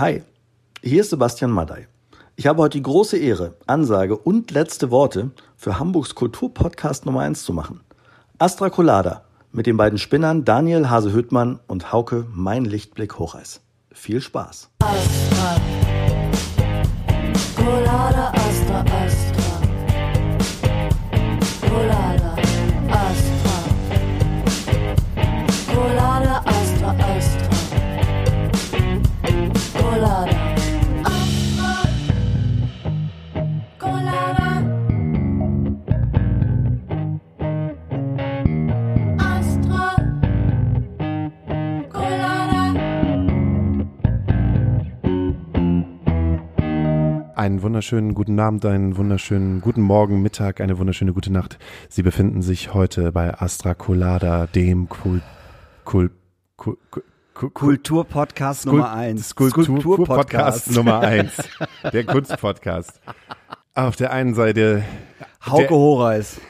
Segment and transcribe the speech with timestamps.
[0.00, 0.22] Hi,
[0.82, 1.86] hier ist Sebastian Madei.
[2.34, 7.44] Ich habe heute die große Ehre, Ansage und letzte Worte für Hamburgs Kulturpodcast Nummer 1
[7.44, 7.82] zu machen.
[8.38, 13.60] Astra Colada mit den beiden Spinnern Daniel Hase-Hüttmann und Hauke Mein Lichtblick Hocheis.
[13.92, 14.70] Viel Spaß.
[14.78, 15.60] Astra.
[17.56, 18.32] Colada,
[47.40, 51.58] Einen wunderschönen guten Abend, einen wunderschönen guten Morgen, Mittag, eine wunderschöne gute Nacht.
[51.88, 55.22] Sie befinden sich heute bei Astra Colada, dem Kul
[55.86, 56.10] Kul
[56.58, 59.30] Kul Kul Kul Kulturpodcast Skul- Nummer eins.
[59.30, 61.32] Skulpturpodcast Nummer eins.
[61.90, 63.00] Der Kunstpodcast.
[63.74, 64.84] Auf der einen Seite
[65.46, 66.42] Hauke der, Horeis.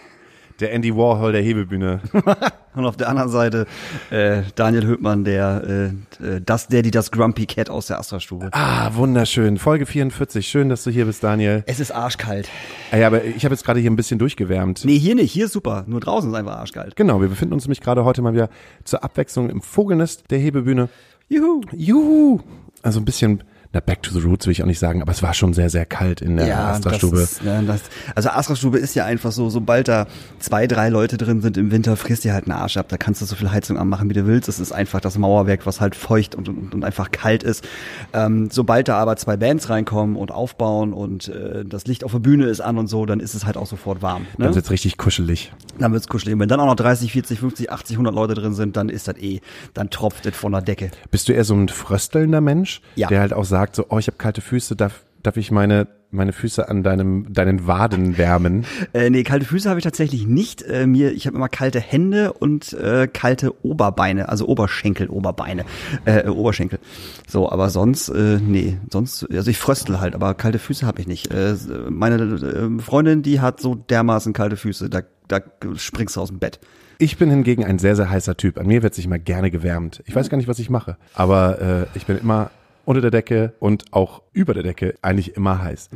[0.61, 2.01] Der Andy Warhol der Hebebühne.
[2.75, 3.67] Und auf der anderen Seite
[4.11, 8.51] äh, Daniel Höppmann, der, äh, äh, das, der, die das Grumpy Cat aus der Astra-Stube.
[8.53, 9.59] Ah, wunderschön.
[9.59, 10.47] Folge 44.
[10.47, 11.65] Schön, dass du hier bist, Daniel.
[11.67, 12.49] Es ist arschkalt.
[12.93, 14.85] Ah ja, aber ich habe jetzt gerade hier ein bisschen durchgewärmt.
[14.85, 15.33] Nee, hier nicht.
[15.33, 15.85] Hier ist super.
[15.89, 16.95] Nur draußen ist einfach arschkalt.
[16.95, 18.51] Genau, wir befinden uns nämlich gerade heute mal wieder
[18.85, 20.89] zur Abwechslung im Vogelnest der Hebebühne.
[21.29, 21.63] Juhu.
[21.73, 22.41] Juhu!
[22.83, 25.23] Also ein bisschen, na, back to the roots will ich auch nicht sagen, aber es
[25.23, 27.19] war schon sehr, sehr kalt in der Astra-Stube.
[27.19, 27.83] das ist, ja, das,
[28.17, 30.09] also Astra-Stube ist ja einfach so, sobald da
[30.41, 32.87] zwei, drei Leute drin sind im Winter, frisst dir halt einen Arsch ab.
[32.89, 34.49] Da kannst du so viel Heizung anmachen, wie du willst.
[34.49, 37.65] Es ist einfach das Mauerwerk, was halt feucht und, und, und einfach kalt ist.
[38.13, 42.19] Ähm, sobald da aber zwei Bands reinkommen und aufbauen und äh, das Licht auf der
[42.19, 44.23] Bühne ist an und so, dann ist es halt auch sofort warm.
[44.37, 44.47] Ne?
[44.47, 45.53] Dann wird's richtig kuschelig.
[45.79, 46.35] Dann wird's kuschelig.
[46.35, 49.07] Und wenn dann auch noch 30, 40, 50, 80, 100 Leute drin sind, dann ist
[49.07, 49.41] das eh,
[49.75, 50.91] dann tropft es von der Decke.
[51.13, 53.07] Bist du eher so ein fröstelnder Mensch, Ja.
[53.07, 56.33] der halt auch sagt so, oh, ich habe kalte Füße, darf, darf ich meine, meine
[56.33, 58.65] Füße an deinem, deinen Waden wärmen?
[58.93, 60.63] Äh, nee, kalte Füße habe ich tatsächlich nicht.
[60.63, 65.65] Äh, mir, ich habe immer kalte Hände und äh, kalte Oberbeine, also Oberschenkel, Oberbeine,
[66.07, 66.81] äh, Oberschenkel.
[67.29, 71.07] So, aber sonst, äh, nee, sonst, also ich fröstel halt, aber kalte Füße habe ich
[71.07, 71.33] nicht.
[71.33, 71.55] Äh,
[71.89, 75.41] meine äh, Freundin, die hat so dermaßen kalte Füße, da, da
[75.77, 76.59] springst du aus dem Bett.
[76.99, 78.59] Ich bin hingegen ein sehr, sehr heißer Typ.
[78.59, 80.03] An mir wird sich mal gerne gewärmt.
[80.07, 82.51] Ich weiß gar nicht, was ich mache, aber äh, ich bin immer
[82.91, 85.91] unter der Decke und auch über der Decke eigentlich immer heiß.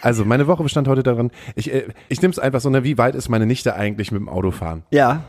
[0.00, 2.96] Also meine Woche bestand heute darin, ich, äh, ich nehme es einfach so, ne, wie
[2.96, 4.82] weit ist meine Nichte eigentlich mit dem Auto fahren?
[4.90, 5.24] Ja,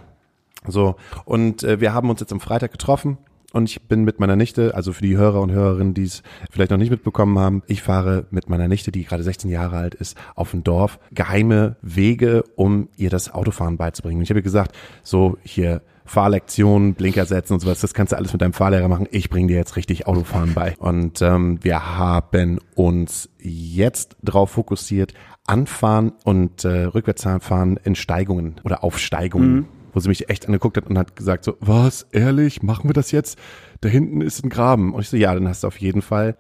[0.66, 0.96] So,
[1.26, 3.18] und äh, wir haben uns jetzt am Freitag getroffen
[3.52, 6.72] und ich bin mit meiner Nichte, also für die Hörer und Hörerinnen, die es vielleicht
[6.72, 10.16] noch nicht mitbekommen haben, ich fahre mit meiner Nichte, die gerade 16 Jahre alt ist,
[10.36, 14.20] auf ein Dorf, geheime Wege, um ihr das Autofahren beizubringen.
[14.20, 18.18] Und ich habe ihr gesagt, so hier Fahrlektionen, Blinker setzen und sowas, das kannst du
[18.18, 19.08] alles mit deinem Fahrlehrer machen.
[19.12, 20.76] Ich bringe dir jetzt richtig Autofahren bei.
[20.78, 25.14] Und ähm, wir haben uns jetzt darauf fokussiert,
[25.48, 30.98] Anfahren und äh, Rückwärtsfahren in Steigungen oder Aufsteigungen wo sie mich echt angeguckt hat und
[30.98, 33.38] hat gesagt so, was, ehrlich, machen wir das jetzt?
[33.82, 34.94] Da hinten ist ein Graben.
[34.94, 36.38] Und ich so, ja, dann hast du auf jeden Fall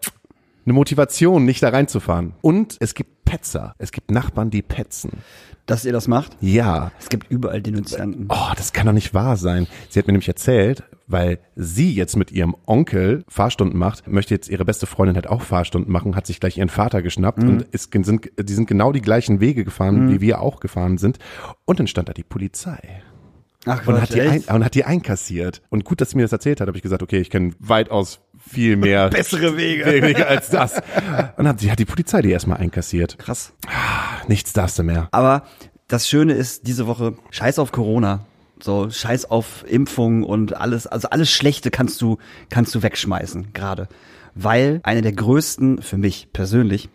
[0.65, 2.33] eine Motivation, nicht da reinzufahren.
[2.41, 3.75] Und es gibt Petzer.
[3.77, 5.11] Es gibt Nachbarn, die petzen.
[5.65, 6.35] Dass ihr das macht.
[6.41, 6.91] Ja.
[6.99, 8.27] Es gibt überall Denunzianten.
[8.29, 9.67] Oh, das kann doch nicht wahr sein.
[9.89, 14.49] Sie hat mir nämlich erzählt, weil sie jetzt mit ihrem Onkel Fahrstunden macht, möchte jetzt
[14.49, 17.91] ihre beste Freundin halt auch Fahrstunden machen, hat sich gleich ihren Vater geschnappt und ist,
[17.93, 21.19] sind, die sind genau die gleichen Wege gefahren, wie wir auch gefahren sind.
[21.65, 23.01] Und dann stand da die Polizei.
[23.65, 25.61] Ach Und hat, die ein, und hat die einkassiert.
[25.69, 28.21] Und gut, dass sie mir das erzählt hat, habe ich gesagt, okay, ich kenne weitaus
[28.49, 29.85] viel mehr Bessere Wege.
[29.85, 30.81] Wege als das.
[31.37, 33.17] Und hat, die hat die Polizei die erstmal einkassiert.
[33.17, 33.53] Krass.
[34.27, 35.07] Nichts darfst du mehr.
[35.11, 35.43] Aber
[35.87, 38.25] das Schöne ist diese Woche, scheiß auf Corona.
[38.61, 42.17] So, scheiß auf Impfung und alles, also alles Schlechte kannst du,
[42.49, 43.87] kannst du wegschmeißen, gerade.
[44.35, 46.89] Weil eine der größten, für mich persönlich,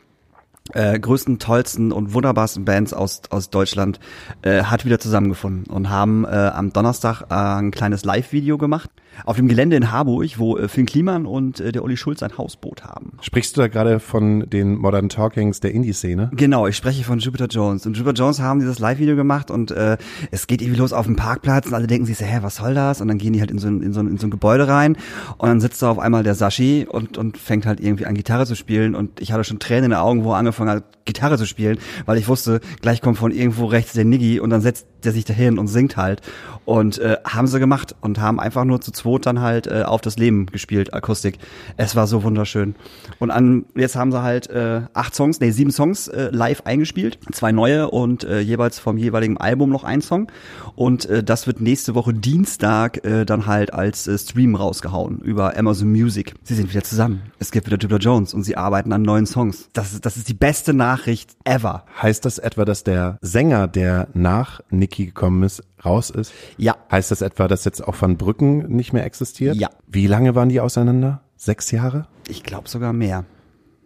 [0.73, 4.01] äh, größten, tollsten und wunderbarsten Bands aus, aus Deutschland
[4.43, 8.91] äh, hat wieder zusammengefunden und haben äh, am Donnerstag äh, ein kleines Live-Video gemacht
[9.25, 12.37] auf dem Gelände in Harburg, wo äh, Finn Kliman und äh, der Uli Schulz ein
[12.37, 13.13] Hausboot haben.
[13.21, 16.31] Sprichst du da gerade von den Modern Talkings der Indie-Szene?
[16.35, 17.87] Genau, ich spreche von Jupiter Jones.
[17.87, 19.97] Und Jupiter Jones haben dieses Live-Video gemacht und äh,
[20.31, 22.75] es geht irgendwie los auf dem Parkplatz und alle denken sich so, hä, was soll
[22.75, 23.01] das?
[23.01, 24.69] Und dann gehen die halt in so ein, in so ein, in so ein Gebäude
[24.69, 24.97] rein
[25.39, 28.47] und dann sitzt da auf einmal der Sashi und, und fängt halt irgendwie an Gitarre
[28.47, 31.39] zu spielen und ich hatte schon Tränen in den Augen, wo er angefangen hat Gitarre
[31.39, 34.87] zu spielen, weil ich wusste, gleich kommt von irgendwo rechts der Niggi und dann setzt
[35.05, 36.21] der sich dahin und singt halt.
[36.65, 40.01] Und äh, haben sie gemacht und haben einfach nur zu zweit dann halt äh, auf
[40.01, 41.39] das Leben gespielt, Akustik.
[41.77, 42.75] Es war so wunderschön.
[43.21, 47.19] Und an, jetzt haben sie halt äh, acht Songs, nee, sieben Songs äh, live eingespielt,
[47.33, 50.27] zwei neue und äh, jeweils vom jeweiligen Album noch ein Song.
[50.75, 55.57] Und äh, das wird nächste Woche Dienstag äh, dann halt als äh, Stream rausgehauen über
[55.57, 56.35] Amazon Music.
[56.43, 57.23] Sie sind wieder zusammen.
[57.39, 59.69] Es gibt wieder Dubla Jones und sie arbeiten an neuen Songs.
[59.73, 60.96] Das, ist- das ist die beste Nachricht
[61.45, 61.85] ever.
[62.01, 66.33] Heißt das etwa, dass der Sänger, der nach Niki gekommen ist, raus ist?
[66.57, 66.77] Ja.
[66.91, 69.57] Heißt das etwa, dass jetzt auch Van Brücken nicht mehr existiert?
[69.57, 69.71] Ja.
[69.87, 71.23] Wie lange waren die auseinander?
[71.37, 72.07] Sechs Jahre?
[72.29, 73.25] Ich glaube sogar mehr.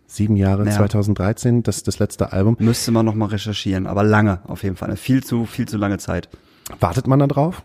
[0.07, 0.65] Sieben Jahre?
[0.65, 0.73] Ja.
[0.73, 1.63] 2013?
[1.63, 2.57] Das ist das letzte Album.
[2.59, 4.89] Müsste man noch mal recherchieren, aber lange auf jeden Fall.
[4.89, 6.29] Eine viel zu, viel zu lange Zeit.
[6.81, 7.63] Wartet man da drauf?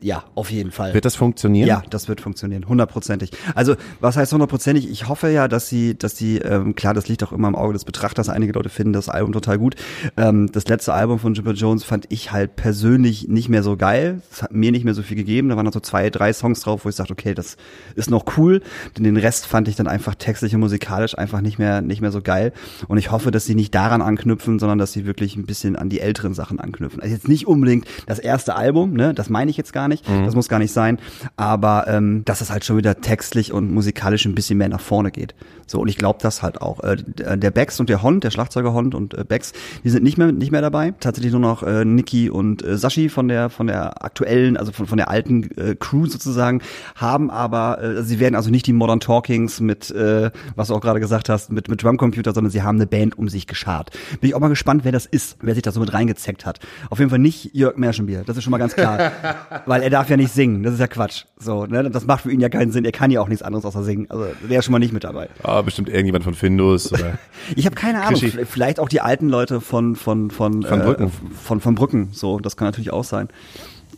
[0.00, 0.94] Ja, auf jeden Fall.
[0.94, 1.66] Wird das funktionieren?
[1.66, 3.32] Ja, das wird funktionieren, hundertprozentig.
[3.54, 4.88] Also was heißt hundertprozentig?
[4.88, 7.72] Ich hoffe ja, dass sie, dass sie, ähm, klar, das liegt auch immer im Auge
[7.72, 8.28] des Betrachters.
[8.28, 9.74] Einige Leute finden das Album total gut.
[10.16, 14.22] Ähm, das letzte Album von Jimmy Jones fand ich halt persönlich nicht mehr so geil.
[14.30, 15.48] Es hat mir nicht mehr so viel gegeben.
[15.48, 17.56] Da waren noch so zwei, drei Songs drauf, wo ich sagte, okay, das
[17.96, 18.62] ist noch cool.
[18.96, 22.12] Denn den Rest fand ich dann einfach textlich und musikalisch einfach nicht mehr, nicht mehr
[22.12, 22.52] so geil.
[22.86, 25.88] Und ich hoffe, dass sie nicht daran anknüpfen, sondern dass sie wirklich ein bisschen an
[25.88, 27.00] die älteren Sachen anknüpfen.
[27.00, 29.12] Also jetzt nicht unbedingt das erste Album, ne?
[29.12, 29.87] Das meine ich jetzt gar nicht.
[30.24, 30.98] Das muss gar nicht sein.
[31.36, 35.10] Aber ähm, dass es halt schon wieder textlich und musikalisch ein bisschen mehr nach vorne
[35.10, 35.34] geht.
[35.68, 36.80] So, und ich glaube das halt auch.
[36.82, 39.52] Äh, der Bex und der Hond, der Schlagzeuger Hond und äh, Bex,
[39.84, 40.94] die sind nicht mehr nicht mehr dabei.
[40.98, 44.86] Tatsächlich nur noch äh, Niki und äh, Sashi von der von der aktuellen, also von,
[44.86, 46.62] von der alten äh, Crew sozusagen,
[46.96, 50.80] haben aber, äh, sie werden also nicht die Modern Talkings mit, äh, was du auch
[50.80, 53.90] gerade gesagt hast, mit, mit Drumcomputer, sondern sie haben eine Band um sich geschart.
[54.20, 56.60] Bin ich auch mal gespannt, wer das ist, wer sich da so mit reingezeckt hat.
[56.90, 59.12] Auf jeden Fall nicht Jörg Merschenbier, das ist schon mal ganz klar.
[59.66, 61.24] Weil er darf ja nicht singen, das ist ja Quatsch.
[61.38, 61.90] So, ne?
[61.90, 64.06] Das macht für ihn ja keinen Sinn, er kann ja auch nichts anderes außer singen.
[64.10, 65.28] Also der ist schon mal nicht mit dabei.
[65.42, 67.18] Ah, bestimmt irgendjemand von Findus oder
[67.56, 68.44] Ich habe keine Ahnung, Krischi.
[68.44, 71.06] vielleicht auch die alten Leute von von von Von Brücken.
[71.06, 73.28] Äh, von von Brücken, so, das kann natürlich auch sein.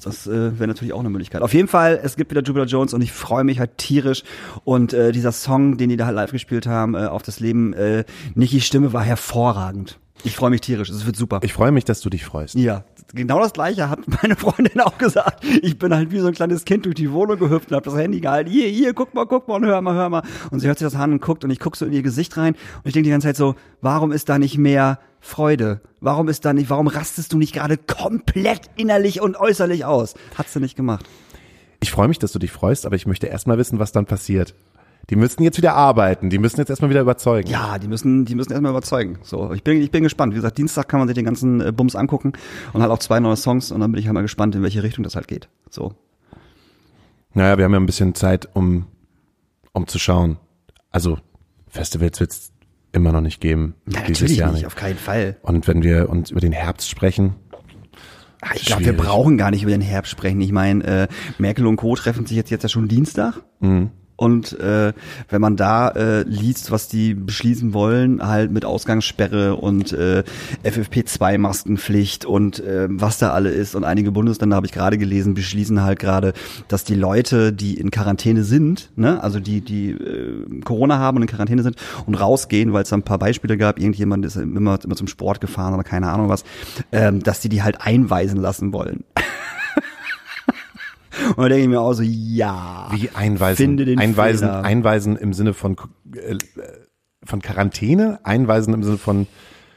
[0.03, 1.43] Das äh, wäre natürlich auch eine Möglichkeit.
[1.43, 4.23] Auf jeden Fall, es gibt wieder Jupiter Jones und ich freue mich halt tierisch.
[4.65, 7.75] Und äh, dieser Song, den die da halt live gespielt haben, äh, auf das Leben,
[7.75, 8.05] äh,
[8.35, 9.99] Nikis Stimme war hervorragend.
[10.25, 11.41] Ich freue mich tierisch, es wird super.
[11.43, 12.55] Ich freue mich, dass du dich freust.
[12.55, 12.85] Ja,
[13.15, 15.45] genau das gleiche hat meine Freundin auch gesagt.
[15.63, 17.97] Ich bin halt wie so ein kleines Kind durch die Wohnung gehüpft und habe das
[17.97, 18.51] Handy gehalten.
[18.51, 20.23] Hier, hier, guck mal, guck mal und hör mal, hör mal.
[20.51, 22.37] Und sie hört sich das an und guckt und ich guck so in ihr Gesicht
[22.37, 25.81] rein und ich denke die ganze Zeit so, warum ist da nicht mehr Freude?
[26.01, 30.15] Warum ist da nicht, warum rastest du nicht gerade komplett innerlich und äußerlich aus?
[30.37, 31.07] Hat sie nicht gemacht.
[31.83, 34.55] Ich freue mich, dass du dich freust, aber ich möchte erstmal wissen, was dann passiert.
[35.11, 37.51] Die müssen jetzt wieder arbeiten, die müssen jetzt erstmal wieder überzeugen.
[37.51, 39.19] Ja, die müssen, die müssen erstmal überzeugen.
[39.23, 40.33] So, ich bin, ich bin gespannt.
[40.33, 42.33] Wie gesagt, Dienstag kann man sich den ganzen äh, Bums angucken
[42.73, 44.83] und halt auch zwei neue Songs und dann bin ich halt mal gespannt, in welche
[44.85, 45.49] Richtung das halt geht.
[45.69, 45.95] So.
[47.35, 48.87] Naja, wir haben ja ein bisschen Zeit, um,
[49.73, 50.39] um zu schauen.
[50.91, 51.19] Also,
[51.69, 52.53] Festivals wird es
[52.93, 53.75] immer noch nicht geben.
[53.87, 55.37] Ja, dieses natürlich Jahr nicht, auf keinen Fall.
[55.43, 57.35] Und wenn wir uns über den Herbst sprechen,
[58.43, 60.41] Ah, Ich glaube, wir brauchen gar nicht über den Herbst sprechen.
[60.41, 61.09] Ich meine, äh,
[61.39, 61.95] Merkel und Co.
[61.95, 63.43] treffen sich jetzt, jetzt ja schon Dienstag.
[63.61, 63.91] Mhm.
[64.21, 64.93] Und äh,
[65.31, 70.25] wenn man da äh, liest, was die beschließen wollen, halt mit Ausgangssperre und äh,
[70.63, 75.83] FFP2-Maskenpflicht und äh, was da alle ist und einige Bundesländer habe ich gerade gelesen, beschließen
[75.83, 76.35] halt gerade,
[76.69, 81.23] dass die Leute, die in Quarantäne sind, ne, also die die äh, Corona haben und
[81.23, 84.79] in Quarantäne sind und rausgehen, weil es da ein paar Beispiele gab, irgendjemand ist immer,
[84.85, 86.45] immer zum Sport gefahren oder keine Ahnung was,
[86.93, 89.03] ähm, dass die die halt einweisen lassen wollen.
[91.37, 92.89] Und da denke ich mir auch so, ja.
[92.93, 94.65] wie einweisen, Finde den einweisen, Fehler.
[94.65, 95.77] einweisen im Sinne von,
[96.15, 96.37] äh,
[97.25, 99.27] von Quarantäne, einweisen im Sinne von,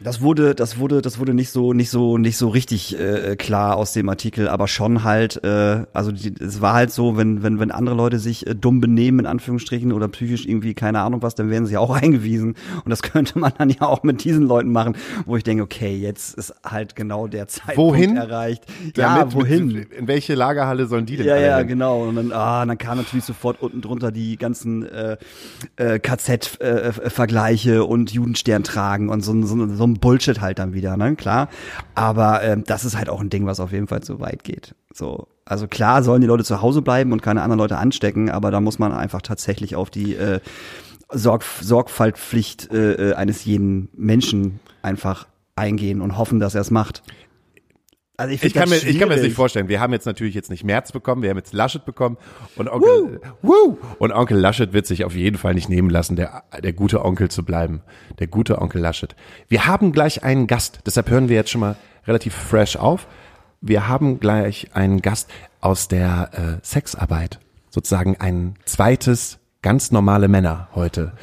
[0.03, 3.77] Das wurde, das wurde, das wurde nicht so, nicht so, nicht so richtig äh, klar
[3.77, 7.59] aus dem Artikel, aber schon halt, äh, also die, es war halt so, wenn, wenn,
[7.59, 11.35] wenn andere Leute sich äh, dumm benehmen in Anführungsstrichen oder psychisch irgendwie keine Ahnung was,
[11.35, 14.71] dann werden sie auch eingewiesen und das könnte man dann ja auch mit diesen Leuten
[14.71, 18.17] machen, wo ich denke, okay, jetzt ist halt genau der Zeitpunkt Wohin?
[18.17, 18.63] erreicht.
[18.97, 19.67] Ja, Damit- wohin?
[19.67, 21.67] Mit, in welche Lagerhalle sollen die denn Ja, ja, hin?
[21.67, 22.03] genau.
[22.03, 25.17] Und dann, ah, dann kam natürlich sofort unten drunter die ganzen äh,
[25.77, 30.73] äh, KZ-Vergleiche und Judenstern tragen und so, ein- so, ein- so ein Bullshit halt dann
[30.73, 31.15] wieder, ne?
[31.15, 31.49] Klar.
[31.95, 34.75] Aber ähm, das ist halt auch ein Ding, was auf jeden Fall zu weit geht.
[34.93, 35.27] So.
[35.45, 38.61] Also klar sollen die Leute zu Hause bleiben und keine anderen Leute anstecken, aber da
[38.61, 40.39] muss man einfach tatsächlich auf die äh,
[41.11, 47.03] Sorg Sorgfaltpflicht äh, äh, eines jeden Menschen einfach eingehen und hoffen, dass er es macht.
[48.15, 49.69] Also ich, Ich kann, mir, das ich kann mir das nicht vorstellen.
[49.69, 52.17] Wir haben jetzt natürlich jetzt nicht März bekommen, wir haben jetzt Laschet bekommen
[52.55, 53.77] und Onkel, Woo!
[53.97, 57.31] und Onkel Laschet wird sich auf jeden Fall nicht nehmen lassen, der, der gute Onkel
[57.31, 57.81] zu bleiben.
[58.19, 59.15] Der gute Onkel Laschet.
[59.47, 63.07] Wir haben gleich einen Gast, deshalb hören wir jetzt schon mal relativ fresh auf.
[63.61, 67.39] Wir haben gleich einen Gast aus der äh, Sexarbeit,
[67.71, 71.13] sozusagen ein zweites ganz normale Männer heute.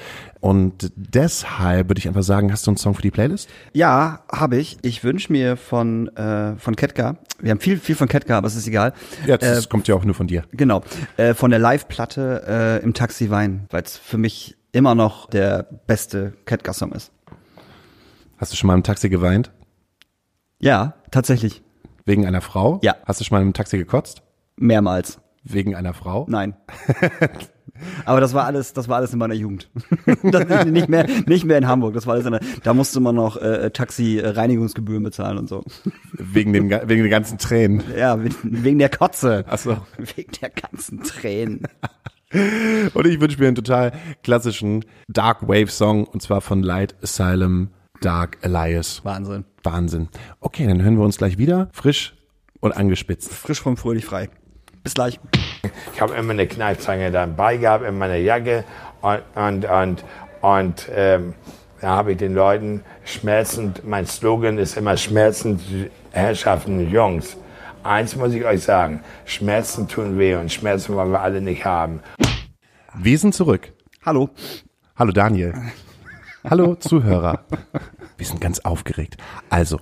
[0.40, 3.49] Und deshalb würde ich einfach sagen, hast du einen Song für die Playlist?
[3.75, 4.78] Ja, habe ich.
[4.82, 8.56] Ich wünsche mir von, äh, von Ketka, wir haben viel, viel von Ketka, aber es
[8.56, 8.94] ist egal.
[9.26, 10.44] Ja, das Äh, kommt ja auch nur von dir.
[10.52, 10.82] Genau,
[11.18, 15.64] äh, von der Live-Platte äh, im Taxi Wein, weil es für mich immer noch der
[15.87, 17.12] beste Ketka-Song ist.
[18.38, 19.50] Hast du schon mal im Taxi geweint?
[20.59, 21.62] Ja, tatsächlich.
[22.06, 22.78] Wegen einer Frau?
[22.82, 22.97] Ja.
[23.04, 24.23] Hast du schon mal im Taxi gekotzt?
[24.56, 25.18] Mehrmals.
[25.42, 26.26] Wegen einer Frau?
[26.28, 26.54] Nein.
[28.05, 29.69] Aber das war alles, das war alles in meiner Jugend.
[30.23, 31.95] das, nicht mehr, nicht mehr in Hamburg.
[31.95, 35.65] Das war alles in der, da musste man noch äh, Taxi-Reinigungsgebühren bezahlen und so.
[36.13, 37.83] Wegen, dem, wegen den ganzen Tränen.
[37.97, 39.45] Ja, we- wegen der Kotze.
[39.49, 39.77] Ach so.
[40.17, 41.63] Wegen der ganzen Tränen.
[42.95, 43.91] Und ich wünsche mir einen total
[44.23, 47.71] klassischen Dark Wave Song und zwar von Light Asylum
[48.03, 49.05] Dark Elias.
[49.05, 49.45] Wahnsinn.
[49.65, 50.09] Wahnsinn.
[50.39, 51.69] Okay, dann hören wir uns gleich wieder.
[51.73, 52.15] Frisch
[52.61, 53.33] und angespitzt.
[53.35, 54.29] Frisch vom fröhlich frei.
[54.83, 55.21] Bis gleich.
[55.95, 58.65] Ich habe immer eine Kneifzange dabei gehabt in meiner Jacke
[59.03, 60.05] und, und, und,
[60.41, 61.35] und ähm,
[61.81, 65.61] da habe ich den Leuten schmerzend, mein Slogan ist immer schmerzend
[66.13, 67.37] Herrschaften Jungs.
[67.83, 72.01] Eins muss ich euch sagen, Schmerzen tun weh und Schmerzen wollen wir alle nicht haben.
[72.95, 73.73] Wir sind zurück.
[74.05, 74.31] Hallo.
[74.97, 75.55] Hallo Daniel.
[76.45, 77.45] Hallo Zuhörer.
[78.17, 79.17] Wir sind ganz aufgeregt.
[79.49, 79.81] Also,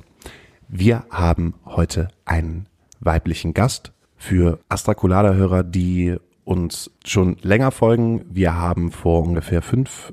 [0.68, 2.66] wir haben heute einen
[3.00, 8.24] weiblichen Gast für Astra Colada Hörer, die uns schon länger folgen.
[8.30, 10.12] Wir haben vor ungefähr fünf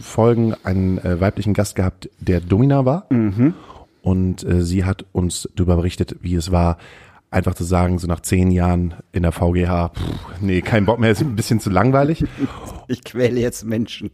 [0.00, 3.06] Folgen einen äh, weiblichen Gast gehabt, der Domina war.
[4.02, 6.78] Und äh, sie hat uns darüber berichtet, wie es war,
[7.30, 11.10] einfach zu sagen, so nach zehn Jahren in der VGH, pff, nee, kein Bock mehr,
[11.10, 12.24] ist ein bisschen zu langweilig.
[12.88, 14.10] Ich quäle jetzt Menschen.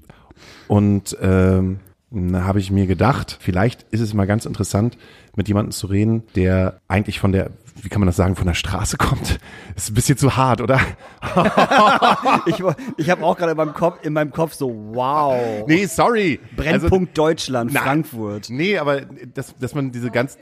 [0.69, 1.79] Und ähm,
[2.11, 4.99] da habe ich mir gedacht, vielleicht ist es mal ganz interessant,
[5.35, 7.53] mit jemandem zu reden, der eigentlich von der,
[7.83, 9.39] wie kann man das sagen, von der Straße kommt.
[9.77, 10.81] ist ein bisschen zu hart, oder?
[12.47, 12.63] Ich,
[12.97, 15.65] ich habe auch gerade in meinem Kopf, in meinem Kopf so, wow.
[15.67, 16.39] Nee, sorry.
[16.57, 18.51] Brennpunkt Deutschland, Na, Frankfurt.
[18.51, 20.39] Nee, aber dass, dass man diese ganz.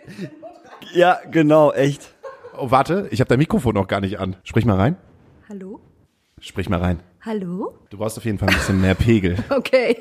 [0.92, 2.14] Ja, genau, echt.
[2.56, 4.36] Oh, warte, ich habe dein Mikrofon noch gar nicht an.
[4.44, 4.96] Sprich mal rein.
[5.48, 5.80] Hallo?
[6.40, 7.00] Sprich mal rein.
[7.22, 7.78] Hallo?
[7.90, 9.36] Du brauchst auf jeden Fall ein bisschen mehr Pegel.
[9.50, 9.96] Okay.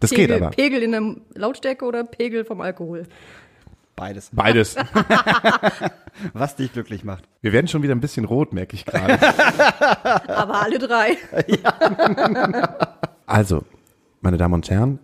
[0.00, 0.50] Das Pegel, geht aber.
[0.50, 3.06] Pegel in der Lautstärke oder Pegel vom Alkohol?
[4.00, 4.30] Beides.
[4.32, 4.76] Beides.
[6.32, 7.24] Was dich glücklich macht.
[7.42, 9.18] Wir werden schon wieder ein bisschen rot, merke ich gerade.
[10.28, 11.16] Aber alle drei.
[13.26, 13.62] Also,
[14.22, 14.98] meine Damen und Herren,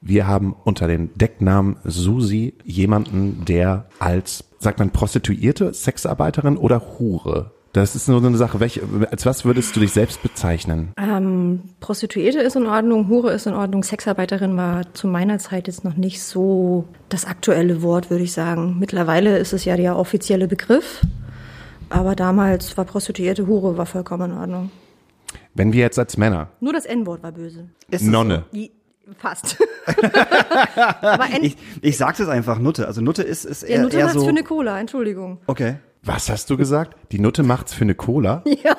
[0.00, 7.52] wir haben unter den Decknamen Susi jemanden, der als, sagt man, Prostituierte, Sexarbeiterin oder Hure?
[7.72, 8.58] Das ist nur so eine Sache.
[8.58, 10.92] Welche, als was würdest du dich selbst bezeichnen?
[10.96, 15.84] Ähm, Prostituierte ist in Ordnung, Hure ist in Ordnung, Sexarbeiterin war zu meiner Zeit jetzt
[15.84, 18.76] noch nicht so das aktuelle Wort, würde ich sagen.
[18.80, 21.02] Mittlerweile ist es ja der offizielle Begriff,
[21.90, 24.70] aber damals war Prostituierte, Hure war vollkommen in Ordnung.
[25.54, 27.68] Wenn wir jetzt als Männer, Nur das N-Wort war böse.
[28.00, 28.72] Nonne, Die,
[29.18, 29.56] fast.
[31.02, 32.88] aber N Ich, ich sag's jetzt einfach Nutte.
[32.88, 34.22] Also Nutte ist, ist ja, eher, Nutte eher so.
[34.22, 35.38] für eine Cola, Entschuldigung.
[35.46, 35.76] okay.
[36.02, 36.96] Was hast du gesagt?
[37.12, 38.42] Die Nutte macht's für eine Cola?
[38.62, 38.76] Ja.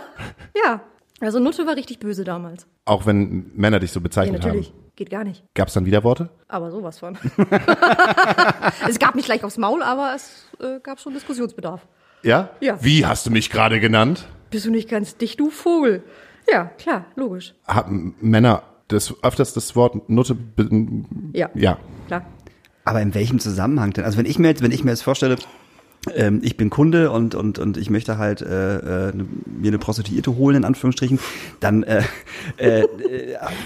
[0.56, 0.82] Ja.
[1.20, 2.66] Also Nutte war richtig böse damals.
[2.86, 4.70] Auch wenn Männer dich so Ja, bezeichnet natürlich.
[4.70, 4.75] haben.
[4.96, 5.44] Geht gar nicht.
[5.54, 6.30] Gab's dann Widerworte?
[6.48, 7.18] Aber sowas von.
[8.90, 11.88] es gab nicht gleich aufs Maul, aber es äh, gab schon Diskussionsbedarf.
[12.24, 12.50] Ja?
[12.60, 12.84] Ja.
[12.84, 14.28] Wie hast du mich gerade genannt?
[14.50, 16.04] Bist du nicht ganz dicht, du Vogel?
[16.51, 17.54] Ja, klar, logisch.
[17.68, 20.36] Haben Männer das öfters das Wort Nutte
[21.34, 21.50] Ja.
[21.54, 21.78] ja.
[22.08, 22.25] Klar.
[22.84, 24.04] Aber in welchem Zusammenhang denn?
[24.04, 25.38] Also wenn ich mir jetzt, wenn ich mir jetzt vorstelle,
[26.15, 29.77] ähm, ich bin Kunde und und und ich möchte halt äh, äh, ne- mir eine
[29.77, 31.20] Prostituierte holen in Anführungsstrichen,
[31.60, 32.01] dann äh,
[32.58, 32.84] äh,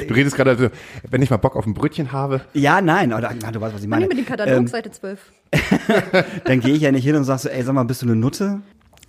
[0.07, 0.67] Du redest gerade, also,
[1.09, 2.41] wenn ich mal Bock auf ein Brötchen habe.
[2.53, 4.07] ja nein, oder na, du weißt was ich meine.
[4.07, 5.19] mit dem Katalog, Ähm, Seite 12.
[6.45, 8.15] dann gehe ich ja nicht hin und sag so, ey, sag mal, bist du eine
[8.15, 8.61] Nutte?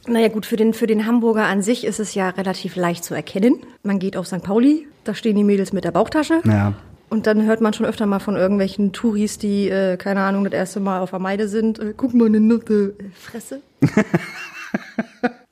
[0.09, 3.15] Naja gut, für den, für den Hamburger an sich ist es ja relativ leicht zu
[3.15, 3.57] erkennen.
[3.83, 4.43] Man geht auf St.
[4.43, 6.41] Pauli, da stehen die Mädels mit der Bauchtasche.
[6.45, 6.75] Ja.
[7.09, 10.53] Und dann hört man schon öfter mal von irgendwelchen Touris, die, äh, keine Ahnung, das
[10.53, 11.79] erste Mal auf der Meide sind.
[11.79, 12.95] Äh, guck mal, eine Nutte.
[12.99, 13.63] Äh, Fresse.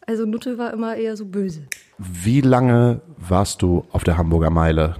[0.06, 1.62] also Nutte war immer eher so böse.
[1.98, 4.96] Wie lange warst du auf der Hamburger Meile?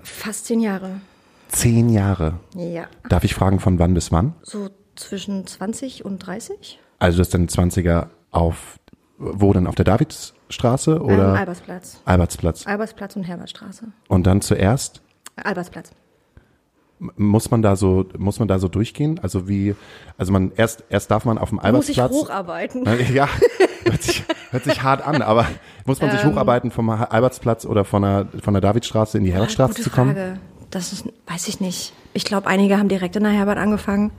[0.00, 1.00] Fast zehn Jahre.
[1.48, 2.34] Zehn Jahre.
[2.56, 2.86] Ja.
[3.08, 4.34] Darf ich fragen, von wann bis wann?
[4.42, 6.80] So zwischen 20 und 30?
[6.98, 8.78] Also das dann 20er auf,
[9.18, 12.00] wo denn, auf der Davidsstraße oder Ähm, Albertsplatz.
[12.04, 12.66] Albertsplatz?
[12.66, 13.86] Albertsplatz und Herbertstraße.
[14.08, 15.02] Und dann zuerst,
[15.36, 15.90] Albertsplatz.
[17.16, 19.18] muss man da so, muss man da so durchgehen?
[19.22, 19.74] Also wie,
[20.16, 22.12] also man, erst, erst darf man auf dem Muss ich Albertsplatz.
[22.12, 22.86] hocharbeiten.
[23.12, 23.28] Ja,
[23.84, 25.46] hört sich, hört sich hart an, aber
[25.84, 26.16] muss man Ähm.
[26.16, 30.14] sich hocharbeiten vom Albertsplatz oder von der, von der Davidstraße in die Herbertstraße zu kommen?
[30.14, 30.38] Frage.
[30.70, 31.92] Das ist, weiß ich nicht.
[32.14, 34.10] Ich glaube, einige haben direkt in der Herbert angefangen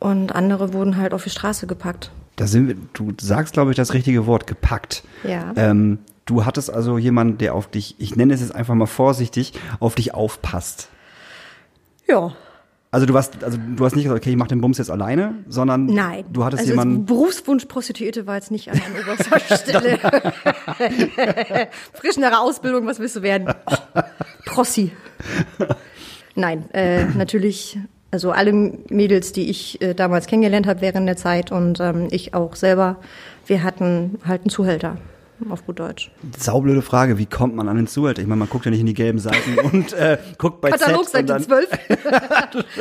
[0.00, 2.10] und andere wurden halt auf die Straße gepackt.
[2.36, 5.04] Da sind wir, du sagst, glaube ich, das richtige Wort, gepackt.
[5.22, 5.52] Ja.
[5.54, 9.52] Ähm, Du hattest also jemanden, der auf dich, ich nenne es jetzt einfach mal vorsichtig,
[9.80, 10.88] auf dich aufpasst.
[12.06, 12.32] Ja.
[12.92, 15.36] Also du warst, also du hast nicht gesagt, okay, ich mach den Bums jetzt alleine,
[15.48, 16.26] sondern Nein.
[16.30, 17.06] du hattest also jemanden.
[17.06, 19.98] Berufswunsch Prostituierte war jetzt nicht an an oberster Stelle.
[21.94, 23.54] Frisch nach der Ausbildung, was willst du werden?
[23.64, 24.00] Oh,
[24.44, 24.92] Prossi.
[26.34, 27.78] Nein, äh, natürlich,
[28.10, 32.34] also alle Mädels, die ich äh, damals kennengelernt habe während der Zeit und ähm, ich
[32.34, 32.96] auch selber,
[33.46, 34.98] wir hatten halt einen Zuhälter.
[35.50, 36.10] Auf gut Deutsch.
[36.38, 38.22] Saublöde Frage, wie kommt man an den Zuhälter?
[38.22, 41.04] Ich meine, man guckt ja nicht in die gelben Seiten und äh, guckt bei Katalog
[41.04, 41.68] Z Seite dann, 12.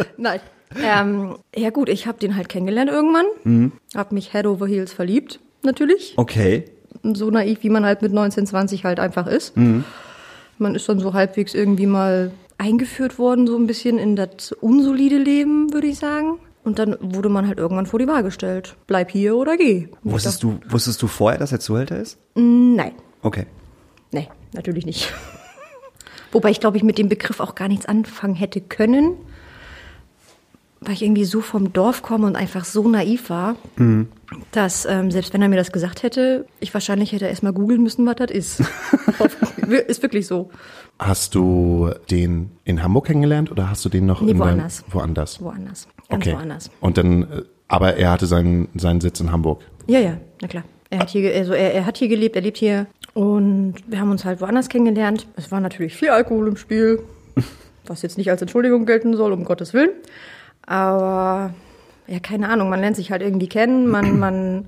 [0.17, 0.39] Nein.
[0.81, 3.25] Ähm, ja gut, ich habe den halt kennengelernt irgendwann.
[3.43, 3.71] Mhm.
[3.95, 6.13] Hab mich head over heels verliebt, natürlich.
[6.17, 6.65] Okay.
[7.03, 9.57] So naiv, wie man halt mit 19, 20 halt einfach ist.
[9.57, 9.83] Mhm.
[10.57, 15.17] Man ist dann so halbwegs irgendwie mal eingeführt worden, so ein bisschen in das unsolide
[15.17, 16.37] Leben, würde ich sagen.
[16.63, 18.75] Und dann wurde man halt irgendwann vor die Wahl gestellt.
[18.87, 19.87] Bleib hier oder geh.
[20.03, 22.17] Und Wusstest du, wusstest du vorher, dass er Zuhälter ist?
[22.35, 22.91] dachte, Nein,
[23.23, 23.45] Okay.
[24.11, 25.11] nee, natürlich nicht.
[26.31, 29.15] Wobei ich glaube, ich mit dem Begriff auch gar nichts anfangen hätte können,
[30.79, 33.55] weil ich irgendwie so vom Dorf komme und einfach so naiv war,
[34.51, 38.05] dass ähm, selbst wenn er mir das gesagt hätte, ich wahrscheinlich hätte erstmal googeln müssen,
[38.07, 38.59] was das ist.
[39.87, 40.49] ist wirklich so.
[40.97, 44.47] Hast du den in Hamburg kennengelernt oder hast du den noch Nee, in dein-
[44.89, 45.39] woanders.
[45.41, 45.87] woanders?
[46.11, 46.35] Ganz okay.
[46.35, 46.71] woanders.
[46.79, 47.25] Und dann, äh,
[47.67, 49.63] aber er hatte seinen, seinen Sitz in Hamburg.
[49.87, 50.63] Ja, ja, na klar.
[50.89, 54.11] Er hat hier, also er, er hat hier gelebt, er lebt hier und wir haben
[54.11, 55.25] uns halt woanders kennengelernt.
[55.37, 57.01] Es war natürlich viel Alkohol im Spiel,
[57.85, 59.91] was jetzt nicht als Entschuldigung gelten soll, um Gottes Willen.
[60.65, 61.53] Aber
[62.07, 64.65] ja, keine Ahnung, man lernt sich halt irgendwie kennen, man, man,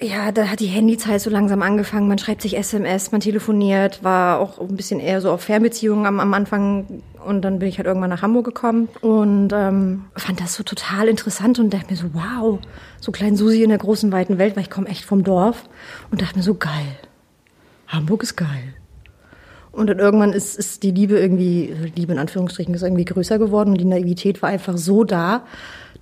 [0.00, 4.38] ja, da hat die Handyzeit so langsam angefangen, man schreibt sich SMS, man telefoniert, war
[4.38, 7.86] auch ein bisschen eher so auf Fernbeziehungen am, am Anfang und dann bin ich halt
[7.86, 12.10] irgendwann nach Hamburg gekommen und ähm, fand das so total interessant und dachte mir so,
[12.12, 12.58] wow,
[13.00, 15.64] so klein Susi in der großen, weiten Welt, weil ich komme echt vom Dorf
[16.10, 16.96] und dachte mir so, geil,
[17.88, 18.74] Hamburg ist geil.
[19.72, 23.70] Und dann irgendwann ist, ist die Liebe irgendwie, Liebe in Anführungsstrichen, ist irgendwie größer geworden
[23.70, 25.44] und die Naivität war einfach so da,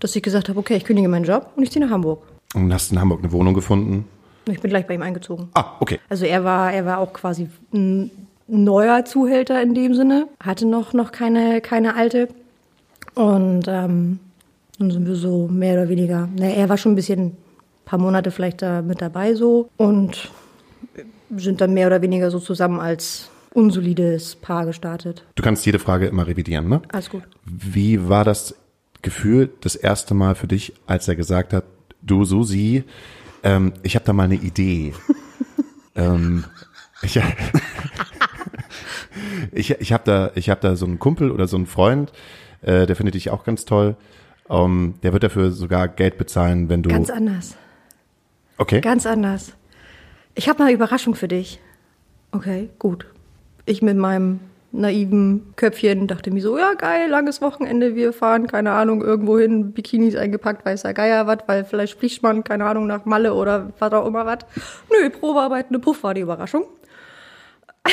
[0.01, 2.36] dass ich gesagt habe, okay, ich kündige meinen Job und ich ziehe nach Hamburg.
[2.55, 4.07] Und hast in Hamburg eine Wohnung gefunden.
[4.47, 5.49] Und ich bin gleich bei ihm eingezogen.
[5.55, 5.99] Ah, okay.
[6.09, 8.11] Also er war, er war auch quasi ein
[8.47, 12.29] neuer Zuhälter in dem Sinne, hatte noch, noch keine, keine alte.
[13.15, 14.21] Und ähm,
[14.79, 17.37] dann sind wir so mehr oder weniger, na, er war schon ein bisschen, ein
[17.85, 20.31] paar Monate vielleicht da mit dabei so und
[21.37, 25.25] sind dann mehr oder weniger so zusammen als unsolides Paar gestartet.
[25.35, 26.83] Du kannst jede Frage immer revidieren, ne?
[26.93, 27.23] Alles gut.
[27.45, 28.55] Wie war das
[29.03, 31.65] Gefühl das erste Mal für dich, als er gesagt hat,
[32.07, 32.85] du Susi,
[33.43, 34.95] ähm, ich habe da mal eine Idee.
[35.95, 36.45] ähm,
[37.03, 37.21] ich
[39.53, 42.13] ich, ich habe da, ich hab da so einen Kumpel oder so einen Freund,
[42.63, 43.97] äh, der findet dich auch ganz toll.
[44.49, 46.91] Ähm, der wird dafür sogar Geld bezahlen, wenn du.
[46.91, 47.57] Ganz anders.
[48.59, 48.81] okay.
[48.81, 49.53] Ganz anders.
[50.35, 51.61] Ich habe mal eine Überraschung für dich.
[52.33, 53.07] Okay, gut.
[53.65, 54.41] Ich mit meinem
[54.77, 59.73] naiven Köpfchen dachte mir so, ja geil, langes Wochenende, wir fahren, keine Ahnung, irgendwo hin,
[59.73, 63.73] Bikinis eingepackt, weiß der Geier was, weil vielleicht fliegt man, keine Ahnung, nach Malle oder
[63.79, 64.39] was auch immer was.
[64.91, 66.65] Nö, Probearbeit, eine Puff war die Überraschung.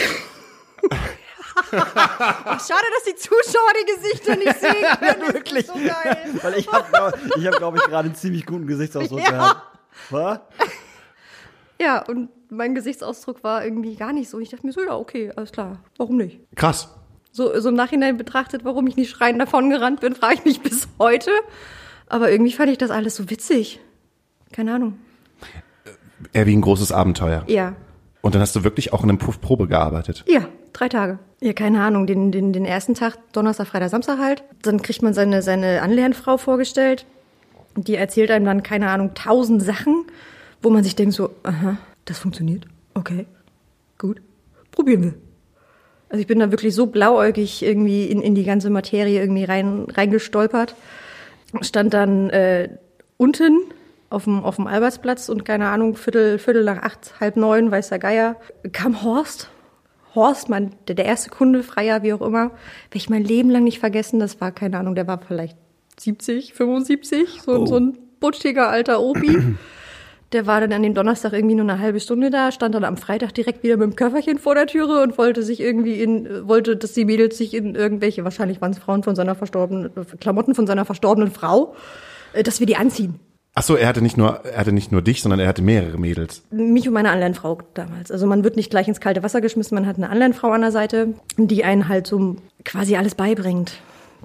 [1.72, 5.22] Ach, schade, dass die Zuschauer die Gesichter nicht sehen können.
[5.22, 5.68] Ist Wirklich.
[5.68, 5.74] So.
[5.76, 9.30] Weil ich habe, ich hab, glaube ich, gerade einen ziemlich guten Gesichtsausdruck Ja.
[9.32, 9.62] gehabt.
[10.10, 10.40] Was?
[11.80, 14.40] Ja, und mein Gesichtsausdruck war irgendwie gar nicht so.
[14.40, 16.40] Ich dachte mir so, ja, okay, alles klar, warum nicht?
[16.56, 16.90] Krass.
[17.32, 20.62] So, so im Nachhinein betrachtet, warum ich nicht schreiend davon gerannt bin, frage ich mich
[20.62, 21.32] bis heute.
[22.08, 23.80] Aber irgendwie fand ich das alles so witzig.
[24.52, 25.00] Keine Ahnung.
[26.32, 27.44] Eher wie ein großes Abenteuer.
[27.48, 27.76] Ja.
[28.22, 30.24] Und dann hast du wirklich auch in einem Puffprobe gearbeitet.
[30.28, 31.20] Ja, drei Tage.
[31.42, 32.06] Ja, keine Ahnung.
[32.08, 34.44] Den, den, den ersten Tag, Donnerstag, Freitag, Samstag halt.
[34.62, 37.06] Dann kriegt man seine, seine Anlernfrau vorgestellt.
[37.76, 40.06] Die erzählt einem dann, keine Ahnung, tausend Sachen,
[40.62, 42.66] wo man sich denkt so, aha, das funktioniert.
[42.94, 43.26] Okay,
[43.98, 44.22] gut,
[44.72, 45.14] probieren wir.
[46.10, 49.88] Also ich bin da wirklich so blauäugig irgendwie in, in die ganze Materie irgendwie rein,
[49.90, 50.76] reingestolpert.
[51.62, 52.70] Stand dann äh,
[53.18, 53.62] unten
[54.12, 57.90] auf dem, auf dem Albertsplatz und keine Ahnung, Viertel, Viertel nach acht, halb neun, weiß
[57.90, 58.36] der Geier,
[58.72, 59.50] kam Horst.
[60.14, 63.64] Horst, mein, der, der erste Kunde, Freier, wie auch immer, werde ich mein Leben lang
[63.64, 64.20] nicht vergessen.
[64.20, 65.58] Das war, keine Ahnung, der war vielleicht
[66.00, 69.56] 70, 75, so, so ein butschiger alter Opi.
[70.34, 72.98] Der war dann an dem Donnerstag irgendwie nur eine halbe Stunde da, stand dann am
[72.98, 76.76] Freitag direkt wieder mit dem Köfferchen vor der Türe und wollte sich irgendwie in, wollte,
[76.76, 80.56] dass die Mädels sich in irgendwelche, wahrscheinlich waren es Frauen von seiner verstorbenen, äh, Klamotten
[80.56, 81.76] von seiner verstorbenen Frau,
[82.34, 83.20] äh, dass wir die anziehen.
[83.56, 86.00] Ach so, er hatte nicht nur, er hatte nicht nur dich, sondern er hatte mehrere
[86.00, 86.42] Mädels.
[86.50, 88.12] Mich und meine Anlernfrau damals.
[88.12, 90.72] Also man wird nicht gleich ins kalte Wasser geschmissen, man hat eine Anlernfrau an der
[90.72, 93.74] Seite, die einen halt so quasi alles beibringt.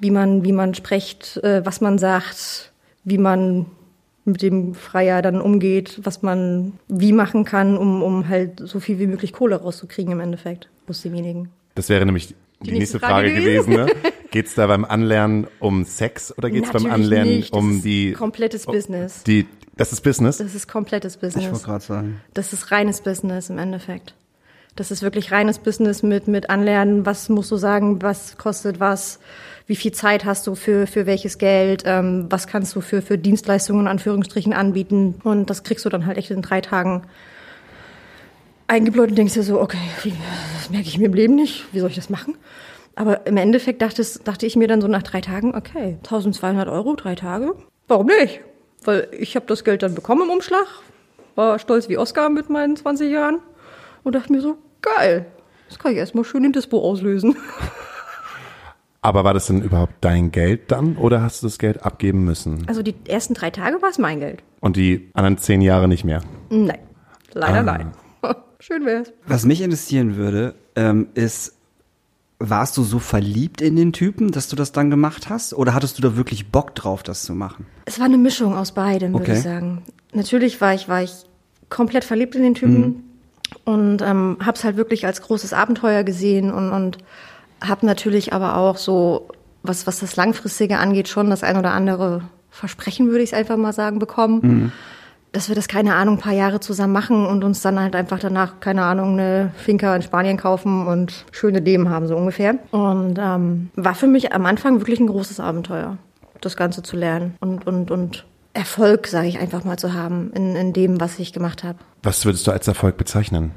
[0.00, 2.72] Wie man, wie man spricht, äh, was man sagt,
[3.04, 3.66] wie man
[4.28, 8.98] mit dem Freier dann umgeht, was man wie machen kann, um, um halt so viel
[8.98, 11.50] wie möglich Kohle rauszukriegen im Endeffekt aus demjenigen.
[11.74, 13.74] Das wäre nämlich die, nächste Frage, gewesen.
[13.74, 13.86] Ne?
[14.30, 17.54] Geht es da beim Anlernen um Sex oder geht es beim Anlernen nicht.
[17.54, 19.22] Das um ist die komplettes Business.
[19.24, 20.38] Die, das ist Business.
[20.38, 21.62] Das ist komplettes Ich wollte Business.
[21.62, 22.20] gerade sagen.
[22.34, 24.14] Das ist reines Business im Endeffekt.
[24.76, 29.18] Das ist wirklich reines Business mit, mit Anlernen, was musst du sagen, was kostet was,
[29.68, 33.18] wie viel Zeit hast du für, für welches Geld, ähm, was kannst du für, für
[33.18, 35.20] Dienstleistungen in Anführungsstrichen anbieten.
[35.24, 37.02] Und das kriegst du dann halt echt in drei Tagen
[38.66, 39.78] eingebläut und denkst dir so, okay,
[40.56, 42.34] das merke ich mir im Leben nicht, wie soll ich das machen?
[42.96, 46.96] Aber im Endeffekt dachte, dachte ich mir dann so nach drei Tagen, okay, 1200 Euro,
[46.96, 47.54] drei Tage,
[47.88, 48.40] warum nicht?
[48.84, 50.66] Weil ich habe das Geld dann bekommen im Umschlag,
[51.34, 53.40] war stolz wie Oscar mit meinen 20 Jahren
[54.02, 55.26] und dachte mir so, geil,
[55.68, 57.36] das kann ich erstmal schön in Dispo auslösen.
[59.00, 62.64] Aber war das denn überhaupt dein Geld dann oder hast du das Geld abgeben müssen?
[62.68, 64.42] Also die ersten drei Tage war es mein Geld.
[64.60, 66.20] Und die anderen zehn Jahre nicht mehr?
[66.50, 66.78] Nein,
[67.32, 67.62] leider Ah.
[67.62, 67.92] nein.
[68.60, 69.12] Schön wär's.
[69.26, 71.54] Was mich interessieren würde, ähm, ist,
[72.40, 75.54] warst du so verliebt in den Typen, dass du das dann gemacht hast?
[75.54, 77.66] Oder hattest du da wirklich Bock drauf, das zu machen?
[77.84, 79.34] Es war eine Mischung aus beidem, würde Okay.
[79.38, 79.82] ich sagen.
[80.12, 81.12] Natürlich war ich, war ich
[81.68, 83.04] komplett verliebt in den Typen
[83.64, 86.98] und ähm, habe es halt wirklich als großes Abenteuer gesehen und, und
[87.60, 89.28] habe natürlich aber auch so,
[89.62, 93.56] was, was das Langfristige angeht, schon das ein oder andere Versprechen, würde ich es einfach
[93.56, 94.72] mal sagen, bekommen.
[95.32, 98.18] Dass wir das, keine Ahnung, ein paar Jahre zusammen machen und uns dann halt einfach
[98.18, 102.54] danach, keine Ahnung, eine Finca in Spanien kaufen und schöne Leben haben, so ungefähr.
[102.70, 105.98] Und ähm, war für mich am Anfang wirklich ein großes Abenteuer,
[106.40, 110.56] das Ganze zu lernen und, und, und Erfolg, sage ich einfach mal, zu haben in,
[110.56, 111.78] in dem, was ich gemacht habe.
[112.02, 113.52] Was würdest du als Erfolg bezeichnen?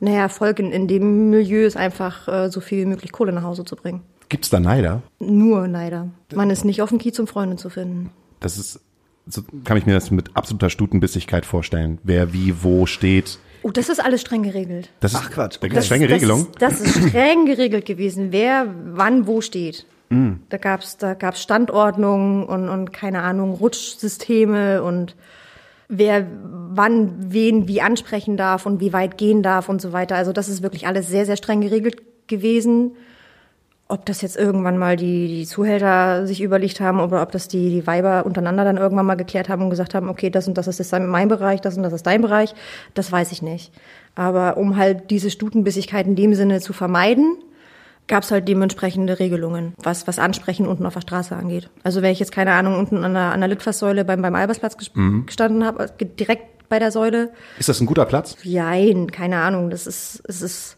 [0.00, 3.42] Naja, Erfolg in, in dem Milieu ist einfach, äh, so viel wie möglich Kohle nach
[3.42, 4.02] Hause zu bringen.
[4.28, 5.02] Gibt's da Neider?
[5.18, 6.08] Nur leider.
[6.34, 8.10] Man ist nicht auf dem Kiez, um Freunde zu finden.
[8.40, 8.80] Das ist,
[9.26, 11.98] so kann ich mir das mit absoluter Stutenbissigkeit vorstellen.
[12.02, 13.38] Wer wie wo steht.
[13.62, 14.90] Oh, das ist alles streng geregelt.
[15.00, 15.68] Das Ach, ist, Quatsch, Da okay.
[15.68, 16.46] gibt's strenge das Regelungen.
[16.46, 19.86] Ist, das ist streng geregelt gewesen, wer wann wo steht.
[20.48, 25.16] Da gab's da gab's Standordnungen und, und keine Ahnung, Rutschsysteme und
[25.88, 26.26] wer
[26.76, 30.16] wann wen wie ansprechen darf und wie weit gehen darf und so weiter.
[30.16, 32.92] Also das ist wirklich alles sehr, sehr streng geregelt gewesen.
[33.86, 37.68] Ob das jetzt irgendwann mal die, die Zuhälter sich überlegt haben oder ob das die,
[37.68, 40.66] die Weiber untereinander dann irgendwann mal geklärt haben und gesagt haben, okay, das und das
[40.66, 42.54] ist mein Bereich, das und das ist dein Bereich,
[42.94, 43.72] das weiß ich nicht.
[44.14, 47.36] Aber um halt diese Stutenbissigkeit in dem Sinne zu vermeiden,
[48.06, 51.70] gab es halt dementsprechende Regelungen, was, was Ansprechen unten auf der Straße angeht.
[51.82, 54.76] Also wenn ich jetzt, keine Ahnung, unten an der, an der Litfaßsäule beim, beim Albersplatz
[54.76, 58.36] ges- gestanden habe, äh, direkt bei der Säule, Ist das ein guter Platz?
[58.42, 59.70] Jein, keine Ahnung.
[59.70, 60.76] Das ist, es ist,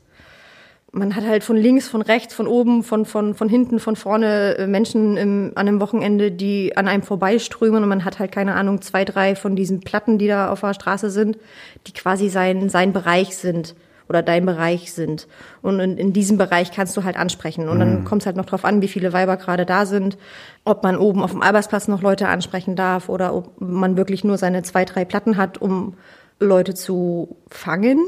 [0.92, 4.56] man hat halt von links, von rechts, von oben, von, von, von hinten, von vorne
[4.58, 8.54] äh, Menschen im, an einem Wochenende, die an einem vorbeiströmen und man hat halt, keine
[8.54, 11.38] Ahnung, zwei, drei von diesen Platten, die da auf der Straße sind,
[11.86, 13.74] die quasi sein, sein Bereich sind
[14.09, 15.27] oder dein Bereich sind.
[15.62, 17.69] Und in, in diesem Bereich kannst du halt ansprechen.
[17.69, 20.16] Und dann kommt es halt noch drauf an, wie viele Weiber gerade da sind,
[20.64, 24.38] ob man oben auf dem Albersplatz noch Leute ansprechen darf oder ob man wirklich nur
[24.38, 25.95] seine zwei, drei Platten hat, um
[26.38, 27.99] Leute zu fangen.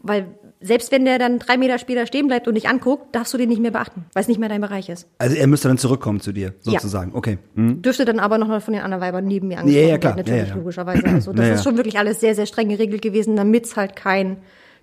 [0.03, 0.27] Weil
[0.61, 3.49] selbst wenn der dann drei Meter später stehen bleibt und dich anguckt, darfst du den
[3.49, 5.09] nicht mehr beachten, weil es nicht mehr dein Bereich ist.
[5.19, 7.13] Also er müsste dann zurückkommen zu dir, sozusagen.
[7.15, 7.39] Okay.
[7.55, 7.81] Hm?
[7.81, 10.17] Dürfte dann aber noch mal von den anderen Weibern neben mir angesprochen Ja, ja, klar.
[10.17, 10.59] werden, natürlich, Ja, ja, ja.
[10.59, 11.07] logischerweise.
[11.07, 11.55] Also das Ja, ja.
[11.55, 14.37] ist schon wirklich alles sehr, sehr streng geregelt gewesen, damit es halt kein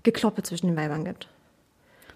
[0.04, 1.28] Gekloppe zwischen den Weibern gibt.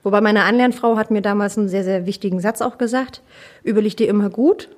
[0.03, 3.21] Wobei meine Anlernfrau hat mir damals einen sehr, sehr wichtigen Satz auch gesagt.
[3.63, 4.69] Überleg dir immer gut,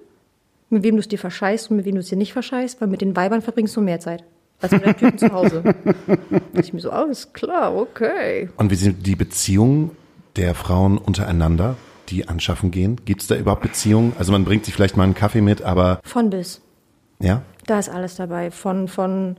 [0.69, 2.89] mit wem du es dir verscheißt und mit wem du es dir nicht verscheißt, weil
[2.89, 4.25] mit den Weibern verbringst du mehr Zeit
[4.63, 5.61] als mit deinem Typen zu Hause.
[5.63, 5.73] Da
[6.31, 8.49] dachte ich mir so, alles klar, okay.
[8.57, 9.91] Und wie sind die Beziehungen
[10.35, 11.75] der Frauen untereinander,
[12.09, 12.99] die anschaffen gehen?
[13.05, 14.13] Gibt's da überhaupt Beziehungen?
[14.17, 16.61] Also man bringt sich vielleicht mal einen Kaffee mit, aber Von bis.
[17.19, 17.41] ja?
[17.65, 18.51] Da ist alles dabei.
[18.51, 19.37] Von, von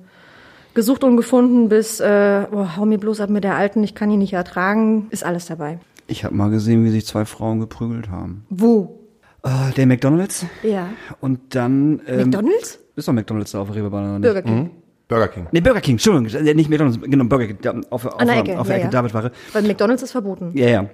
[0.72, 4.08] gesucht und gefunden bis, äh, oh, hau mir bloß ab mit der Alten, ich kann
[4.10, 5.78] die nicht ertragen, ist alles dabei.
[6.06, 8.44] Ich habe mal gesehen, wie sich zwei Frauen geprügelt haben.
[8.50, 8.98] Wo?
[9.42, 10.88] Äh, der McDonalds Ja.
[11.20, 12.78] und dann ähm, McDonalds?
[12.96, 14.26] Ist doch McDonalds da auf der Reeperbahn oder nicht?
[14.26, 14.70] Burger King.
[15.14, 15.46] Burger King.
[15.52, 18.36] Nee, Burger King, Entschuldigung, äh, nicht McDonalds, genau, Burger King, da, auf, auf, An der
[18.36, 18.60] auf, Ecke.
[18.60, 19.02] auf der ja, Ecke ja.
[19.02, 19.30] Davidware.
[19.52, 20.50] Weil McDonalds ist verboten.
[20.56, 20.86] Ja, ja.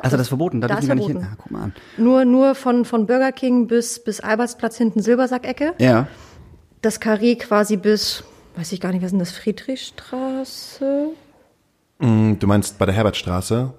[0.00, 1.20] Also das ist verboten, da, Da dürfen wir nicht hin.
[1.20, 1.32] verboten.
[1.34, 1.74] Ah, guck mal an.
[1.96, 5.72] Nur, nur von, von Burger King bis, bis Albertsplatz hinten Silbersackecke.
[5.78, 6.06] Ja.
[6.82, 8.22] Das Karree quasi bis,
[8.56, 11.08] weiß ich gar nicht, was ist denn das, Friedrichstraße?
[11.98, 13.72] Mm, Du meinst bei der Herbertstraße?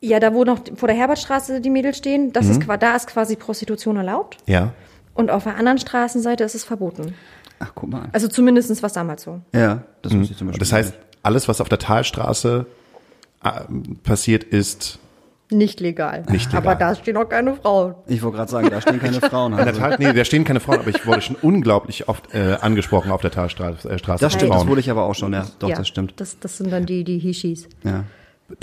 [0.00, 2.52] Ja, da wo noch vor der Herbertstraße die Mädels stehen, das Mhm.
[2.52, 4.38] ist, da ist quasi Prostitution erlaubt.
[4.46, 4.72] Ja.
[5.14, 7.14] Und auf der anderen Straßenseite ist es verboten.
[7.60, 8.08] Ach, guck mal an.
[8.12, 9.40] Also zumindestens was damals so.
[9.54, 10.58] Ja, das muss ich zum Beispiel.
[10.60, 12.66] Das heißt, alles, was auf der Talstraße
[13.44, 13.50] äh,
[14.02, 14.98] passiert, ist
[15.50, 16.24] Nicht legal.
[16.30, 16.58] Nicht legal.
[16.66, 17.94] Aber da stehen auch keine Frauen.
[18.06, 19.52] Ich wollte gerade sagen, da stehen keine Frauen.
[19.52, 19.80] In der Also.
[19.80, 23.20] Tat, nee, da stehen keine Frauen, aber ich wurde schon unglaublich oft äh, angesprochen auf
[23.20, 23.90] der Talstraße.
[23.90, 24.68] Äh, Straße Das stimmt, das Frauen.
[24.68, 25.46] wurde ich aber auch schon, ja.
[25.58, 26.14] Doch, ja, das stimmt.
[26.16, 27.68] Das, das sind dann die, die Hishis.
[27.84, 28.04] Ja.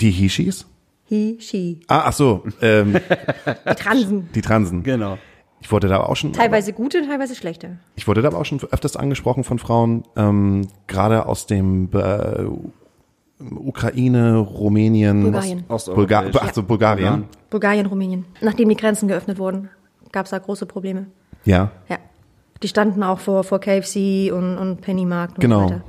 [0.00, 0.66] Die Hishis?
[1.04, 1.80] He, she.
[1.88, 4.28] Ah, ach so, ähm, Die Transen.
[4.34, 4.82] die Transen.
[4.82, 5.16] Genau.
[5.60, 7.78] Ich wurde da auch schon, Teilweise gute, teilweise schlechte.
[7.96, 12.44] ich wurde da aber auch schon öfters angesprochen von Frauen, ähm, gerade aus dem äh,
[13.40, 15.64] Ukraine, Rumänien, Bulgarien.
[15.68, 16.66] Ost- Bulga ach so, Bulgarien.
[16.66, 17.24] Bulgarien.
[17.50, 18.24] Bulgarien, Rumänien.
[18.40, 19.68] Nachdem die Grenzen geöffnet wurden,
[20.12, 21.06] gab es da große Probleme.
[21.44, 21.70] Ja.
[21.88, 21.98] Ja.
[22.62, 25.60] Die standen auch vor, vor KFC und, und Pennymarkt und Genau.
[25.68, 25.84] so weiter.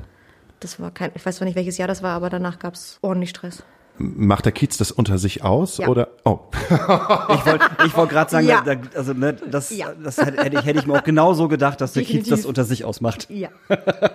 [0.59, 2.99] Das war kein, ich weiß zwar nicht, welches Jahr das war, aber danach gab es
[3.01, 3.63] ordentlich Stress.
[3.99, 5.87] Macht der Kiez das unter sich aus Ja.
[5.89, 6.07] oder?
[6.23, 6.69] Oh, Ich
[7.45, 8.61] wollte ich wollt gerade sagen, Ja.
[8.65, 9.87] da, also, ne, das, Ja.
[10.03, 12.31] das hätte, hätte ich- hätte ich mir auch genauso gedacht, dass der Kiez Definitiv.
[12.33, 13.27] das unter sich ausmacht.
[13.29, 13.49] Ja.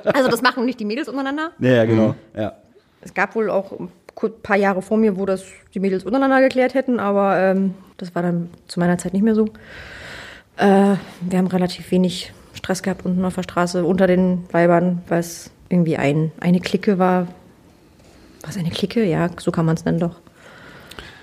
[0.04, 1.50] Also das machen nicht die Mädels untereinander.
[1.58, 2.14] Ja, ja, genau.
[2.36, 2.54] Ja.
[3.02, 3.90] Es gab wohl auch ein
[4.42, 5.44] paar Jahre vor mir, wo das
[5.74, 9.34] die Mädels untereinander geklärt hätten, aber ähm, das war dann zu meiner Zeit nicht mehr
[9.34, 9.44] so.
[10.56, 15.20] Äh, wir haben relativ wenig Stress gehabt unten auf der Straße unter den Weibern, weil
[15.20, 17.26] es irgendwie ein, eine Clique war.
[18.46, 19.04] Was, eine Clique?
[19.04, 20.20] Ja, so kann man es nennen doch.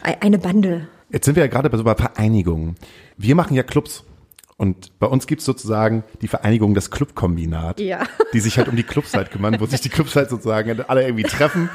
[0.04, 0.88] Ei- Eine Bande.
[1.10, 2.76] Jetzt sind wir ja gerade bei so bei Vereinigungen.
[3.18, 4.04] Wir machen ja Clubs.
[4.58, 8.04] Und bei uns gibt's sozusagen die Vereinigung, das Clubkombinat, Ja.
[8.32, 11.02] die sich halt um die Clubs halt kümmern, wo sich die Clubs halt sozusagen alle
[11.04, 11.68] irgendwie treffen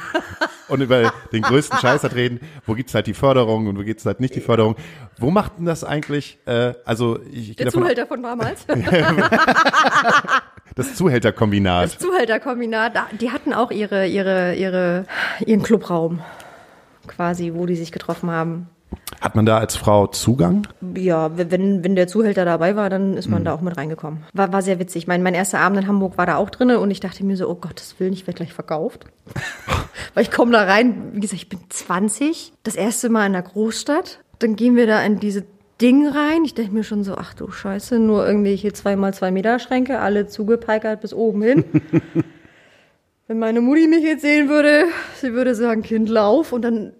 [0.68, 2.38] und über den größten Scheiß halt reden.
[2.64, 4.76] Wo gibt's halt die Förderung und wo gibt's halt nicht die Förderung.
[5.18, 6.38] Wo macht denn das eigentlich?
[6.46, 8.64] Äh, also ich, ich Der davon Zuhälter von damals.
[10.76, 11.84] das Zuhälterkombinat.
[11.86, 15.06] Das Zuhälterkombinat, die hatten auch ihre, ihre, ihre,
[15.44, 16.20] ihren Clubraum
[17.08, 18.68] quasi, wo die sich getroffen haben.
[19.20, 20.66] Hat man da als Frau Zugang?
[20.94, 24.24] Ja, wenn, wenn der Zuhälter dabei war, dann ist man da auch mit reingekommen.
[24.34, 25.06] War, war sehr witzig.
[25.06, 27.48] Mein, mein erster Abend in Hamburg war da auch drinne und ich dachte mir so,
[27.48, 29.06] oh Gottes Willen, ich werde gleich verkauft.
[30.14, 33.42] Weil ich komme da rein, wie gesagt, ich bin 20, das erste Mal in der
[33.42, 34.20] Großstadt.
[34.38, 35.44] Dann gehen wir da in diese
[35.80, 36.44] Ding rein.
[36.44, 40.00] Ich denke mir schon so, ach du Scheiße, nur irgendwelche zwei mal zwei Meter Schränke,
[40.00, 41.64] alle zugepeikert bis oben hin.
[43.28, 44.84] Wenn meine Mutti mich jetzt sehen würde,
[45.20, 46.52] sie würde sagen, Kind, lauf.
[46.52, 46.92] Und dann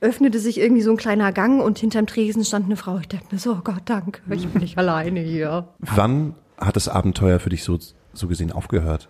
[0.00, 2.98] öffnete sich irgendwie so ein kleiner Gang und hinterm Tresen stand eine Frau.
[2.98, 5.68] Ich dachte mir so, oh Gott, danke, ich bin nicht alleine hier.
[5.78, 7.78] Wann hat das Abenteuer für dich so,
[8.12, 9.08] so gesehen aufgehört?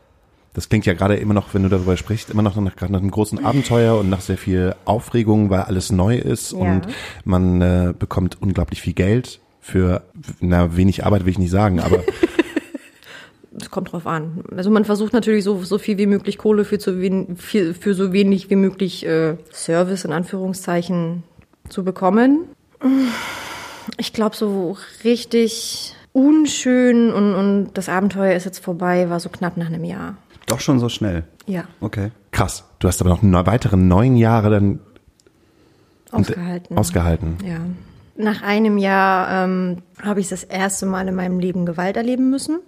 [0.56, 3.10] Das klingt ja gerade immer noch, wenn du darüber sprichst, immer noch nach, nach einem
[3.10, 6.58] großen Abenteuer und nach sehr viel Aufregung, weil alles neu ist Ja.
[6.58, 6.86] und
[7.26, 10.02] man äh, bekommt unglaublich viel Geld für,
[10.40, 12.02] na, wenig Arbeit will ich nicht sagen, aber
[13.60, 14.44] Es kommt drauf an.
[14.56, 17.92] Also man versucht natürlich so, so viel wie möglich Kohle für, zu wen, für, für
[17.92, 21.22] so wenig wie möglich äh, Service in Anführungszeichen
[21.68, 22.44] zu bekommen.
[23.98, 29.56] Ich glaube, so richtig unschön und, und das Abenteuer ist jetzt vorbei, war so knapp
[29.58, 30.16] nach einem Jahr.
[30.46, 31.24] Doch schon so schnell.
[31.46, 32.10] Ja, Okay.
[32.30, 32.64] krass.
[32.78, 34.80] Du hast aber noch neun, weitere neun Jahre dann
[36.12, 36.76] ausgehalten.
[36.78, 37.36] ausgehalten.
[37.44, 37.58] Ja.
[38.16, 42.60] Nach einem Jahr ähm, habe ich das erste Mal in meinem Leben Gewalt erleben müssen.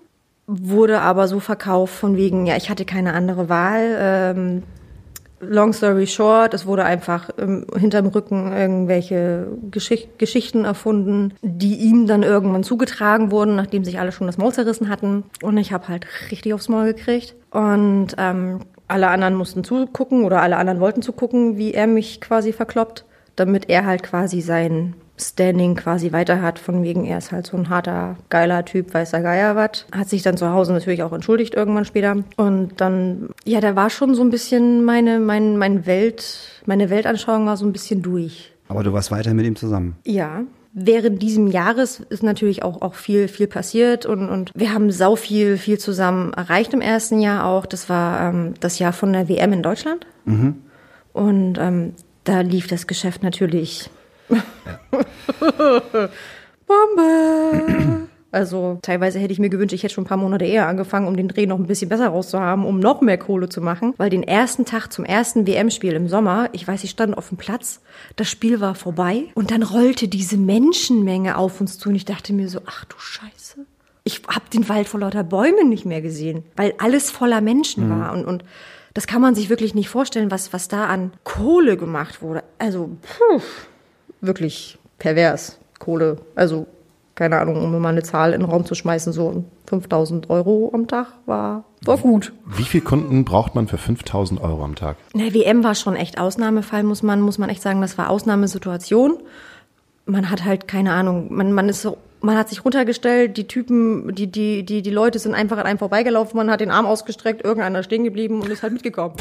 [0.46, 3.96] Wurde aber so verkauft von wegen, ja, ich hatte keine andere Wahl.
[3.98, 4.62] Ähm,
[5.40, 12.06] long story short, es wurde einfach ähm, hinterm Rücken irgendwelche Geschicht Geschichten erfunden, die ihm
[12.06, 15.24] dann irgendwann zugetragen wurden, nachdem sich alle schon das Maul zerrissen hatten.
[15.42, 17.34] Und ich habe halt richtig aufs Maul gekriegt.
[17.50, 22.52] Und ähm, alle anderen mussten zugucken oder alle anderen wollten zugucken, wie er mich quasi
[22.52, 23.04] verkloppt,
[23.38, 27.56] damit er halt quasi sein Standing quasi weiter hat, von wegen er ist halt so
[27.56, 29.86] ein harter, geiler Typ, weißer Geier was.
[29.92, 32.16] Hat sich dann zu Hause natürlich auch entschuldigt irgendwann später.
[32.36, 37.46] Und dann, ja, da war schon so ein bisschen meine, mein, mein Welt, meine Weltanschauung
[37.46, 38.52] war so ein bisschen durch.
[38.68, 39.96] Aber du warst weiter mit ihm zusammen.
[40.04, 40.42] Ja.
[40.72, 45.16] Während diesem Jahres ist natürlich auch, auch viel, viel passiert und, und wir haben sau
[45.16, 47.66] viel, viel zusammen erreicht im ersten Jahr auch.
[47.66, 50.06] Das war ähm, das Jahr von der WM in Deutschland.
[51.12, 51.94] Und ähm,
[52.28, 53.88] da lief das Geschäft natürlich.
[56.66, 58.08] Bombe!
[58.30, 61.16] Also teilweise hätte ich mir gewünscht, ich hätte schon ein paar Monate eher angefangen, um
[61.16, 63.94] den Dreh noch ein bisschen besser rauszuhaben, um noch mehr Kohle zu machen.
[63.96, 67.38] Weil den ersten Tag zum ersten WM-Spiel im Sommer, ich weiß, ich stand auf dem
[67.38, 67.80] Platz,
[68.16, 72.34] das Spiel war vorbei und dann rollte diese Menschenmenge auf uns zu und ich dachte
[72.34, 73.64] mir so, ach du Scheiße.
[74.04, 78.12] Ich hab den Wald vor lauter Bäumen nicht mehr gesehen, weil alles voller Menschen war
[78.12, 78.44] und, und
[78.98, 82.42] das kann man sich wirklich nicht vorstellen, was, was da an Kohle gemacht wurde.
[82.58, 83.40] Also, puh,
[84.20, 85.56] wirklich pervers.
[85.78, 86.16] Kohle.
[86.34, 86.66] Also,
[87.14, 90.88] keine Ahnung, um mal eine Zahl in den Raum zu schmeißen, so 5000 Euro am
[90.88, 92.32] Tag war, war gut.
[92.44, 94.96] Wie viel Kunden braucht man für 5000 Euro am Tag?
[95.14, 97.80] Na, WM war schon echt Ausnahmefall, muss man, muss man echt sagen.
[97.80, 99.18] Das war Ausnahmesituation.
[100.06, 104.14] Man hat halt keine Ahnung, man, man ist so man hat sich runtergestellt, die Typen,
[104.14, 107.44] die, die, die, die Leute sind einfach an einem vorbeigelaufen, man hat den Arm ausgestreckt,
[107.44, 109.14] irgendeiner stehen geblieben und ist halt mitgekommen.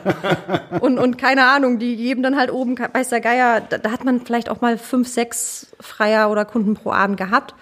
[0.80, 4.04] und, und keine Ahnung, die geben dann halt oben, weiß der Geier, da, da hat
[4.04, 7.54] man vielleicht auch mal fünf, sechs Freier oder Kunden pro Abend gehabt.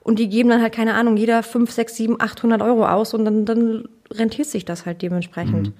[0.00, 3.24] Und die geben dann halt, keine Ahnung, jeder fünf, sechs, sieben, achthundert Euro aus und
[3.24, 5.68] dann, dann rentiert sich das halt dementsprechend.
[5.68, 5.74] Mhm.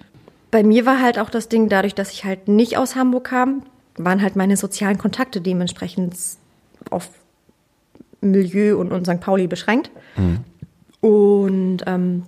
[0.51, 3.63] Bei mir war halt auch das Ding, dadurch, dass ich halt nicht aus Hamburg kam,
[3.97, 6.15] waren halt meine sozialen Kontakte dementsprechend
[6.91, 7.09] auf
[8.23, 9.21] Milieu und, und St.
[9.21, 9.91] Pauli beschränkt.
[10.17, 10.41] Mhm.
[11.01, 12.23] Und ähm,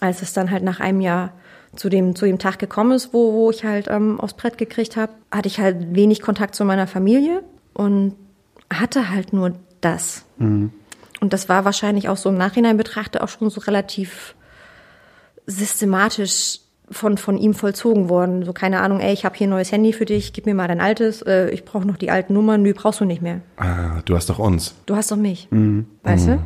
[0.00, 1.32] als es dann halt nach einem Jahr
[1.76, 4.96] zu dem, zu dem Tag gekommen ist, wo, wo ich halt ähm, aufs Brett gekriegt
[4.96, 7.42] habe, hatte ich halt wenig Kontakt zu meiner Familie
[7.74, 8.14] und
[8.72, 10.24] hatte halt nur das.
[10.38, 10.72] Mhm.
[11.20, 14.34] Und das war wahrscheinlich auch so im Nachhinein betrachtet auch schon so relativ
[15.46, 16.60] systematisch
[16.92, 18.44] von, von ihm vollzogen worden.
[18.44, 20.68] So, keine Ahnung, ey, ich habe hier ein neues Handy für dich, gib mir mal
[20.68, 23.40] dein altes, äh, ich brauche noch die alten Nummern, nö, brauchst du nicht mehr.
[23.56, 24.74] Ah, du hast doch uns.
[24.86, 25.48] Du hast doch mich.
[25.50, 25.86] Mhm.
[26.02, 26.32] Weißt mhm.
[26.32, 26.38] du?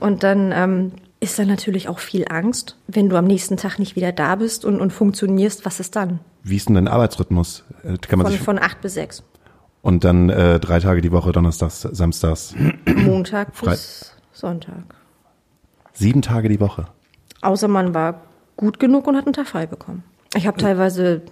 [0.00, 3.94] Und dann ähm, ist da natürlich auch viel Angst, wenn du am nächsten Tag nicht
[3.94, 6.18] wieder da bist und, und funktionierst, was ist dann?
[6.42, 7.64] Wie ist denn dein Arbeitsrhythmus?
[7.84, 9.22] Äh, kann man von, sich von acht bis sechs.
[9.82, 12.54] Und dann äh, drei Tage die Woche, Donnerstags, Samstags.
[12.86, 14.94] Montag bis Sonntag.
[15.92, 16.86] Sieben Tage die Woche.
[17.42, 18.22] Außer man war
[18.56, 20.04] gut genug und hat einen Tag frei bekommen.
[20.34, 21.22] Ich habe teilweise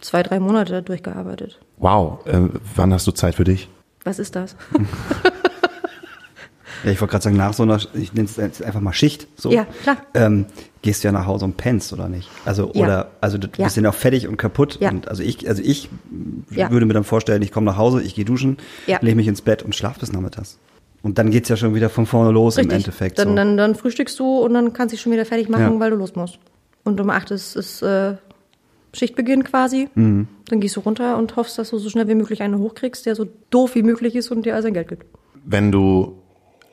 [0.00, 1.58] zwei, drei Monate durchgearbeitet.
[1.78, 2.24] Wow.
[2.26, 3.68] Äh, wann hast du Zeit für dich?
[4.04, 4.56] Was ist das?
[6.84, 9.26] ja, ich wollte gerade sagen, nach so einer, ich nenne es jetzt einfach mal Schicht,
[9.36, 9.50] so.
[9.50, 9.96] Ja, klar.
[10.14, 10.46] Ähm,
[10.82, 12.30] gehst du ja nach Hause und pennst, oder nicht?
[12.44, 12.84] Also, ja.
[12.84, 13.64] oder, also du ja.
[13.64, 14.78] bist ja auch fertig und kaputt.
[14.80, 14.90] Ja.
[14.90, 15.90] Und also ich, also ich
[16.48, 19.62] würde mir dann vorstellen, ich komme nach Hause, ich gehe duschen, lege mich ins Bett
[19.62, 20.58] und schlaf bis nachmittags.
[21.02, 22.72] Und dann geht's ja schon wieder von vorne los Richtig.
[22.72, 23.18] im Endeffekt.
[23.18, 23.34] Dann, so.
[23.34, 25.96] dann, dann frühstückst du und dann kannst du dich schon wieder fertig machen, weil du
[25.96, 26.38] los musst.
[26.86, 28.14] Und um acht ist, ist äh,
[28.94, 29.88] Schichtbeginn quasi.
[29.96, 30.28] Mhm.
[30.48, 33.16] Dann gehst du runter und hoffst, dass du so schnell wie möglich einen hochkriegst, der
[33.16, 35.04] so doof wie möglich ist und dir all sein Geld gibt.
[35.44, 36.22] Wenn du,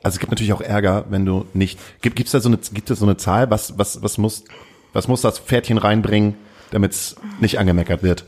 [0.04, 2.90] also es gibt natürlich auch Ärger, wenn du nicht, gibt es da so eine, gibt
[2.90, 4.44] es so eine Zahl, was, was, was muss,
[4.92, 6.36] was muss das Pferdchen reinbringen,
[6.70, 8.24] damit es nicht angemeckert wird?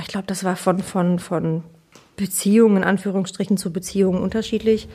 [0.00, 1.64] Ich glaube, das war von, von, von
[2.16, 4.88] Beziehungen, in Anführungsstrichen, zu Beziehungen unterschiedlich.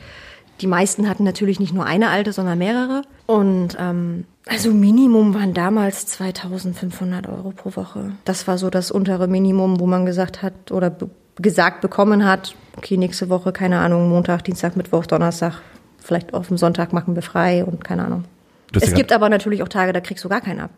[0.60, 3.02] Die meisten hatten natürlich nicht nur eine alte, sondern mehrere.
[3.26, 8.12] Und ähm, also Minimum waren damals 2500 Euro pro Woche.
[8.24, 12.54] Das war so das untere Minimum, wo man gesagt hat oder be gesagt bekommen hat,
[12.76, 15.62] okay, nächste Woche, keine Ahnung, Montag, Dienstag, Mittwoch, Donnerstag,
[15.98, 18.24] vielleicht auf dem Sonntag machen wir frei und keine Ahnung.
[18.78, 20.70] Es gibt aber natürlich auch Tage, da kriegst du gar keinen ab.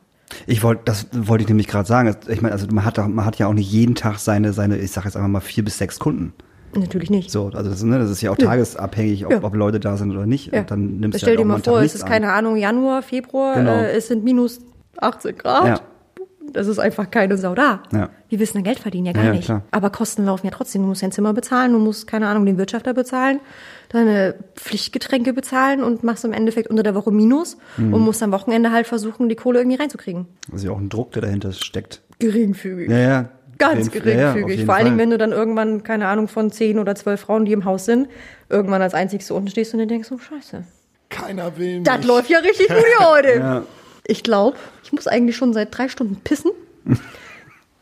[0.47, 2.17] Ich wollte, das wollte ich nämlich gerade sagen.
[2.29, 4.93] Ich meine, also man hat, man hat ja auch nicht jeden Tag seine, seine, ich
[4.93, 6.33] sage jetzt einfach mal vier bis sechs Kunden.
[6.81, 7.31] Natürlich nicht.
[7.31, 9.43] So, also das, ne, das ist ja auch tagesabhängig, ob, ja.
[9.43, 10.53] ob Leute da sind oder nicht.
[10.53, 10.61] Ja.
[10.61, 12.09] Und dann nimmst Stell du halt dir mal vor, es ist an.
[12.09, 13.73] keine Ahnung, Januar, Februar, genau.
[13.73, 14.61] äh, es sind minus
[14.99, 15.67] 18 Grad.
[15.67, 15.81] Ja.
[16.53, 17.83] Das ist einfach keine Sau da.
[17.91, 18.11] Ja.
[18.29, 19.47] Wir wissen dann Geld verdienen ja gar ja, nicht.
[19.47, 19.63] Klar.
[19.71, 20.83] Aber Kosten laufen ja trotzdem.
[20.83, 23.41] Du musst dein Zimmer bezahlen, du musst, keine Ahnung, den Wirtschafter bezahlen,
[23.89, 27.95] deine Pflichtgetränke bezahlen und machst im Endeffekt unter der Woche Minus mhm.
[27.95, 30.27] und musst am Wochenende halt versuchen, die Kohle irgendwie reinzukriegen.
[30.47, 32.03] Das ist ja auch ein Druck, der dahinter steckt.
[32.19, 32.89] Geringfügig.
[32.91, 33.29] Ja, ja.
[33.59, 34.61] Ganz geringfügig.
[34.61, 37.45] Ja, Vor allen Dingen, wenn du dann irgendwann, keine Ahnung, von zehn oder zwölf Frauen,
[37.45, 38.09] die im Haus sind,
[38.49, 40.65] irgendwann als einzigste unten stehst und dir denkst, oh Scheiße.
[41.09, 41.85] Keiner will mich.
[41.85, 43.29] Das läuft ja richtig gut hier heute.
[43.39, 43.63] ja.
[44.07, 46.51] Ich glaube, ich muss eigentlich schon seit drei Stunden pissen.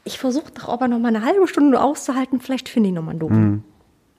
[0.05, 2.41] ich versuche doch aber noch mal eine halbe Stunde auszuhalten.
[2.41, 3.35] Vielleicht finde ich noch mal einen Dope.
[3.35, 3.65] Mhm.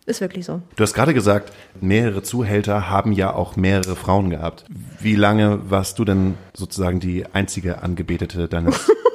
[0.06, 0.62] Ist wirklich so.
[0.76, 4.66] Du hast gerade gesagt, mehrere Zuhälter haben ja auch mehrere Frauen gehabt.
[5.00, 8.92] Wie lange warst du denn sozusagen die einzige Angebetete deines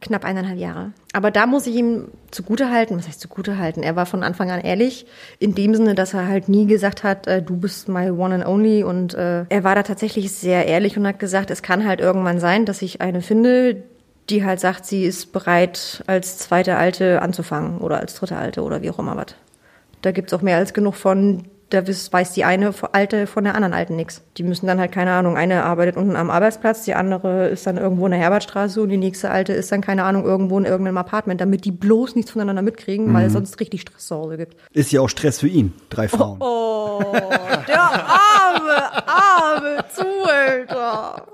[0.00, 0.92] knapp eineinhalb Jahre.
[1.12, 3.82] Aber da muss ich ihm zugutehalten, was heißt zugutehalten?
[3.82, 5.06] Er war von Anfang an ehrlich,
[5.38, 8.46] in dem Sinne, dass er halt nie gesagt hat, äh, du bist my one and
[8.46, 8.82] only.
[8.82, 12.40] Und äh, er war da tatsächlich sehr ehrlich und hat gesagt, es kann halt irgendwann
[12.40, 13.82] sein, dass ich eine finde,
[14.28, 18.82] die halt sagt, sie ist bereit, als zweite Alte anzufangen oder als dritte Alte oder
[18.82, 19.34] wie auch immer was.
[20.02, 23.72] Da gibt's auch mehr als genug von, da weiß die eine Alte von der anderen
[23.72, 24.22] Alten nichts.
[24.36, 27.76] Die müssen dann halt, keine Ahnung, eine arbeitet unten am Arbeitsplatz, die andere ist dann
[27.76, 30.98] irgendwo in der Herbertstraße und die nächste Alte ist dann, keine Ahnung, irgendwo in irgendeinem
[30.98, 33.14] Apartment, damit die bloß nichts voneinander mitkriegen, mhm.
[33.14, 34.56] weil es sonst richtig Stress zu Hause gibt.
[34.72, 36.38] Ist ja auch Stress für ihn, drei Frauen.
[36.40, 37.12] Oh, oh
[37.68, 41.26] der arme, arme Zuhälter.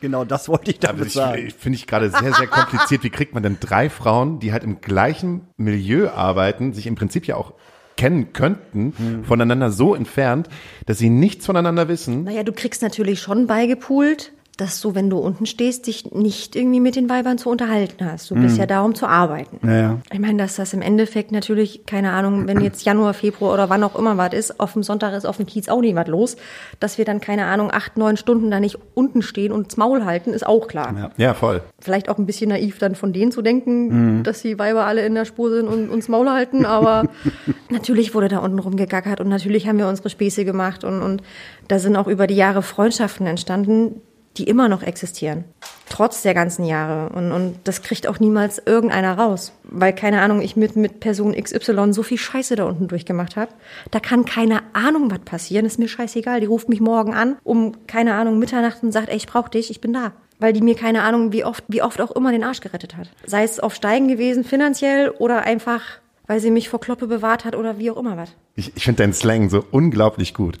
[0.00, 1.50] Genau das wollte ich damit also sagen.
[1.56, 3.02] Finde ich gerade sehr, sehr kompliziert.
[3.02, 7.26] Wie kriegt man denn drei Frauen, die halt im gleichen Milieu arbeiten, sich im Prinzip
[7.26, 7.52] ja auch
[8.00, 9.24] kennen könnten, mhm.
[9.24, 10.48] voneinander so entfernt,
[10.86, 12.24] dass sie nichts voneinander wissen.
[12.24, 16.80] Naja, du kriegst natürlich schon beigepult, dass du, wenn du unten stehst, dich nicht irgendwie
[16.80, 18.30] mit den Weibern zu unterhalten hast.
[18.30, 19.66] Du bist ja da, um zu arbeiten.
[19.66, 19.98] Ja, ja.
[20.12, 23.82] Ich meine, dass das im Endeffekt natürlich, keine Ahnung, wenn jetzt Januar, Februar oder wann
[23.82, 26.36] auch immer was ist, auf dem Sonntag ist auf dem Kiez auch nicht was los,
[26.78, 30.04] dass wir dann, keine Ahnung, acht, neun Stunden da nicht unten stehen und das Maul
[30.04, 30.94] halten, ist auch klar.
[30.96, 31.10] Ja.
[31.16, 31.62] Ja, voll.
[31.80, 35.14] Vielleicht auch ein bisschen naiv dann von denen zu denken, dass die Weiber alle in
[35.14, 37.04] der Spur sind und uns Maul halten, aber
[37.70, 41.22] natürlich wurde da unten rumgegackert und natürlich haben wir unsere Späße gemacht und, und
[41.68, 44.02] da sind auch über die Jahre Freundschaften entstanden,
[44.40, 45.44] die immer noch existieren.
[45.90, 47.12] Trotz der ganzen Jahre.
[47.14, 49.52] Und, und das kriegt auch niemals irgendeiner raus.
[49.64, 53.52] Weil, keine Ahnung, ich mit, mit Person XY so viel Scheiße da unten durchgemacht habe.
[53.90, 55.66] Da kann keine Ahnung was passieren.
[55.66, 56.40] Ist mir scheißegal.
[56.40, 59.70] Die ruft mich morgen an um, keine Ahnung, Mitternacht und sagt, ey, ich brauch dich,
[59.70, 60.12] ich bin da.
[60.38, 63.10] Weil die mir keine Ahnung, wie oft, wie oft auch immer den Arsch gerettet hat.
[63.26, 65.82] Sei es auf Steigen gewesen, finanziell, oder einfach,
[66.26, 68.30] weil sie mich vor Kloppe bewahrt hat oder wie auch immer was.
[68.54, 70.58] Ich, ich finde deinen Slang so unglaublich gut.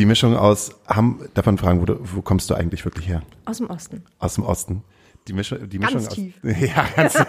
[0.00, 3.20] Die Mischung aus, Ham, davon fragen, wo, wo kommst du eigentlich wirklich her?
[3.44, 4.02] Aus dem Osten.
[4.18, 4.82] Aus dem Osten.
[5.28, 6.34] Die Mischung, die Ganz Mischung aus, tief.
[6.42, 7.14] Ja, ganz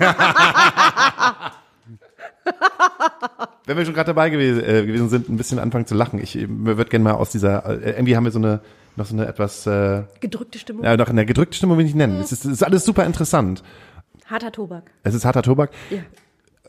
[3.66, 6.18] Wenn wir schon gerade dabei gewesen, äh, gewesen sind, ein bisschen anfangen zu lachen.
[6.24, 8.62] Ich würde gerne mal aus dieser, äh, irgendwie haben wir so eine,
[8.96, 10.86] noch so eine etwas, äh, Gedrückte Stimmung.
[10.86, 12.22] ja, noch eine gedrückte Stimmung will ich nennen.
[12.22, 13.64] Es ist, es ist alles super interessant.
[14.28, 14.90] Harter Tobak.
[15.04, 15.72] Es ist harter Tobak.
[15.90, 16.00] Ja.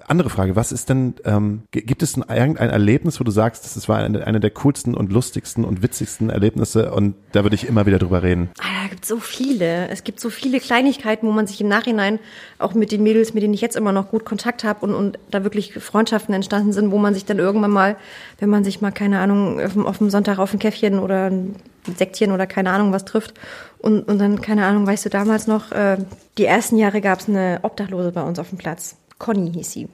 [0.09, 3.89] Andere Frage, was ist denn, ähm, gibt es ein, irgendein Erlebnis, wo du sagst, das
[3.89, 7.87] war eine, eine der coolsten und lustigsten und witzigsten Erlebnisse und da würde ich immer
[7.87, 8.51] wieder drüber reden.
[8.59, 9.89] Ah, da gibt so viele.
[9.89, 12.19] Es gibt so viele Kleinigkeiten, wo man sich im Nachhinein
[12.59, 15.19] auch mit den Mädels, mit denen ich jetzt immer noch gut Kontakt habe und, und
[15.31, 17.97] da wirklich Freundschaften entstanden sind, wo man sich dann irgendwann mal,
[18.39, 21.57] wenn man sich mal, keine Ahnung, auf auf dem Sonntag auf ein Käffchen oder ein
[21.99, 23.35] Sektchen oder keine Ahnung was trifft
[23.79, 25.99] und, und dann, keine Ahnung, weißt du, damals noch, äh,
[26.39, 28.97] die ersten Jahre gab es eine Obdachlose bei uns auf dem Platz.
[29.23, 29.89] Conny hieß sie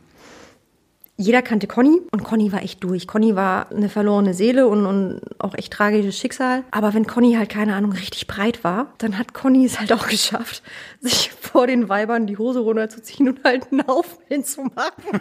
[1.20, 3.09] jeder kannte Conny und Conny war echt durch.
[3.09, 6.62] Conny war eine verlorene Seele und, und auch echt tragisches Schicksal.
[6.70, 10.07] Aber wenn Conny halt, keine Ahnung, richtig breit war, dann hat Conny es halt auch
[10.09, 10.62] geschafft,
[11.01, 15.05] sich vor den Weibern die Hose runterzuziehen und halt einen Haufen hinzumachen.
[15.09, 15.20] und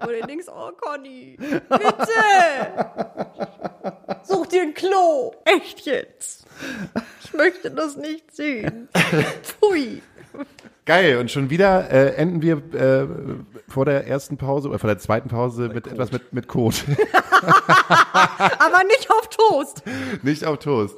[0.06, 2.86] du denkst, oh Conny, bitte!
[4.22, 5.34] Such dir ein Klo!
[5.44, 6.46] Echt jetzt!
[7.24, 8.88] Ich möchte das nicht sehen.
[9.42, 10.02] Pfui!
[10.86, 13.06] Geil, und schon wieder äh, enden wir äh,
[13.68, 16.84] vor der ersten Pause oder vor der zweiten Pause mit etwas mit, mit Kot.
[17.42, 19.82] Aber nicht auf Toast!
[20.22, 20.96] Nicht auf Toast.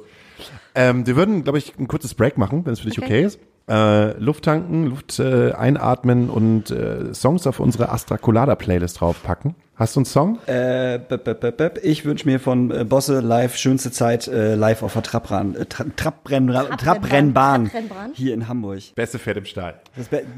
[0.73, 3.23] Ähm, wir würden, glaube ich, ein kurzes Break machen, wenn es für dich okay, Okay.
[3.25, 3.39] ist.
[3.69, 9.55] Äh, Luft tanken, Luft äh, einatmen und äh, Songs auf unsere Astra Colada Playlist draufpacken.
[9.75, 10.37] Hast du einen Song?
[10.45, 11.79] Äh, bep, bep, bep.
[11.81, 15.65] Ich wünsche mir von äh, Bosse live schönste Zeit äh, live auf der Trabrennbahn, äh,
[15.65, 16.47] Tra Trabrenn
[16.77, 18.11] Trabrennbahn Trabrennbahn.
[18.13, 18.81] hier in Hamburg.
[18.95, 19.75] Beste Pferd im Stall.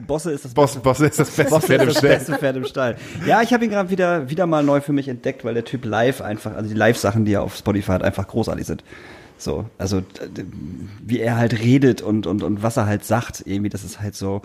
[0.08, 2.16] Bosse ist das Boss, Boss ist das beste Bosse Pferd im ist das Stall.
[2.18, 2.96] beste Pferd im Stall.
[3.28, 5.84] Ja, ich habe ihn gerade wieder wieder mal neu für mich entdeckt, weil der Typ
[5.84, 8.84] live einfach, also die Live-Sachen, die er auf Spotify hat, einfach großartig sind.
[9.38, 10.02] So, also
[11.06, 14.16] wie er halt redet und und und was er halt sagt, irgendwie, das ist halt
[14.16, 14.42] so.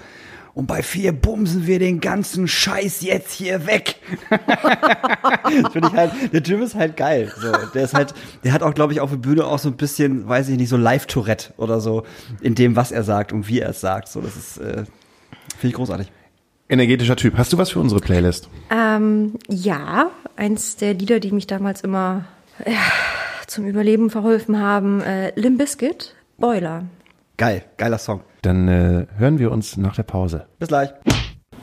[0.53, 3.97] Und bei vier bumsen wir den ganzen Scheiß jetzt hier weg.
[5.63, 7.33] Das finde ich halt, der Typ ist halt geil.
[7.41, 8.15] So, der ist halt,
[8.45, 10.69] der hat auch, glaube ich, auf der Bühne auch so ein bisschen, weiß ich nicht,
[10.69, 12.05] so Live-Tourette oder so,
[12.41, 14.09] in dem, was er sagt und wie er es sagt.
[14.09, 14.85] So, das ist, äh,
[15.59, 16.11] finde ich großartig.
[16.69, 17.37] Energetischer Typ.
[17.37, 18.49] Hast du was für unsere Playlist?
[18.71, 22.27] Ähm, ja, eins der Lieder, die mich damals immer
[22.67, 22.73] ja,
[23.51, 26.85] zum Überleben verholfen haben, äh, Limp Bizkit, Boiler.
[27.37, 28.21] Geil, geiler Song.
[28.43, 30.47] Dann äh, hören wir uns nach der Pause.
[30.59, 30.91] Bis gleich.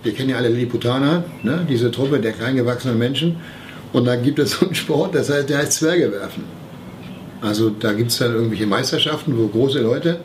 [0.04, 1.66] Wir kennen ja alle Lilliputaner, ne?
[1.68, 3.38] diese Truppe der kleingewachsenen Menschen.
[3.94, 6.44] Und da gibt es so einen Sport, das heißt, der heißt Zwerge werfen.
[7.42, 10.20] Also da gibt es dann irgendwelche Meisterschaften, wo große Leute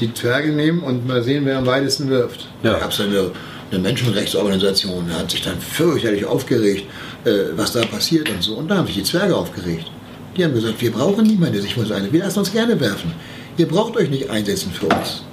[0.00, 2.48] die Zwerge nehmen und mal sehen, wer am weitesten wirft.
[2.62, 3.30] Da gab es eine,
[3.70, 6.86] eine Menschenrechtsorganisation, die hat sich dann fürchterlich aufgeregt,
[7.24, 8.54] äh, was da passiert und so.
[8.56, 9.90] Und da haben sich die Zwerge aufgeregt.
[10.36, 12.12] Die haben gesagt, wir brauchen niemanden, der sich für uns eine.
[12.12, 13.12] Wir lassen uns gerne werfen.
[13.56, 15.24] Ihr braucht euch nicht einsetzen für uns.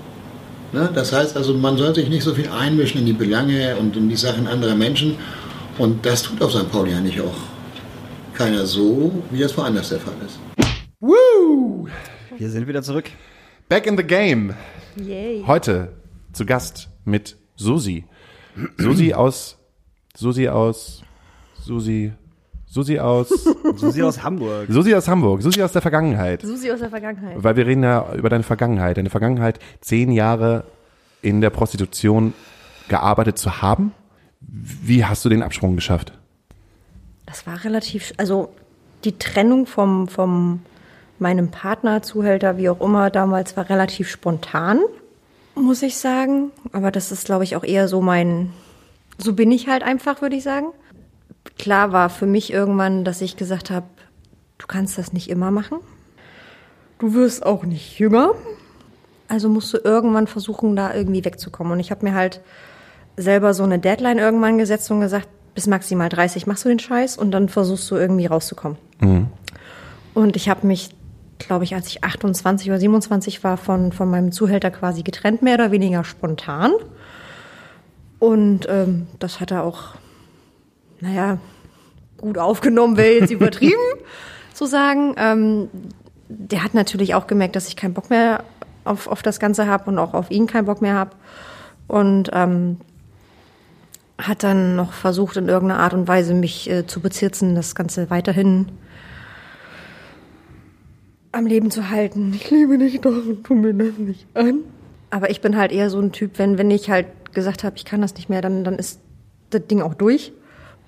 [0.74, 0.90] Ne?
[0.94, 4.10] Das heißt also, man soll sich nicht so viel einmischen in die Belange und in
[4.10, 5.16] die Sachen anderer Menschen.
[5.78, 6.70] Und das tut auf St.
[6.72, 7.36] Pauli eigentlich auch
[8.34, 10.40] keiner so, wie das woanders der Fall ist.
[11.00, 11.88] Woo!
[12.38, 13.10] Wir sind wieder zurück.
[13.70, 14.54] Back in the game.
[14.96, 15.44] Yay.
[15.46, 15.94] Heute
[16.34, 18.06] zu Gast mit Susi.
[18.78, 19.58] Susi aus,
[20.16, 21.04] Susi aus,
[21.62, 22.14] Susi,
[22.70, 23.30] Susi aus,
[23.76, 24.68] Susi aus Hamburg.
[24.70, 26.42] Susi aus Hamburg, Susi aus der Vergangenheit.
[26.42, 27.42] Susi aus der Vergangenheit.
[27.42, 28.98] Weil wir reden ja über deine Vergangenheit.
[28.98, 30.66] Deine Vergangenheit, zehn Jahre
[31.22, 32.34] in der Prostitution
[32.90, 33.94] gearbeitet zu haben.
[34.42, 36.14] Wie hast du den Absprung geschafft?
[37.26, 38.50] Das war relativ, also
[39.04, 40.62] die Trennung vom, vom
[41.20, 44.80] meinem Partner, Zuhälter, wie auch immer, damals war relativ spontan,
[45.56, 46.52] muss ich sagen.
[46.72, 48.52] Aber das ist, glaube ich, auch eher so mein,
[49.18, 50.68] so bin ich halt einfach, würde ich sagen.
[51.58, 53.88] Klar war für mich irgendwann, dass ich gesagt habe,
[54.58, 55.80] du kannst das nicht immer machen.
[57.00, 58.32] du wirst auch nicht jünger.
[59.28, 61.74] Also musst du irgendwann versuchen, da irgendwie wegzukommen.
[61.74, 62.42] Und ich habe mir halt
[63.18, 67.18] selber so eine Deadline irgendwann gesetzt und gesagt, bis maximal 30 machst du den Scheiß
[67.18, 68.78] und dann versuchst du irgendwie rauszukommen.
[70.14, 70.96] Und ich habe mich,
[71.40, 75.56] glaube ich, als ich 28 oder 27 war, von, von meinem Zuhälter quasi getrennt, mehr
[75.56, 76.72] oder weniger spontan.
[78.20, 79.96] Und ähm, das hat er auch,
[81.00, 81.38] naja,
[82.18, 83.76] gut aufgenommen, wäre jetzt übertrieben
[84.54, 85.16] zu sagen.
[85.18, 85.70] Ähm,
[86.30, 88.44] der hat natürlich auch gemerkt, dass ich keinen Bock mehr
[88.84, 91.12] auf, auf das Ganze habe und auch auf ihn keinen Bock mehr habe.
[91.88, 92.78] Und ähm,
[94.18, 98.10] hat dann noch versucht, in irgendeiner Art und Weise mich äh, zu bezirzen, das Ganze
[98.10, 98.68] weiterhin
[101.32, 102.34] am Leben zu halten.
[102.34, 104.60] Ich liebe dich doch und tu mir das nicht an.
[105.10, 107.86] Aber ich bin halt eher so ein Typ, wenn, wenn ich halt gesagt habe, ich
[107.86, 109.00] kann das nicht mehr, dann, dann ist
[109.52, 110.34] das Ding auch durch.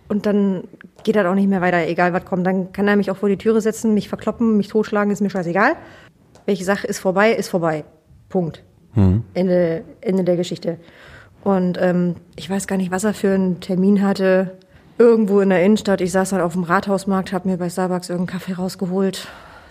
[0.10, 0.64] Und dann
[1.04, 2.46] geht das auch nicht mehr weiter, egal was kommt.
[2.46, 5.30] Dann kann er mich auch vor die Türe setzen, mich verkloppen, mich totschlagen, ist mir
[5.30, 5.76] scheißegal.
[6.48, 7.86] Ich sage, ist vorbei, ist vorbei.
[8.28, 8.64] Punkt.
[9.36, 10.78] Ende, Ende der Geschichte.
[11.44, 14.58] Und ähm, ich weiß gar nicht, was er für einen Termin hatte.
[14.98, 16.02] Irgendwo in der Innenstadt.
[16.02, 19.28] Ich saß halt auf dem Rathausmarkt, habe mir bei Starbucks irgendeinen Kaffee rausgeholt.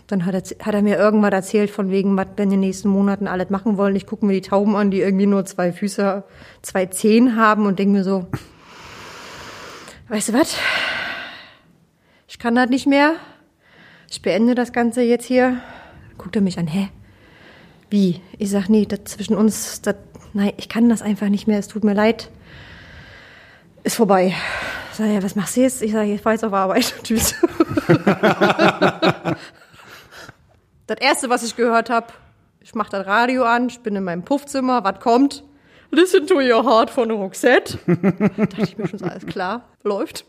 [0.07, 2.89] Dann hat er, hat er mir irgendwas erzählt von wegen, was wir in den nächsten
[2.89, 3.95] Monaten alles machen wollen.
[3.95, 6.23] Ich gucke mir die Tauben an, die irgendwie nur zwei Füße,
[6.63, 8.25] zwei Zehen haben und denke mir so,
[10.09, 10.57] weißt du was?
[12.27, 13.17] Ich kann das nicht mehr.
[14.11, 15.61] Ich beende das Ganze jetzt hier.
[16.17, 16.89] Guckt er mich an, hä?
[17.91, 18.21] Wie?
[18.39, 19.97] Ich sag, nee, das zwischen uns, das,
[20.33, 22.31] nein, ich kann das einfach nicht mehr, es tut mir leid.
[23.85, 24.35] Ist vorbei.
[24.93, 25.83] Sag, ja, was machst du jetzt?
[25.83, 26.95] Ich sage, ich fahr jetzt auf Arbeit.
[27.03, 27.35] Tschüss.
[30.87, 32.09] das erste, was ich gehört habe,
[32.61, 35.45] ich mach das Radio an, ich bin in meinem Puffzimmer, was kommt?
[35.91, 37.79] Listen to your heart von Roxette.
[37.87, 40.25] dachte ich mir schon, so, alles klar, läuft.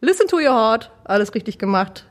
[0.00, 2.06] Listen to your heart, alles richtig gemacht.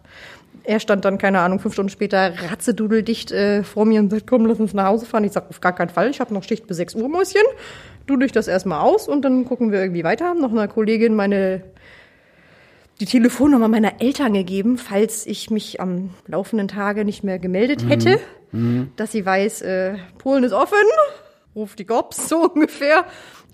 [0.63, 4.45] Er stand dann, keine Ahnung, fünf Stunden später ratzedudeldicht äh, vor mir und sagt, komm,
[4.45, 5.26] lass uns nach Hause fahren.
[5.26, 7.41] Ich sag, auf gar keinen Fall, ich habe noch Schicht bis 6 Uhr, Mäuschen.
[8.07, 10.34] Du dich das erstmal aus und dann gucken wir irgendwie weiter.
[10.34, 11.63] Noch einer Kollegin meine
[12.99, 18.19] die Telefonnummer meiner Eltern gegeben, falls ich mich am laufenden Tage nicht mehr gemeldet hätte,
[18.95, 20.78] dass sie weiß, äh, Polen ist offen,
[21.56, 23.06] ruft die Gops so ungefähr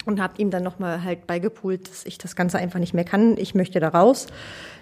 [0.06, 3.38] und habe ihm dann nochmal halt beigepult, dass ich das Ganze einfach nicht mehr kann.
[3.38, 4.28] Ich möchte da raus.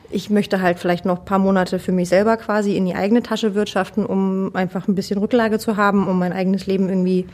[0.09, 3.55] Ich möchte halt vielleicht noch paar Monate für mich selber quasi in die eigene Tasche
[3.55, 7.27] wirtschaften, um einfach ein bisschen Rücklage zu haben, um mein eigenes Leben irgendwie,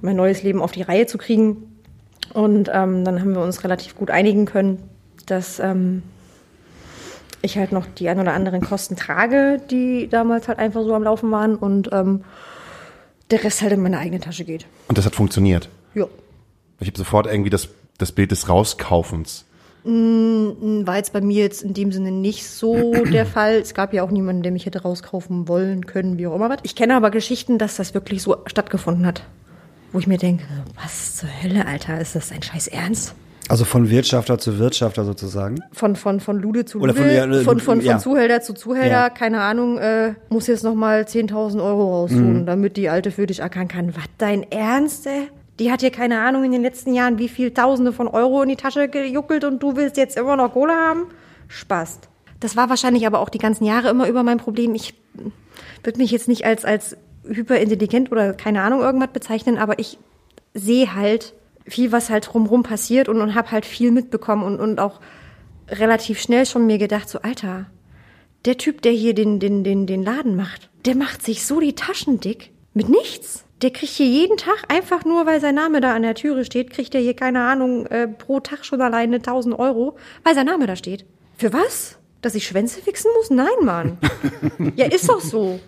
[0.00, 1.80] mein neues Leben auf die Reihe zu kriegen.
[2.34, 4.88] Und ähm, dann haben wir uns relativ gut einigen können,
[5.26, 6.02] dass ähm,
[7.42, 11.02] ich halt noch die ein oder anderen Kosten trage, die damals halt einfach so am
[11.02, 12.22] Laufen waren und ähm,
[13.30, 14.66] der Rest halt in meine eigene Tasche geht.
[14.88, 15.68] Und das hat funktioniert.
[15.94, 16.06] Ja.
[16.80, 17.68] Ich habe sofort irgendwie das,
[17.98, 19.44] das Bild des Rauskaufens.
[19.84, 23.54] War jetzt bei mir jetzt in dem Sinne nicht so der Fall.
[23.54, 26.58] Es gab ja auch niemanden, der mich hätte rauskaufen wollen können, wie auch immer was.
[26.62, 29.22] Ich kenne aber Geschichten, dass das wirklich so stattgefunden hat.
[29.92, 33.14] Wo ich mir denke, was zur Hölle, Alter, ist das dein scheiß Ernst?
[33.48, 35.60] Also von Wirtschafter zu Wirtschafter sozusagen.
[35.72, 37.98] Von, von, von Lude zu Oder Lude, von- ja, von, äh, von, von, ja.
[37.98, 39.10] Zuhälter zu Zuhälter, Ja.
[39.10, 43.66] keine Ahnung, äh, muss jetzt nochmal 10.000 Euro raustun, damit die Alte für dich ackern
[43.68, 43.96] kann.
[43.96, 45.28] Was, dein Ernst, ey?
[45.58, 48.48] Die hat hier keine Ahnung in den letzten Jahren, wie viel Tausende von Euro in
[48.48, 51.06] die Tasche gejuckelt und du willst jetzt immer noch Kohle haben?
[51.48, 52.00] Spaß.
[52.40, 54.74] Das war wahrscheinlich aber auch die ganzen Jahre immer über mein Problem.
[54.76, 54.94] Ich
[55.82, 56.96] würde mich jetzt nicht als, als
[57.26, 59.98] hyperintelligent oder keine Ahnung irgendwas bezeichnen, aber ich
[60.54, 61.34] sehe halt
[61.68, 65.00] viel, was halt drumherum passiert und, und habe halt viel mitbekommen und, und auch
[65.68, 67.66] relativ schnell schon mir gedacht, so Alter,
[68.44, 71.74] der Typ, der hier den, den, den, den Laden macht, der macht sich so die
[71.74, 73.44] Taschen dick mit nichts.
[73.62, 76.70] Der kriegt hier jeden Tag einfach nur, weil sein Name da an der Türe steht,
[76.70, 80.66] kriegt er hier, keine Ahnung, äh, pro Tag schon alleine 1000 Euro, weil sein Name
[80.66, 81.04] da steht.
[81.36, 81.98] Für was?
[82.22, 83.30] Dass ich Schwänze wichsen muss?
[83.30, 83.98] Nein, Mann.
[84.76, 85.58] ja, ist doch so.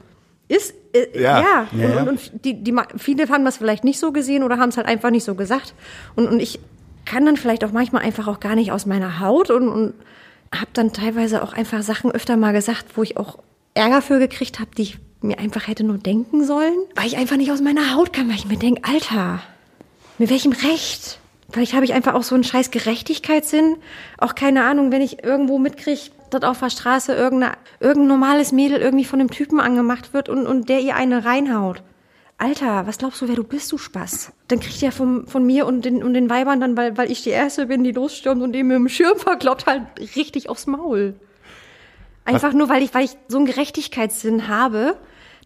[0.47, 1.41] Ist, äh, Ja.
[1.41, 1.67] ja.
[1.73, 2.01] Ja.
[2.01, 4.87] Und, und die, die, viele haben das vielleicht nicht so gesehen oder haben es halt
[4.87, 5.75] einfach nicht so gesagt.
[6.17, 6.61] Und, und ich
[7.05, 9.95] kann dann vielleicht auch manchmal einfach auch gar nicht aus meiner Haut und, und
[10.55, 13.39] habe dann teilweise auch einfach Sachen öfter mal gesagt, wo ich auch
[13.75, 17.37] Ärger für gekriegt habe, die ich mir einfach hätte nur denken sollen, weil ich einfach
[17.37, 19.41] nicht aus meiner Haut kam, weil ich mir denke, Alter,
[20.19, 21.19] mit welchem Recht?
[21.53, 23.77] Vielleicht habe ich einfach auch so einen scheiß Gerechtigkeitssinn.
[24.19, 26.01] Auch keine Ahnung, wenn ich irgendwo mitkriege,
[26.31, 30.69] dass auf der Straße irgendein normales Mädel irgendwie von einem Typen angemacht wird und, und
[30.69, 31.83] der ihr eine reinhaut.
[32.39, 34.33] Alter, was glaubst du, wer du bist, du Spaß?
[34.49, 37.23] Dann kriegt er vom, von mir und den, und den Weibern dann, weil, weil ich
[37.23, 39.83] die Erste bin, die losstürmt und dem mit dem Schirm verkloppt, halt
[40.17, 41.17] richtig aufs Maul.
[42.25, 44.97] Einfach nur, weil ich, weil ich so einen Gerechtigkeitssinn habe,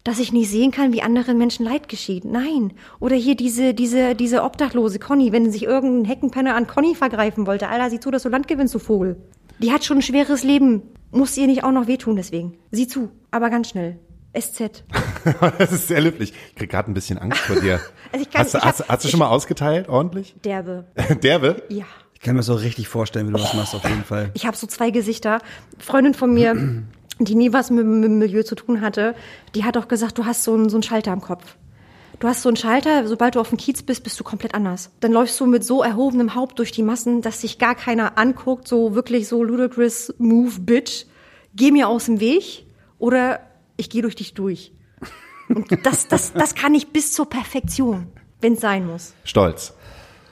[0.05, 2.23] dass ich nicht sehen kann, wie anderen Menschen Leid geschieht.
[2.23, 2.73] Nein.
[2.99, 7.67] Oder hier diese, diese, diese Obdachlose Conny, wenn sich irgendein Heckenpenner an Conny vergreifen wollte.
[7.67, 9.17] Alter, sieh zu, dass du Land gewinnst, du Vogel.
[9.59, 10.81] Die hat schon ein schweres Leben.
[11.11, 12.57] Muss ihr nicht auch noch wehtun deswegen.
[12.71, 13.09] Sieh zu.
[13.31, 13.99] Aber ganz schnell.
[14.37, 14.83] SZ.
[15.57, 16.33] das ist sehr löblich.
[16.49, 17.79] Ich krieg gerade ein bisschen Angst vor dir.
[18.11, 20.35] Also ich kann- hast, du, ich hast, hab- hast du schon mal ausgeteilt, ordentlich?
[20.45, 20.85] Derbe.
[21.23, 21.63] Derbe?
[21.67, 21.83] Ja.
[22.13, 24.31] Ich kann mir das so richtig vorstellen, wie du das machst, auf jeden Fall.
[24.35, 25.39] Ich habe so zwei Gesichter.
[25.79, 26.83] Freundin von mir,
[27.19, 29.15] die nie was mit, mit dem Milieu zu tun hatte,
[29.53, 31.57] die hat auch gesagt, du hast so einen, so einen Schalter am Kopf.
[32.19, 34.91] Du hast so einen Schalter, sobald du auf dem Kiez bist, bist du komplett anders.
[34.99, 38.67] Dann läufst du mit so erhobenem Haupt durch die Massen, dass sich gar keiner anguckt,
[38.67, 41.05] so wirklich so ludicrous move, bitch.
[41.55, 42.65] Geh mir aus dem Weg
[42.99, 43.39] oder
[43.77, 44.71] ich gehe durch dich durch.
[45.49, 48.07] Und das, das, das kann ich bis zur Perfektion,
[48.41, 49.13] wenn es sein muss.
[49.23, 49.73] Stolz.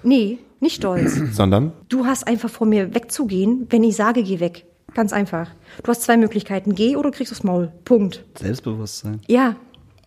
[0.03, 1.19] Nee, nicht stolz.
[1.31, 1.73] Sondern?
[1.89, 4.65] Du hast einfach vor mir wegzugehen, wenn ich sage, geh weg.
[4.93, 5.49] Ganz einfach.
[5.81, 6.75] Du hast zwei Möglichkeiten.
[6.75, 7.71] Geh oder du kriegst aufs Maul.
[7.83, 8.23] Punkt.
[8.37, 9.21] Selbstbewusstsein.
[9.27, 9.55] Ja.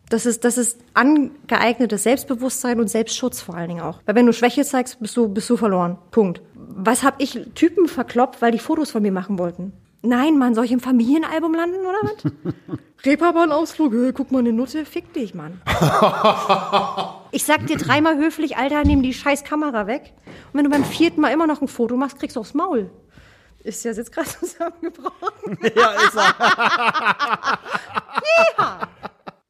[0.08, 4.00] Das ist, das ist angeeignetes Selbstbewusstsein und Selbstschutz vor allen Dingen auch.
[4.06, 5.98] Weil wenn du Schwäche zeigst, bist du, bist du verloren.
[6.12, 6.42] Punkt.
[6.54, 9.72] Was hab ich Typen verkloppt, weil die Fotos von mir machen wollten?
[10.02, 12.32] Nein, Mann, soll ich im Familienalbum landen oder was?
[13.04, 15.60] Reeperbahn-Ausflug, hey, guck mal eine Nutte, fick dich, Mann.
[17.32, 20.14] Ich sag dir dreimal höflich, Alter, nimm die scheiß Kamera weg.
[20.52, 22.88] Und wenn du beim vierten Mal immer noch ein Foto machst, kriegst du aufs Maul.
[23.62, 25.58] Ist ja jetzt gerade zusammengebrochen.
[25.74, 26.16] Ja, ist
[28.56, 28.88] er.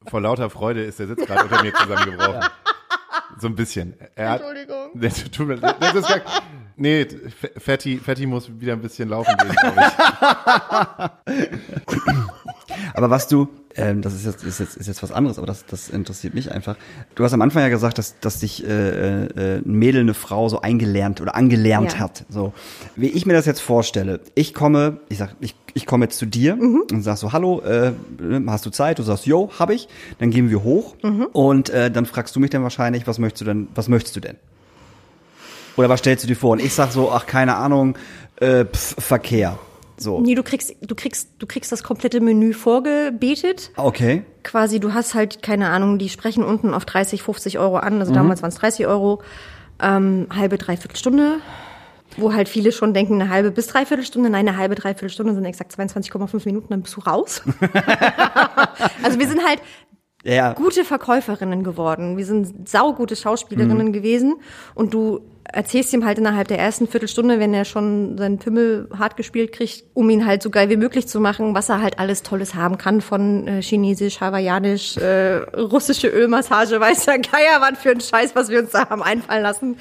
[0.09, 2.41] Vor lauter Freude ist der Sitz gerade unter mir zusammengebrochen.
[3.39, 3.93] So ein bisschen.
[4.15, 4.91] Er hat, Entschuldigung.
[4.93, 6.21] Nee, tut mir, das ist gar,
[6.75, 7.05] nee,
[7.57, 9.81] Fetti, Fetti muss wieder ein bisschen laufen gehen, glaube
[11.25, 12.93] ich.
[12.93, 13.47] Aber was du,
[13.77, 16.51] ähm, das ist jetzt, ist jetzt, ist jetzt was anderes, aber das, das interessiert mich
[16.51, 16.75] einfach.
[17.15, 20.49] Du hast am Anfang ja gesagt, dass, dass dich äh, äh, ein Mädel, eine Frau
[20.49, 21.99] so eingelernt oder angelernt Ja.
[21.99, 22.25] hat.
[22.29, 22.53] So,
[22.95, 26.25] wie ich mir das jetzt vorstelle, ich komme, ich sag, ich, ich komme jetzt zu
[26.25, 27.91] dir und sag so, hallo, äh,
[28.47, 28.99] hast du Zeit?
[28.99, 29.87] Du sagst, yo, hab ich.
[30.19, 30.95] Dann gehen wir hoch
[31.33, 34.19] und äh, dann fragst du mich dann wahrscheinlich, was möchtest du denn, was möchtest du
[34.19, 34.35] denn?
[35.75, 36.51] Oder was stellst du dir vor?
[36.53, 37.95] Und ich sag so, ach, keine Ahnung,
[38.37, 39.59] äh, pf, Verkehr.
[39.99, 40.19] So.
[40.21, 43.71] Nee, du kriegst, du kriegst, du kriegst das komplette Menü vorgebetet.
[43.75, 44.23] Okay.
[44.43, 47.99] Quasi, du hast halt, keine Ahnung, die sprechen unten auf 30, 50 Euro an.
[47.99, 49.21] Also damals waren es 30 Euro.
[49.81, 51.37] Ähm, halbe, dreiviertel Stunde.
[52.15, 54.29] Wo halt viele schon denken, eine halbe bis dreiviertel Stunde.
[54.29, 57.41] Nein, eine halbe, dreiviertel Stunde sind exakt 22,5 Minuten, dann bist du raus.
[59.03, 59.61] also wir sind halt
[60.23, 60.53] Ja.
[60.53, 62.17] gute Verkäuferinnen geworden.
[62.17, 64.35] Wir sind saugute Schauspielerinnen gewesen.
[64.73, 65.21] Und du
[65.51, 69.83] erzählst ihm halt innerhalb der ersten Viertelstunde, wenn er schon seinen Pimmel hart gespielt kriegt,
[69.93, 72.77] um ihn halt so geil wie möglich zu machen, was er halt alles Tolles haben
[72.77, 78.35] kann, von äh, Chinesisch, Hawaiianisch, äh, russische Ölmassage, weiß der Geier, was für ein Scheiß,
[78.35, 79.77] was wir uns da haben einfallen lassen.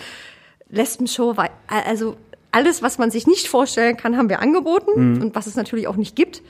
[0.69, 1.35] Lesbenshow,
[1.69, 2.17] also
[2.51, 4.91] alles, was man sich nicht vorstellen kann, haben wir angeboten
[5.23, 6.43] und was es natürlich auch nicht gibt.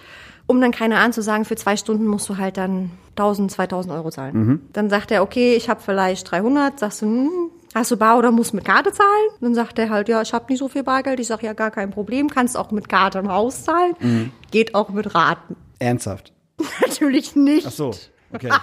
[0.47, 3.93] Um dann keine Ahnung zu sagen, für zwei Stunden musst du halt dann 1000, 2000
[3.93, 4.33] Euro zahlen.
[4.73, 6.79] Dann sagt er, okay, ich habe vielleicht 300.
[6.79, 7.51] Sagst du, hm,
[7.81, 9.29] hast du Bar oder musst mit Karte zahlen?
[9.41, 11.21] Dann sagt er halt, ja, ich habe nicht so viel Bargeld.
[11.21, 12.29] Ich sage, ja, gar kein Problem.
[12.31, 14.33] Kannst auch mit Karte im Haus zahlen.
[14.51, 15.57] Geht auch mit Raten.
[15.79, 16.33] Ernsthaft.
[16.87, 17.67] Natürlich nicht.
[17.67, 17.91] Ach so.
[18.33, 18.51] Okay.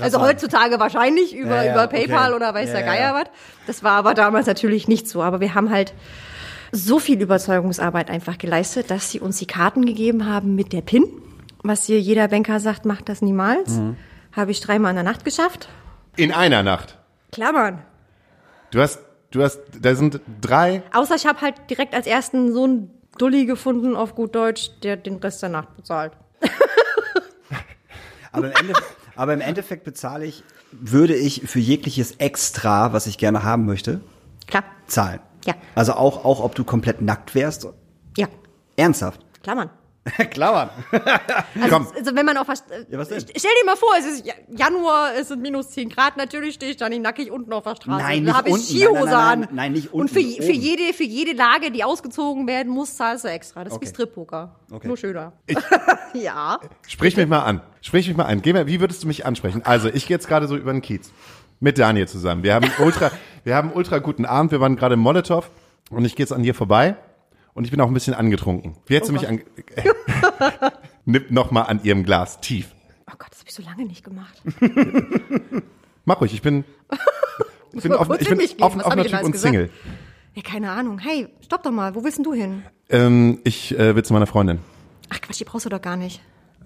[0.00, 0.28] Also sagen.
[0.30, 2.06] heutzutage wahrscheinlich über, Ja, ja, über okay.
[2.06, 3.14] PayPal oder weiß Ja, der Geier ja.
[3.14, 3.24] was.
[3.66, 5.22] Das war aber damals natürlich nicht so.
[5.24, 5.92] Aber wir haben halt
[6.70, 11.02] so viel Überzeugungsarbeit einfach geleistet, dass sie uns die Karten gegeben haben mit der PIN.
[11.64, 13.70] Was hier jeder Banker sagt, macht das niemals.
[13.72, 13.96] Mhm.
[14.30, 15.68] Habe ich dreimal in der Nacht geschafft.
[16.16, 16.98] In einer Nacht.
[17.32, 17.82] Klammern.
[18.72, 19.00] Du hast,
[19.30, 23.44] du hast, da sind drei, Außer ich habe halt direkt als ersten so einen Dulli
[23.44, 26.12] gefunden, auf gut Deutsch, der den Rest der Nacht bezahlt.
[28.32, 28.72] Aber im, Ende,
[29.14, 34.00] aber im Endeffekt bezahle ich, würde ich für jegliches Extra, was ich gerne haben möchte,
[34.46, 34.64] Klar.
[34.86, 35.20] zahlen.
[35.44, 35.52] Ja.
[35.74, 37.68] Also auch, auch ob du komplett nackt wärst.
[38.16, 38.28] Ja.
[38.76, 39.20] Ernsthaft.
[39.42, 39.68] Klammern.
[40.30, 40.68] Klammern.
[40.90, 41.86] Also, Komm.
[41.96, 43.20] also wenn man auf was, Ja, was denn?
[43.20, 46.72] Stell dir mal vor, es ist Ja- Januar, es sind minus 10 Grad, natürlich stehe
[46.72, 48.02] ich da nicht nackig unten auf der Straße.
[48.02, 48.66] Nein, da nicht habe ich unten.
[48.66, 49.54] Skihose Nein, nein, nein, an.
[49.54, 50.60] nein, nicht Und unten, für, für, oben.
[50.60, 53.62] jede, für jede Lage, die ausgezogen werden muss, zahlst du extra.
[53.62, 53.86] Das ist Okay.
[53.86, 54.56] wie Strip-Poker.
[54.72, 54.88] Okay.
[54.88, 55.34] Nur schöner.
[56.14, 56.58] ja.
[56.88, 57.60] Sprich mich mal an.
[57.80, 58.42] Sprich mich mal an.
[58.42, 59.62] Geh mal, wie würdest du mich ansprechen?
[59.64, 61.12] Also, ich gehe jetzt gerade so über den Kiez.
[61.60, 62.42] Mit Daniel zusammen.
[62.42, 63.12] Wir haben ultra,
[63.44, 64.50] wir haben ultra guten Abend.
[64.50, 65.48] Wir waren gerade im Molotow
[65.90, 66.96] und ich gehe jetzt an dir vorbei
[67.54, 68.76] und ich bin auch ein bisschen angetrunken.
[68.86, 69.40] Wie hättest du mich an,
[71.04, 72.74] Nimm noch mal an ihrem Glas tief.
[73.10, 74.40] Oh Gott, das habe ich so lange nicht gemacht.
[76.04, 76.64] Mach ruhig, ich bin,
[77.72, 79.70] ich bin offen, ich in bin offen, offener Typ und Single.
[80.34, 80.98] Ja, keine Ahnung.
[80.98, 81.94] Hey, stopp doch mal.
[81.94, 82.62] Wo willst denn du hin?
[82.88, 84.60] Ähm, ich äh, will zu meiner Freundin.
[85.10, 86.22] Ach Quatsch, die brauchst du doch gar nicht.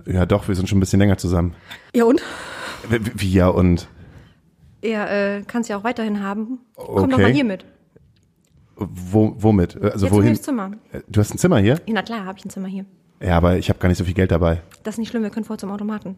[0.07, 1.55] Ja, doch, wir sind schon ein bisschen länger zusammen.
[1.95, 2.23] Ja und?
[2.89, 3.89] Wie, wie ja und
[4.85, 6.61] Ja, äh, kannst ja auch weiterhin haben.
[6.77, 7.23] Komm doch Okay.
[7.23, 7.65] mal hier mit.
[8.77, 9.75] Wo, womit?
[9.83, 10.33] Also Jetzt in wohin?
[10.35, 10.71] das Zimmer.
[10.93, 11.75] Äh, Du hast ein Zimmer hier?
[11.87, 12.85] Ja, na klar, habe ich ein Zimmer hier.
[13.21, 14.61] Ja, aber ich habe gar nicht so viel Geld dabei.
[14.83, 16.17] Das ist nicht schlimm, wir können vor zum Automaten.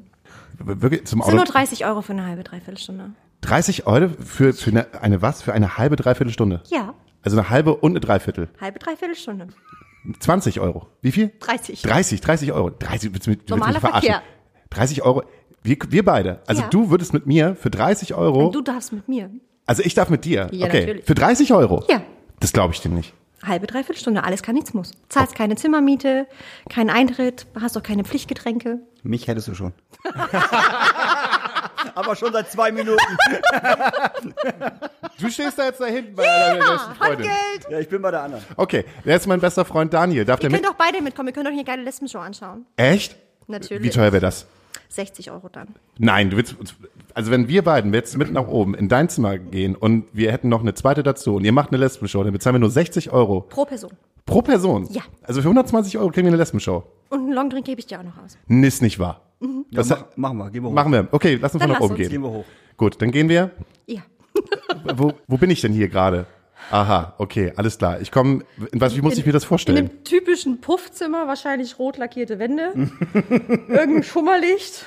[0.59, 1.45] Wirklich zum Das sind Auto.
[1.45, 3.11] nur 30 Euro für eine halbe, dreiviertel Stunde.
[3.43, 5.43] 30 Euro für, für eine, eine was?
[5.43, 6.61] Für eine halbe, dreiviertel Stunde?
[6.69, 8.49] Ja, Also eine halbe und eine Dreiviertel.
[8.61, 9.47] halbe, dreiviertel Stunde.
[10.19, 10.89] 20 Euro.
[11.03, 11.31] Wie viel?
[11.39, 11.83] 30.
[11.83, 12.71] 30, 30 Euro.
[12.71, 14.11] 30, willst du mich, willst Normaler verarschen?
[14.13, 14.23] Verkehr.
[14.71, 15.23] 30 Euro.
[15.63, 16.41] Wir, wir beide.
[16.47, 16.69] Also Ja.
[16.69, 18.51] du würdest mit mir für 30 Euro.
[18.51, 19.31] Du darfst mit mir.
[19.67, 20.49] also ich darf mit dir.
[20.51, 20.81] Ja, okay.
[20.81, 21.05] natürlich.
[21.05, 21.85] Für 30 Euro?
[21.89, 22.03] Ja.
[22.41, 23.13] Das glaube ich dir nicht.
[23.45, 24.91] Halbe, dreiviertel Stunde, alles kann, nichts muss.
[25.09, 26.27] Zahlst keine Zimmermiete,
[26.69, 28.81] keinen Eintritt, hast auch keine Pflichtgetränke.
[29.05, 29.73] Mich hättest du schon.
[31.95, 32.99] Aber schon seit zwei Minuten.
[35.21, 37.29] Du stehst da jetzt da hinten bei deiner besten Freundin.
[37.31, 37.71] Handgeld!
[37.71, 38.45] Ja, ich bin bei der anderen.
[38.57, 40.25] Okay, der ist mein bester Freund Daniel.
[40.25, 40.63] Darf der Ihr mit?
[40.63, 42.67] könnt auch beide mitkommen, ihr könnt euch eine geile Lesbenshow anschauen.
[42.77, 43.17] Echt?
[43.47, 43.83] Natürlich.
[43.85, 44.47] Wie teuer wäre das?
[44.91, 45.69] 60 Euro dann.
[45.99, 46.75] Nein, du willst, uns-
[47.15, 50.49] also wenn wir beiden jetzt mit nach oben in dein Zimmer gehen und wir hätten
[50.49, 53.43] noch eine zweite dazu und ihr macht eine Lesbenshow, dann bezahlen wir nur 60 Euro
[53.43, 53.91] Pro Person.
[54.27, 54.87] pro Person.
[54.91, 55.03] Ja.
[55.23, 56.85] Also für 120 Euro kriegen wir eine Lesbenshow.
[57.11, 58.37] Und einen Longdrink gebe ich dir auch noch aus.
[58.49, 59.23] Ist nicht wahr.
[59.41, 60.75] Ja, Das ma machen wir, gehen wir hoch.
[60.75, 61.09] machen wir.
[61.13, 62.01] Okay, lass uns Dann mal nach oben uns.
[62.01, 62.11] gehen.
[62.11, 62.45] Gehen wir hoch.
[62.77, 63.51] Gut, dann gehen wir.
[63.87, 64.03] Ja.
[64.97, 66.27] Wo, wo bin ich denn hier gerade?
[66.71, 68.01] Aha, okay, alles klar.
[68.01, 69.89] Ich komme, was, wie muss ich mir das In vorstellen?
[69.89, 72.73] dem typischen Puffzimmer, wahrscheinlich rot lackierte Wände.
[73.69, 74.85] Irgendein Schummerlicht.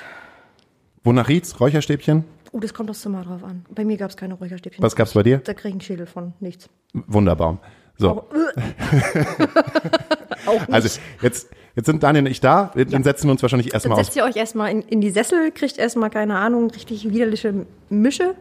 [1.04, 1.60] Wonach riecht's?
[1.60, 2.24] Räucherstäbchen?
[2.52, 3.64] Oh, das kommt aufs Zimmer drauf an.
[3.74, 4.82] Bei mir gab es keine Räucherstäbchen.
[4.82, 5.38] Was gab's bei dir?
[5.38, 6.68] Da krieg ich einen Schädel von nichts.
[6.92, 7.58] Wunderbaum.
[7.98, 9.48] So, nicht.
[10.70, 12.72] also jetzt, jetzt sind Daniel und ich da.
[12.74, 14.06] Dann setzen wir uns wahrscheinlich erstmal aus.
[14.06, 18.34] setzt ihr euch erstmal in, in die Sessel, kriegt erstmal, keine Ahnung, richtig widerliche Mische.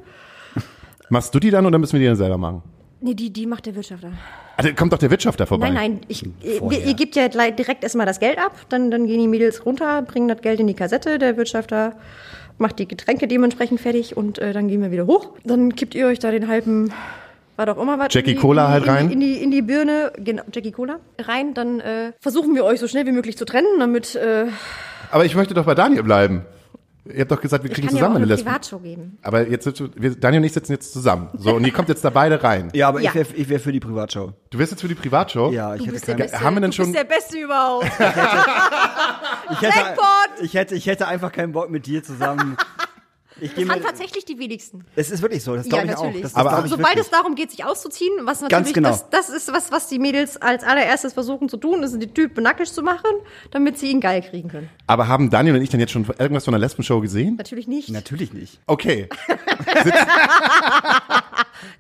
[1.09, 2.63] Machst du die dann oder müssen wir die dann selber machen?
[3.01, 4.11] Nee, die, die macht der Wirtschafter.
[4.57, 5.69] Also kommt doch der Wirtschafter vorbei.
[5.69, 9.19] Nein, nein, ich, ihr, ihr gebt ja direkt erstmal das Geld ab, dann, dann gehen
[9.19, 11.95] die Mädels runter, bringen das Geld in die Kassette, der Wirtschafter
[12.61, 15.29] macht die Getränke dementsprechend fertig und äh, dann gehen wir wieder hoch.
[15.43, 16.93] Dann kippt ihr euch da den halben,
[17.57, 18.13] war doch immer was.
[18.13, 19.11] Jackie in die- Cola in halt rein?
[19.11, 22.87] In die, in die Birne, genau, Jackie Cola rein, dann äh, versuchen wir euch so
[22.87, 24.45] schnell wie möglich zu trennen, damit äh,
[25.11, 26.43] Aber ich möchte doch bei Daniel bleiben.
[27.05, 28.45] Ihr habt doch gesagt, wir ich kriegen kann ja auch zusammen eine eine Lesben.
[28.47, 29.17] Privatshow geben.
[29.23, 31.29] Aber jetzt, sitzen wir, Daniel und ich sitzen jetzt zusammen.
[31.35, 32.69] So, und ihr kommt jetzt da beide rein.
[32.73, 33.09] Ja, aber Ja.
[33.09, 34.33] ich wäre ich wär für die Privatshow.
[34.51, 35.51] Du wirst jetzt für die Privatshow?
[35.51, 36.29] Ja, ich Du hätte bist der keine.
[36.29, 36.41] Beste.
[36.45, 37.85] haben wir denn du schon- bist der Beste überhaupt.
[39.51, 40.05] Ich hätte, Jackpot!
[40.41, 42.55] ich hätte, ich hätte einfach keinen Bock mit dir zusammen.
[43.43, 44.85] Ich Das haben tatsächlich die wenigsten.
[44.95, 46.03] Es ist wirklich so, das Ja, glaube ich auch.
[46.03, 46.21] natürlich.
[46.21, 47.05] Das, das Aber- glaub ich Sobald wirklich.
[47.05, 48.89] es darum geht, sich auszuziehen, was natürlich, Ganz genau.
[48.89, 52.43] das, das ist was, was die Mädels als allererstes versuchen zu tun, ist die Typen
[52.43, 53.09] nackig zu machen,
[53.49, 54.69] damit sie ihn geil kriegen können.
[54.87, 57.35] Aber haben Daniel und ich denn jetzt schon irgendwas von der Lesbenshow gesehen?
[57.35, 57.89] Natürlich nicht.
[57.89, 58.59] Natürlich nicht.
[58.67, 59.09] Okay.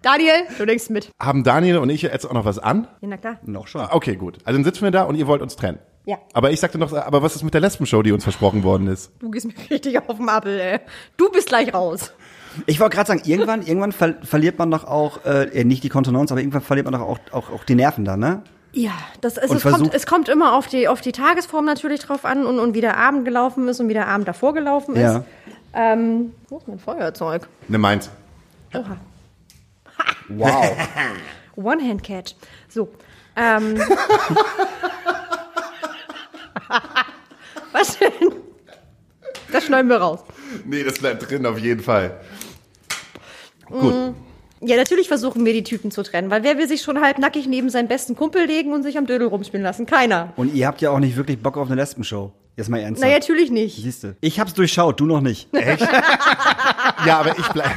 [0.01, 1.11] Daniel, du denkst mit.
[1.19, 2.87] Haben Daniel und ich jetzt auch noch was an?
[3.01, 3.37] Ja, na klar.
[3.43, 3.87] Noch schon.
[3.91, 4.37] Okay, gut.
[4.43, 5.79] Also dann sitzen wir da und ihr wollt uns trennen.
[6.05, 6.17] Ja.
[6.33, 9.11] Aber ich sagte noch, aber was ist mit der Lesbenshow, die uns versprochen worden ist?
[9.19, 10.79] Du gehst mir richtig auf den Appel, ey.
[11.17, 12.11] Du bist gleich raus.
[12.65, 16.33] Ich wollte gerade sagen, irgendwann, irgendwann ver verliert man doch auch, äh, nicht die Kontenance,
[16.33, 18.43] aber irgendwann verliert man doch auch, auch, auch die Nerven dann, ne?
[18.73, 21.99] Ja, das ist, Und es, kommt, es kommt immer auf die, auf die Tagesform natürlich
[21.99, 24.95] drauf an und, und wie der Abend gelaufen ist und wie der Abend davor gelaufen
[24.95, 25.01] ist.
[25.01, 25.23] Ja.
[25.73, 27.47] Ähm, wo ist mein Feuerzeug?
[27.67, 28.09] Ne, meins.
[28.73, 28.97] Oha.
[30.29, 30.77] Wow.
[31.55, 32.35] One-Hand-Catch.
[32.69, 32.89] So.
[33.35, 33.81] Ähm.
[37.71, 38.09] Was denn?
[39.51, 40.19] Das schneiden wir raus.
[40.65, 42.19] Nee, das bleibt drin auf jeden Fall.
[43.65, 44.15] Gut.
[44.63, 47.69] Ja, natürlich versuchen wir die Typen zu trennen, weil wer will sich schon halbnackig neben
[47.69, 49.87] seinen besten Kumpel legen und sich am Dödel rumspielen lassen?
[49.87, 50.33] Keiner.
[50.35, 52.31] Und ihr habt ja auch nicht wirklich Bock auf eine Lesbenshow.
[52.57, 53.09] Jetzt mal ernsthaft.
[53.09, 53.81] Na, natürlich nicht.
[53.81, 54.17] Siehste.
[54.21, 55.47] Ich hab's durchschaut, du noch nicht.
[57.05, 57.71] Ja, aber ich bleib,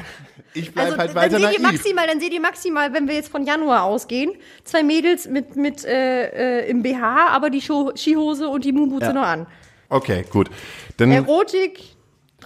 [0.53, 3.15] ich bleib Also, halt dann weiter seht ihr maximal, dann seht ihr maximal, wenn wir
[3.15, 4.33] jetzt von Januar ausgehen,
[4.65, 9.07] zwei Mädels mit, mit äh, äh, im BH, aber die Scho Skihose und die Moonboots
[9.07, 9.13] Ja.
[9.13, 9.47] noch an.
[9.89, 10.51] Okay, gut.
[10.97, 11.81] Dann, Erotik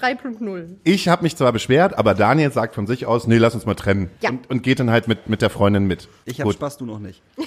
[0.00, 0.76] 3.0.
[0.84, 3.74] ich habe mich zwar beschwert, aber Daniel sagt von sich aus, nee, lass uns mal
[3.74, 4.10] trennen.
[4.20, 4.30] Ja.
[4.30, 6.08] Und, und geht dann halt mit, mit der Freundin mit.
[6.24, 6.54] Ich hab Gut.
[6.54, 7.22] Spaß, du noch nicht.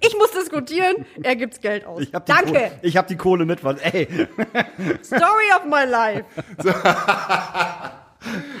[0.00, 2.02] Ich muss diskutieren, er gibt's Geld aus.
[2.02, 2.52] Ich hab Danke.
[2.52, 4.06] Kohle, ich hab die Kohle mit, was, ey.
[5.02, 6.24] Story of my life.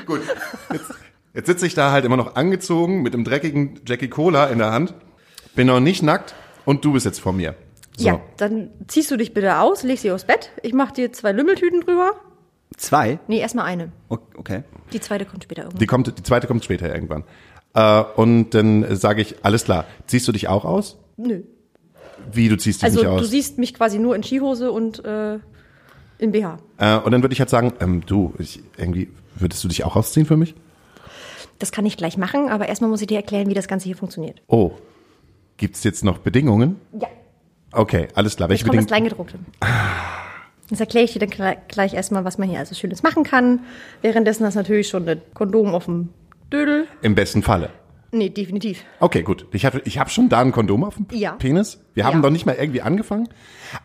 [0.06, 0.20] Gut.
[0.72, 0.94] Jetzt,
[1.34, 4.72] jetzt sitze ich da halt immer noch angezogen mit einem dreckigen Jackie Cola in der
[4.72, 4.94] Hand.
[5.54, 6.34] Bin noch nicht nackt
[6.64, 7.54] und du bist jetzt vor mir.
[7.96, 8.08] So.
[8.08, 10.50] Ja, dann ziehst du dich bitte aus, legst sie aufs Bett.
[10.62, 12.12] Ich mach dir zwei Lümmeltüten drüber.
[12.76, 13.18] Zwei?
[13.28, 13.92] Nee, erstmal eine.
[14.08, 14.62] Okay.
[14.92, 15.78] Die zweite kommt später irgendwann.
[15.80, 17.24] Die kommt, die zweite kommt später irgendwann.
[17.74, 20.98] Äh, und dann sage ich, alles klar, ziehst du dich auch aus?
[21.16, 21.42] Nö.
[22.30, 23.30] Wie, du ziehst dich Also nicht du aus?
[23.30, 25.38] siehst mich quasi nur in Skihose und äh,
[26.18, 26.58] in BH.
[26.78, 29.96] Äh, und dann würde ich halt sagen, ähm, du, ich, irgendwie, würdest du dich auch
[29.96, 30.54] ausziehen für mich?
[31.58, 33.96] Das kann ich gleich machen, aber erstmal muss ich dir erklären, wie das Ganze hier
[33.96, 34.42] funktioniert.
[34.48, 34.72] Oh,
[35.56, 36.80] gibt's jetzt noch Bedingungen?
[37.00, 37.08] Ja.
[37.72, 38.48] Okay, alles klar.
[38.48, 39.08] Welche kommt das Bedingungen?
[39.16, 39.38] Kleingedruckte.
[40.70, 43.60] Jetzt erkläre ich dir dann gleich, gleich erstmal, was man hier also Schönes machen kann.
[44.00, 46.10] Währenddessen hast du natürlich schon ein Kondom auf dem
[46.52, 46.86] Dödel.
[47.02, 47.70] Im besten Falle.
[48.14, 48.84] Nee, definitiv.
[49.00, 49.46] Okay, gut.
[49.52, 51.32] Ich habe ich hab schon da ein Kondom auf dem Ja.
[51.32, 51.78] Penis.
[51.94, 52.22] Wir haben Ja.
[52.22, 53.26] doch nicht mal irgendwie angefangen.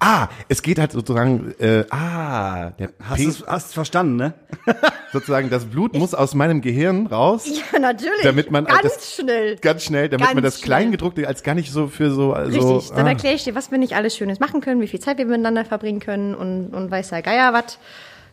[0.02, 4.34] Ah, es geht halt sozusagen, äh, ah, der Hast Pe- du hast verstanden, ne?
[5.14, 7.46] sozusagen das Blut muss aus meinem Gehirn raus.
[7.72, 8.22] Ja, natürlich.
[8.24, 9.56] Damit man Ganz das- schnell.
[9.62, 10.66] Ganz schnell, damit Ganz man das schnell.
[10.66, 13.12] Kleingedruckte als gar nicht so für so, also, Richtig, dann ah.
[13.12, 15.64] erkläre ich dir, was wir nicht alles Schönes machen können, wie viel Zeit wir miteinander
[15.64, 17.80] verbringen können und, und weiß der Geier was.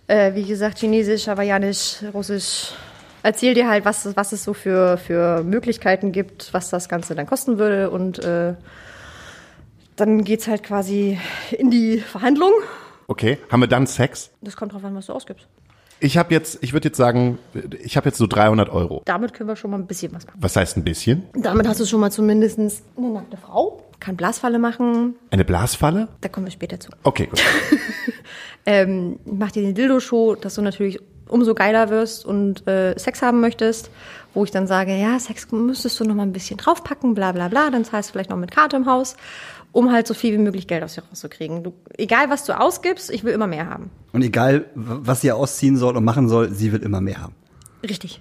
[0.09, 2.73] Äh, wie gesagt, Chinesisch, Hawaiianisch, Russisch.
[3.25, 7.25] Erzähl dir halt, was, was es so für, für Möglichkeiten gibt, was das Ganze dann
[7.25, 7.89] kosten würde.
[7.89, 8.53] Und äh,
[9.97, 11.19] dann geht's halt quasi
[11.51, 12.53] in die Verhandlung.
[13.07, 14.31] Okay, haben wir dann Sex?
[14.43, 15.49] Das kommt drauf an, was du ausgibst.
[16.01, 17.39] Ich habe jetzt, ich würde jetzt sagen,
[17.83, 19.01] ich habe jetzt so 300 Euro.
[19.07, 20.39] Damit können wir schon mal ein bisschen was machen.
[20.43, 21.23] Was heißt ein bisschen?
[21.33, 23.83] Damit hast du schon mal zumindest eine nackte Frau.
[24.01, 25.15] Kann Blasfalle machen.
[25.31, 26.09] Eine Blasfalle?
[26.21, 26.91] Da kommen wir später zu.
[27.05, 27.43] Okay, gut.
[28.67, 33.41] ähm, mach dir den Dildo-Show, dass du natürlich umso geiler wirst und äh, Sex haben
[33.41, 33.91] möchtest,
[34.35, 37.49] wo ich dann sage, ja, Sex müsstest du noch mal ein bisschen draufpacken, bla bla
[37.49, 39.17] bla, dann zahlst du vielleicht noch mit Karte im Haus,
[39.73, 41.63] um halt so viel wie möglich Geld aus dir rauszukriegen.
[41.63, 43.91] Du, egal, was du ausgibst, ich will immer mehr haben.
[44.13, 47.35] Und egal, was sie ausziehen soll und machen soll, sie will immer mehr haben.
[47.83, 48.21] Richtig.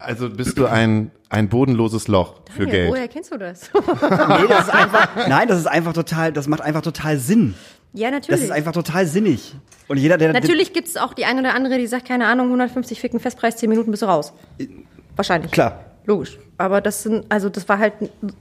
[0.00, 2.90] Also bist du ein, ein bodenloses Loch für Daniel, Geld.
[2.90, 3.70] Woher kennst du das?
[3.74, 3.80] Nee,
[4.48, 7.54] das ist einfach, nein, das ist einfach total, das macht einfach total Sinn.
[7.92, 8.44] ja, Das natürlich.
[8.44, 9.54] ist einfach total sinnig.
[9.88, 12.46] Und jeder, der Natürlich gibt es auch die eine oder andere, die sagt, keine Ahnung,
[12.46, 14.32] 150 Ficken Festpreis, 10 Minuten bist du raus.
[15.16, 15.50] Wahrscheinlich.
[15.50, 15.84] Klar.
[16.06, 16.38] Logisch.
[16.56, 17.94] Aber das sind, also das war halt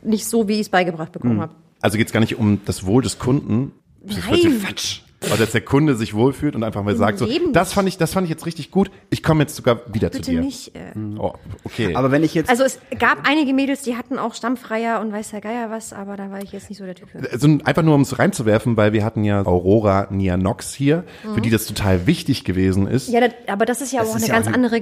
[0.03, 1.53] nicht so, wie ich es beigebracht bekommen habe.
[1.81, 3.73] Also geht's gar nicht um das Wohl des Kunden.
[4.01, 4.61] Das Nein.
[4.61, 5.01] Quatsch.
[5.25, 8.13] Oder dass der Kunde sich wohlfühlt und einfach mal sagt so, das fand ich, das
[8.13, 8.89] fand ich jetzt richtig gut.
[9.09, 10.39] Ich komme jetzt sogar wieder zu Bitte dir.
[10.41, 10.73] nicht.
[10.75, 10.93] Äh.
[11.17, 11.33] Oh,
[11.65, 11.93] okay.
[11.93, 15.31] Aber wenn ich jetzt, Also es gab einige Mädels, die hatten auch Stammfreier und weiß
[15.31, 17.19] der Geier was, aber da war ich jetzt nicht so der Typ für.
[17.31, 21.33] also einfach nur um es reinzuwerfen, weil wir hatten ja Aurora Nianox hier, Mhm.
[21.35, 23.09] für die das total wichtig gewesen ist.
[23.09, 24.75] Ja, das, aber das ist ja Das auch ist eine ja ganz auch eine- andere
[24.77, 24.81] ja.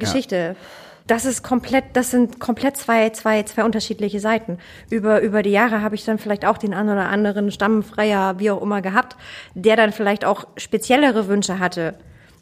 [1.08, 4.60] Das ist komplett, das sind komplett zwei, zwei, zwei unterschiedliche Seiten.
[4.90, 8.52] Über, über die Jahre habe ich dann vielleicht auch den einen oder anderen Stammfreier, wie
[8.52, 9.16] auch immer, gehabt,
[9.56, 11.96] der dann vielleicht auch speziellere Wünsche hatte.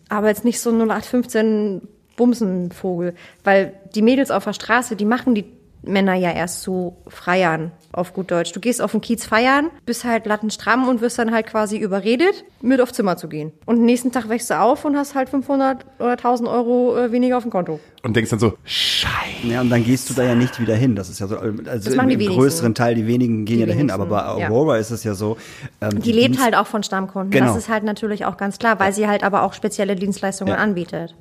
[0.09, 3.13] Aber jetzt nicht so 0815 Bumsenvogel.
[3.43, 5.45] Weil die Mädels auf der Straße, die machen die
[5.87, 8.51] Männer ja erst zu Freiern, auf gut Deutsch.
[8.51, 12.43] Du gehst auf den Kiez feiern, bist halt lattenstramm und wirst dann halt quasi überredet,
[12.61, 13.51] mit auf Zimmer zu gehen.
[13.65, 17.11] Und den nächsten Tag wächst du auf und hast halt 500 oder 1000 Euro äh,
[17.11, 17.79] weniger auf dem Konto.
[18.03, 19.47] Und denkst dann so, scheiße.
[19.47, 20.95] ja, und dann gehst du da ja nicht wieder hin.
[20.95, 23.89] Das ist ja so, also im, im größeren Teil, die wenigen gehen Die ja dahin.
[23.89, 24.47] wenigsten, Aber bei ja.
[24.49, 25.37] Aurora ist es ja so.
[25.81, 27.31] Ähm, Die lebt Dienst- halt auch von Stammkunden.
[27.31, 27.47] Genau.
[27.47, 30.59] Das ist halt natürlich auch ganz klar, weil sie halt aber auch spezielle Dienstleistungen Ja.
[30.59, 31.15] anbietet.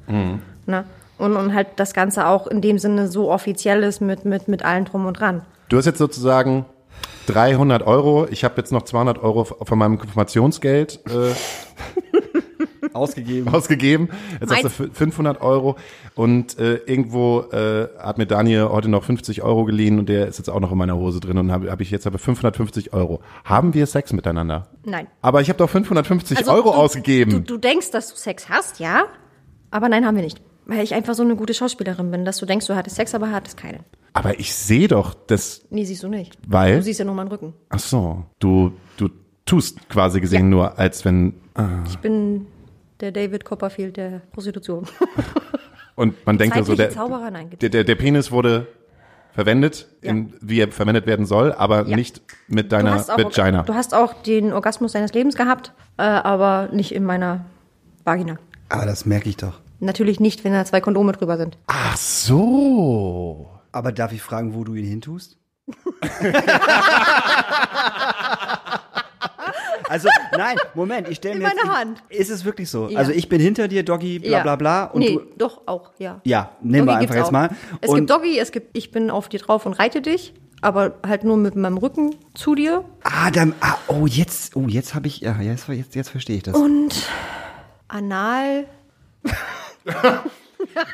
[0.67, 0.85] Ne?
[1.19, 4.65] Und, und halt das Ganze auch in dem Sinne so offiziell ist mit, mit, mit
[4.65, 5.43] allen drum und dran.
[5.69, 6.65] Du hast jetzt sozusagen
[7.27, 8.27] 300 Euro.
[8.31, 11.33] Ich habe jetzt noch 200 Euro von meinem Konfirmationsgeld äh,
[12.93, 13.53] ausgegeben.
[13.53, 14.09] ausgegeben.
[14.41, 14.93] Jetzt hast du Meins.
[14.93, 15.77] fü- 500 Euro
[16.15, 20.39] und äh, irgendwo äh, hat mir Daniel heute noch 50 Euro geliehen und der ist
[20.39, 23.21] jetzt auch noch in meiner Hose drin und habe hab ich jetzt aber 550 Euro.
[23.45, 24.69] Haben wir Sex miteinander?
[24.85, 25.07] Nein.
[25.23, 27.31] Aber ich habe doch 550 Also Euro du, ausgegeben.
[27.33, 29.05] Du, du denkst, dass du Sex hast, ja,
[29.71, 30.41] aber nein, haben wir nicht.
[30.67, 33.31] Weil ich einfach so eine gute Schauspielerin bin, dass du denkst, du hattest Sex, aber
[33.31, 33.81] hattest keinen.
[34.15, 35.63] aber ich sehe doch das.
[35.71, 36.39] Nee, siehst du nicht.
[36.47, 36.77] Weil?
[36.77, 37.53] Du siehst ja nur meinen Rücken.
[37.69, 39.09] Ach so, du du
[39.45, 40.49] tust quasi gesehen Ja.
[40.49, 41.69] nur, als wenn ah.
[41.87, 42.47] Ich bin
[43.01, 44.87] der David Copperfield der Prostitution.
[45.97, 48.67] und man denkt so, der, Zauberer, nein, der, der, der Penis wurde
[49.33, 50.11] verwendet, Ja.
[50.13, 51.97] in, wie er verwendet werden soll, aber Ja.
[51.97, 53.63] nicht mit Du deiner hast, auch, Vagina.
[53.65, 57.45] du hast auch den Orgasmus deines Lebens gehabt, äh, aber nicht in meiner
[58.05, 58.39] Vagina.
[58.71, 59.61] Aber das merke ich doch.
[59.85, 61.59] Natürlich nicht, wenn da zwei Kondome drüber sind.
[61.67, 63.51] Ach so.
[63.73, 65.37] Aber darf ich fragen, wo du ihn hintust?
[69.89, 72.03] also, nein, Moment, ich stelle In mir jetzt, meine Hand.
[72.09, 72.89] Ist es wirklich so?
[72.89, 72.99] Ja.
[72.99, 74.43] Also ich bin hinter dir, Doggy, bla Ja.
[74.43, 74.85] bla bla.
[74.85, 76.21] Und nee, du, doch, auch, ja.
[76.25, 77.33] ja, nehmen wir Doggy einfach gibt's jetzt auch.
[77.33, 77.51] mal.
[77.81, 80.95] Es und, gibt Doggy, es gibt, ich bin auf dir drauf und reite dich, aber
[81.07, 82.85] halt nur mit meinem Rücken zu dir.
[83.03, 86.43] ah, dann, ah, oh, jetzt, oh, jetzt habe ich, ja, jetzt, jetzt, jetzt verstehe ich
[86.43, 86.55] das.
[86.55, 86.95] Und
[87.89, 88.67] anal,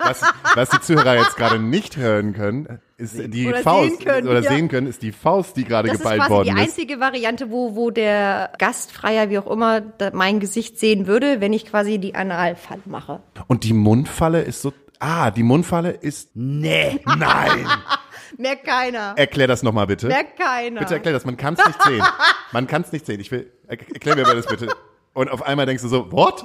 [0.01, 0.22] Was,
[0.57, 4.41] was die Zuhörer jetzt gerade nicht hören können, ist die Oder Faust sehen können, oder
[4.41, 4.51] ja.
[4.51, 6.62] sehen können, ist die Faust, die gerade das ist geballt quasi die worden ist.
[6.64, 9.80] einzige Variante, wo, wo der Gastfreier, wie auch immer,
[10.12, 13.20] mein Gesicht sehen würde, wenn ich quasi die Analfalle mache.
[13.47, 14.72] Und die Mundfalle ist so.
[14.99, 16.30] Ah, die Mundfalle ist.
[16.34, 17.01] nee.
[17.07, 17.66] Nein!
[18.36, 19.14] Merkt keiner.
[19.16, 20.09] Erklär das nochmal bitte.
[20.09, 20.80] Merkt keiner.
[20.80, 22.03] Bitte erklär das, man kann es nicht sehen.
[22.53, 23.20] Man kann es nicht sehen.
[23.20, 23.51] Ich will.
[23.68, 24.68] er- Erklär mir mal das bitte.
[25.14, 26.45] Und auf einmal denkst du so, what?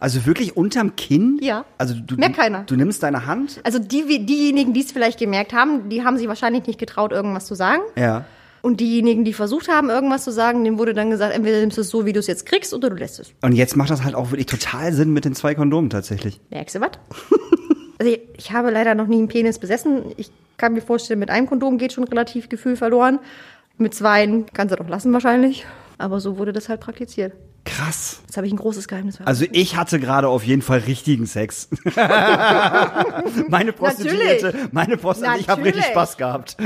[0.00, 1.38] Also wirklich unterm Kinn?
[1.40, 1.64] Ja.
[1.78, 2.64] Also du, Merkt keiner.
[2.64, 3.60] Du nimmst deine Hand?
[3.64, 7.46] Also die, diejenigen, die es vielleicht gemerkt haben, die haben sich wahrscheinlich nicht getraut, irgendwas
[7.46, 7.82] zu sagen.
[7.96, 8.24] Ja.
[8.62, 11.82] Und diejenigen, die versucht haben, irgendwas zu sagen, denen wurde dann gesagt, entweder nimmst du
[11.82, 13.32] es so, wie du es jetzt kriegst, oder du lässt es.
[13.42, 16.40] Und jetzt macht das halt auch wirklich total Sinn mit den zwei Kondomen tatsächlich.
[16.50, 16.90] Merkst du was?
[17.98, 20.06] also ich, ich habe leider noch nie einen Penis besessen.
[20.16, 23.20] Ich kann mir vorstellen, mit einem Kondom geht schon relativ Gefühl verloren.
[23.78, 25.64] Mit zweien kannst du doch lassen wahrscheinlich.
[25.98, 27.32] Aber so wurde das halt praktiziert.
[27.66, 28.20] Krass.
[28.26, 29.18] Jetzt habe ich ein großes Geheimnis.
[29.24, 31.68] Also ich hatte gerade auf jeden Fall richtigen Sex.
[33.48, 34.72] meine Prostituierte, Natürlich.
[34.72, 35.84] meine Prostituierte, ich habe richtig.
[35.84, 36.56] Spaß gehabt.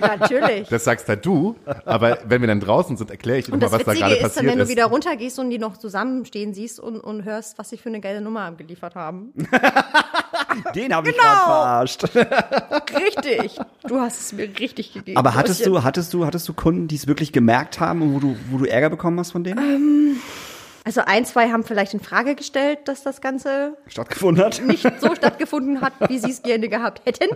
[0.00, 0.68] Natürlich.
[0.68, 3.66] Das sagst halt du, aber wenn wir dann draußen sind, erkläre ich dir Und mal,
[3.66, 5.76] das was da Witzige gerade ist dann, passiert wenn du wieder runtergehst und die noch
[5.76, 9.32] zusammenstehen siehst und, und hörst, was sie für eine geile Nummer abgeliefert haben.
[10.74, 11.28] Den habe ich Genau.
[11.44, 12.04] verarscht.
[12.14, 13.58] Richtig.
[13.86, 15.16] Du hast es mir richtig gegeben.
[15.16, 18.18] Aber hattest du, hattest du, hattest du Kunden, die es wirklich gemerkt haben und wo
[18.20, 20.20] du, wo du Ärger bekommen hast von denen?
[20.84, 24.60] Also ein, zwei haben vielleicht in Frage gestellt, dass das Ganze Stattgefunden hat?
[24.64, 27.28] nicht so stattgefunden hat, wie sie es gerne gehabt hätten.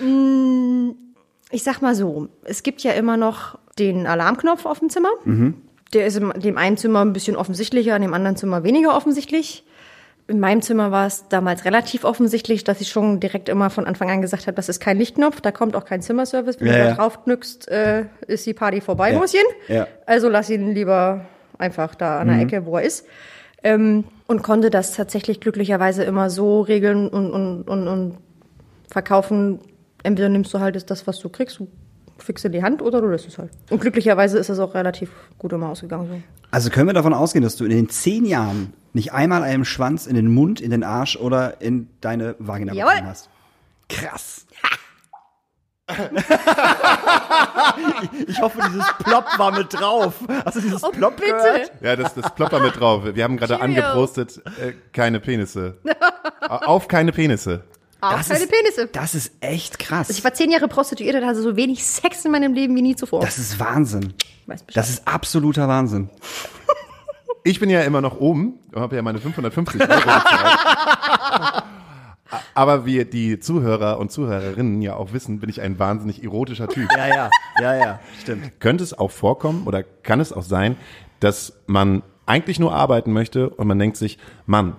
[0.00, 0.92] Mm,
[1.50, 5.10] Ich sag mal so, es gibt ja immer noch den Alarmknopf auf dem Zimmer.
[5.92, 9.64] Der ist in dem einen Zimmer ein bisschen offensichtlicher, in dem anderen Zimmer weniger offensichtlich.
[10.28, 14.10] In meinem Zimmer war es damals relativ offensichtlich, dass ich schon direkt immer von Anfang
[14.10, 16.60] an gesagt habe, das ist kein Lichtknopf, da kommt auch kein Zimmerservice.
[16.60, 16.88] Wenn Ja, du ja.
[16.90, 19.18] da drauf knückst, äh, ist die Party vorbei, Ja.
[19.18, 19.40] Mäuschen.
[19.68, 19.86] Ja.
[20.06, 21.26] Also lass ihn lieber
[21.58, 23.06] einfach da an der Ecke, wo er ist.
[23.64, 28.18] Ähm, und konnte das tatsächlich glücklicherweise immer so regeln und, und, und, und
[28.90, 29.60] verkaufen.
[30.02, 31.68] Entweder nimmst du halt das, was du kriegst, du
[32.22, 33.50] fixst in die Hand oder du lässt es halt.
[33.70, 36.08] Und glücklicherweise ist das auch relativ gut immer ausgegangen.
[36.08, 36.22] So.
[36.50, 40.06] Also können wir davon ausgehen, dass du in den zehn Jahren nicht einmal einen Schwanz
[40.06, 42.92] in den Mund, in den Arsch oder in deine Vagina Jawohl.
[42.92, 43.30] bekommen hast?
[43.88, 44.46] Krass.
[48.26, 50.14] ich, hoffe, dieses Plop war mit drauf.
[50.44, 51.32] Hast du dieses Plop bitte.
[51.32, 51.72] gehört?
[51.80, 53.02] Ja, das, das ploppt da mit drauf.
[53.14, 53.82] Wir haben gerade Cheerio.
[53.82, 55.78] angepostet, äh, keine Penisse.
[56.48, 57.64] Auf keine Penisse.
[58.02, 58.88] Auch Das keine ist- Penisse.
[58.92, 60.08] Das ist echt krass.
[60.08, 62.82] Also ich war zehn Jahre Prostituierte und hatte so wenig Sex in meinem Leben wie
[62.82, 63.20] nie zuvor.
[63.20, 64.12] das ist Wahnsinn.
[64.74, 66.10] Das ist absoluter Wahnsinn.
[67.44, 71.64] Ich bin ja immer noch oben und habe ja meine 550 Euro bezahlt.
[72.54, 76.88] Aber wie die Zuhörer und Zuhörerinnen ja auch wissen, bin ich ein wahnsinnig erotischer Typ.
[76.96, 77.30] Ja, ja,
[77.60, 78.60] ja, ja, stimmt.
[78.60, 80.76] Könnte es auch vorkommen oder kann es auch sein,
[81.18, 84.76] dass man eigentlich nur arbeiten möchte und man denkt sich, Mann,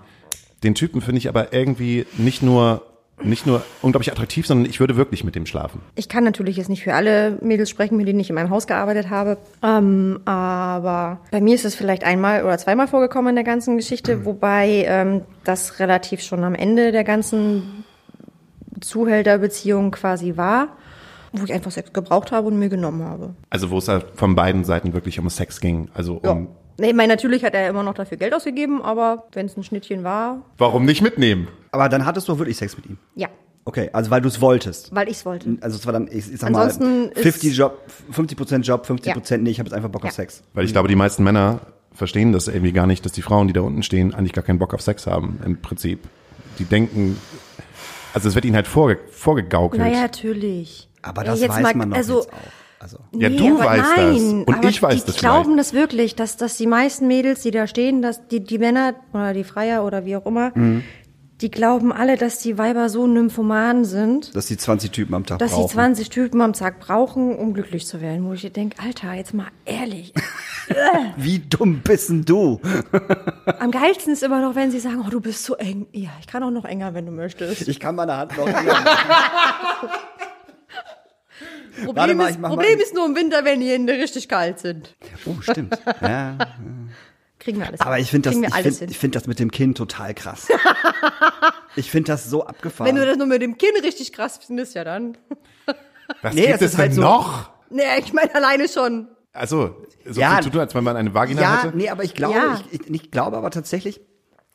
[0.63, 2.81] den Typen finde ich aber irgendwie nicht nur
[3.21, 5.81] nicht nur unglaublich attraktiv, sondern ich würde wirklich mit dem schlafen.
[5.95, 8.67] Ich kann natürlich jetzt nicht für alle Mädels sprechen, mit denen ich in meinem Haus
[8.67, 9.37] gearbeitet habe.
[9.61, 14.25] Ähm, aber bei mir ist es vielleicht einmal oder zweimal vorgekommen in der ganzen Geschichte,
[14.25, 17.85] wobei ähm, das relativ schon am Ende der ganzen
[18.81, 20.69] Zuhälterbeziehung quasi war,
[21.31, 23.35] wo ich einfach Sex gebraucht habe und mir genommen habe.
[23.49, 25.89] Also wo es halt von beiden Seiten wirklich um Sex ging.
[25.93, 29.45] Also um, Nee, Ich meine, natürlich hat er immer noch dafür Geld ausgegeben, aber wenn
[29.45, 31.47] es ein Schnittchen war, warum nicht mitnehmen?
[31.71, 32.97] Aber dann hattest du wirklich Sex mit ihm.
[33.15, 33.27] ja,
[33.65, 34.93] Okay, also weil du es wolltest.
[34.93, 35.57] weil ich es wollte.
[35.61, 37.79] Also es war dann, ich, ich sag Ansonsten mal, ist- 50 Job,
[38.11, 39.37] 50% Job, 50% Ja.
[39.37, 40.13] nee, ich habe jetzt einfach Bock auf Ja.
[40.15, 40.43] Sex.
[40.53, 41.61] Weil ich glaube, die meisten Männer
[41.93, 44.59] verstehen das irgendwie gar nicht, dass die Frauen, die da unten stehen, eigentlich gar keinen
[44.59, 45.99] Bock auf Sex haben, im Prinzip.
[46.59, 47.17] Die denken,
[48.13, 49.81] also es wird ihnen halt vorge vorgegaukelt.
[49.81, 50.89] Naja, natürlich.
[51.01, 52.37] Aber Ja, das jetzt weiß mal- man doch also, jetzt auch.
[52.83, 54.21] Also, Ja, du aber weißt das.
[54.21, 55.59] Und aber ich weiß die das glauben vielleicht.
[55.59, 59.33] das wirklich, dass, dass die meisten Mädels, die da stehen, dass die, die Männer oder
[59.33, 60.83] die Freier oder wie auch immer, Mhm.
[61.41, 65.39] die glauben alle, dass die Weiber so nymphoman sind, dass die 20 Typen am Tag
[65.39, 65.67] dass brauchen.
[65.69, 68.25] sie 20 Typen am Tag brauchen, um glücklich zu werden.
[68.25, 70.13] Wo ich denke, Alter, jetzt mal ehrlich.
[71.17, 72.59] Wie dumm bist denn du?
[73.59, 75.87] Am geilsten ist immer noch, wenn sie sagen, oh, du bist so eng.
[75.91, 77.67] Ja, ich kann auch noch enger, wenn du möchtest.
[77.67, 79.89] Ich kann meine Hand noch enger Warte
[81.85, 84.59] Problem, mal, ich ist, Problem mal- ist nur im Winter, wenn die Hände richtig kalt
[84.59, 84.95] sind.
[85.25, 85.77] Oh, stimmt.
[86.01, 86.37] Ja.
[87.39, 89.77] Kriegen wir alles Aber ich finde das, ich find, ich find das mit dem Kind
[89.77, 90.47] total krass.
[91.75, 92.87] ich finde das so abgefahren.
[92.89, 95.17] Wenn du das nur mit dem Kinn richtig krass findest, ja dann.
[96.21, 97.49] Was Nee, gibt es halt denn so- noch?
[97.69, 99.07] Nee, ich meine alleine schon.
[99.33, 100.35] Also, so Ja.
[100.35, 101.75] viel zu tun, als wenn man eine Vagina ja, hätte?
[101.75, 102.61] nee, aber ich glaube, Ja.
[102.71, 103.99] ich, ich, ich glaube aber tatsächlich,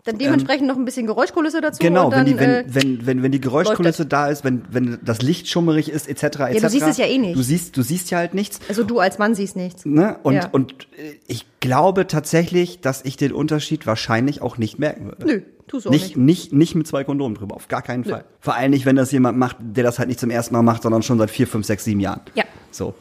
[0.05, 1.81] Dann dementsprechend noch ein bisschen Geräuschkulisse dazu.
[1.81, 4.99] genau, dann, wenn, die, wenn, äh, wenn, wenn, wenn die Geräuschkulisse da ist, wenn, wenn
[5.05, 6.63] das Licht schummerig ist, etc., etc.
[6.63, 7.37] du siehst es ja eh nicht.
[7.37, 8.61] Du siehst, du siehst ja halt nichts.
[8.69, 9.85] also du als Mann siehst nichts.
[9.85, 10.17] Ne?
[10.23, 10.49] Und, Ja.
[10.53, 15.27] und äh, ich glaube tatsächlich, dass ich den Unterschied wahrscheinlich auch nicht merken würde.
[15.27, 16.17] Nö, tust du auch Nicht, nicht.
[16.17, 18.25] nicht, nicht mit zwei Kondomen drüber, auf gar keinen Fall.
[18.41, 20.85] Vor allem nicht, wenn das jemand macht, der das halt nicht zum ersten Mal macht,
[20.85, 22.21] sondern schon seit vier, fünf, sechs, sieben Jahren.
[22.35, 22.45] Ja.
[22.71, 22.95] So.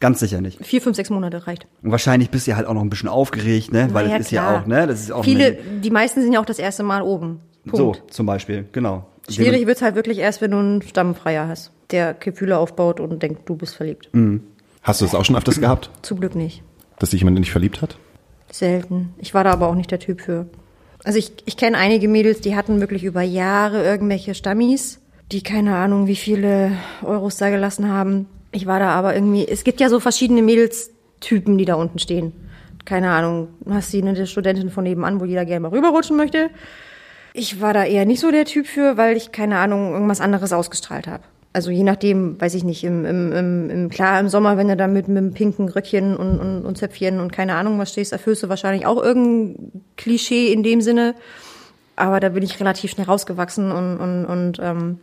[0.00, 0.64] Ganz sicher nicht.
[0.64, 1.66] Vier, fünf, sechs Monate reicht.
[1.82, 3.88] Und wahrscheinlich bist du ja halt auch noch ein bisschen aufgeregt, ne?
[3.92, 4.62] Weil Na das ist ja klar.
[4.62, 4.86] auch, ne?
[4.86, 7.40] Das ist auch Viele, die meisten sind ja auch das erste Mal oben.
[7.66, 8.12] so Punkt.
[8.12, 9.06] zum Beispiel, genau.
[9.28, 13.48] Schwierig wird's halt wirklich erst, wenn du einen Stammfreier hast, der Gefühle aufbaut und denkt,
[13.48, 14.08] du bist verliebt.
[14.12, 14.42] Mhm.
[14.82, 16.62] Hast du das auch schon öfters gehabt, Zum Glück nicht.
[16.98, 17.96] dass sich jemand nicht verliebt hat?
[18.50, 19.14] Selten.
[19.18, 20.46] Ich war da aber auch nicht der Typ für.
[21.04, 24.98] Also ich, ich kenne einige Mädels, die hatten wirklich über Jahre irgendwelche Stammis,
[25.30, 26.72] die keine Ahnung, wie viele
[27.04, 28.26] Euros da gelassen haben.
[28.52, 32.32] Ich war da aber irgendwie, es gibt ja so verschiedene Mädelstypen, die da unten stehen.
[32.84, 36.50] Keine Ahnung, hast du eine Studentin von nebenan, wo jeder gerne mal rüberrutschen möchte.
[37.32, 40.52] Ich war da eher nicht so der Typ für, weil ich keine Ahnung, irgendwas anderes
[40.52, 41.22] ausgestrahlt habe.
[41.52, 44.76] Also je nachdem, weiß ich nicht, im, im, im, im klar im Sommer, wenn du
[44.76, 48.12] da mit, mit einem pinken Röckchen und, und, und Zöpfchen und keine Ahnung was stehst,
[48.12, 51.14] erfüllst du wahrscheinlich auch irgendein Klischee in dem Sinne.
[51.96, 54.98] Aber da bin ich relativ schnell rausgewachsen und, und, und ähm,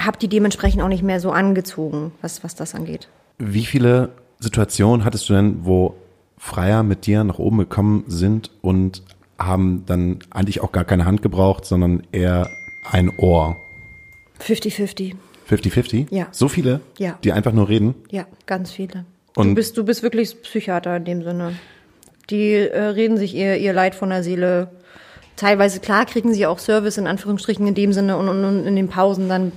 [0.00, 3.08] habe die dementsprechend auch nicht mehr so angezogen, was, was das angeht.
[3.38, 5.94] Wie viele Situationen hattest du denn, wo
[6.38, 9.02] Freier mit dir nach oben gekommen sind und
[9.38, 12.48] haben dann eigentlich auch gar keine Hand gebraucht, sondern eher
[12.90, 13.56] ein Ohr?
[14.40, 15.14] 50-50.
[15.48, 16.06] 50-50?
[16.10, 16.28] Ja.
[16.32, 16.80] So viele?
[16.98, 17.18] Ja.
[17.24, 17.94] Die einfach nur reden?
[18.10, 19.04] Ja, ganz viele.
[19.34, 21.52] Und- du bist, du bist wirklich Psychiater in dem Sinne.
[22.30, 24.68] Die äh, reden sich ihr, ihr Leid von der Seele.
[25.36, 28.74] Teilweise, klar, kriegen sie auch Service in Anführungsstrichen in dem Sinne und, und, und in
[28.74, 29.52] den Pausen dann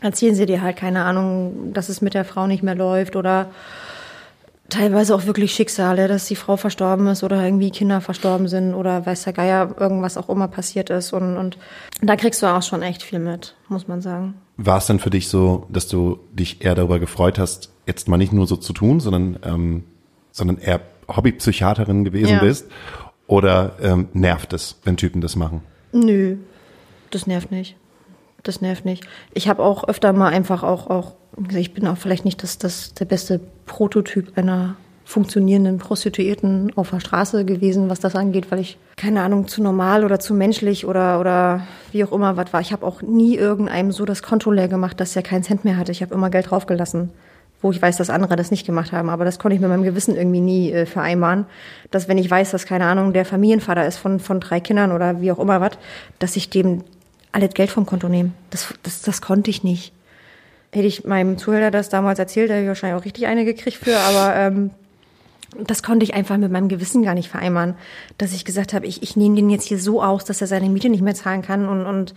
[0.00, 3.50] erzählen sie dir halt, keine Ahnung, dass es mit der Frau nicht mehr läuft oder
[4.68, 9.04] teilweise auch wirklich Schicksale, dass die Frau verstorben ist oder irgendwie Kinder verstorben sind oder
[9.04, 11.58] weiß der Geier, irgendwas auch immer passiert ist und, und
[12.02, 14.34] da kriegst du auch schon echt viel mit, muss man sagen.
[14.56, 18.16] War es dann für dich so, dass du dich eher darüber gefreut hast, jetzt mal
[18.16, 19.84] nicht nur so zu tun, sondern, ähm,
[20.30, 22.40] sondern eher Hobbypsychiaterin gewesen Ja.
[22.40, 22.66] bist?
[23.26, 25.62] Oder ähm, nervt es, wenn Typen das machen?
[25.92, 26.36] Nö,
[27.10, 27.76] das nervt nicht.
[28.42, 29.06] Das nervt nicht.
[29.34, 31.12] Ich habe auch öfter mal einfach auch, auch
[31.54, 34.76] ich bin auch vielleicht nicht das, das der beste Prototyp einer
[35.10, 40.04] funktionierenden Prostituierten auf der Straße gewesen, was das angeht, weil ich keine Ahnung zu normal
[40.04, 42.60] oder zu menschlich oder oder wie auch immer was war.
[42.60, 45.76] Ich habe auch nie irgendeinem so das Konto leer gemacht, dass er keinen Cent mehr
[45.76, 45.90] hatte.
[45.90, 47.10] Ich habe immer Geld draufgelassen,
[47.60, 49.10] wo ich weiß, dass andere das nicht gemacht haben.
[49.10, 51.46] Aber das konnte ich mit meinem Gewissen irgendwie nie äh, vereinbaren,
[51.90, 55.20] dass wenn ich weiß, dass keine Ahnung der Familienvater ist von von drei Kindern oder
[55.20, 55.72] wie auch immer was,
[56.20, 56.84] dass ich dem
[57.32, 58.32] alles Geld vom Konto nehme.
[58.50, 59.92] Das das das konnte ich nicht.
[60.72, 63.98] Hätte ich meinem Zuhörer das damals erzählt, hätte ich wahrscheinlich auch richtig eine gekriegt für,
[63.98, 64.70] aber ähm,
[65.58, 67.74] das konnte ich einfach mit meinem Gewissen gar nicht vereinbaren,
[68.18, 70.68] dass ich gesagt habe, ich, ich nehme den jetzt hier so aus, dass er seine
[70.68, 72.14] Miete nicht mehr zahlen kann und, und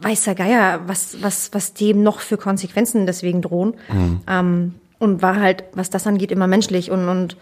[0.00, 3.74] weiß der Geier, was, was, was dem noch für Konsequenzen deswegen drohen.
[4.28, 7.36] Ähm, und war halt, was das angeht, immer menschlich und, und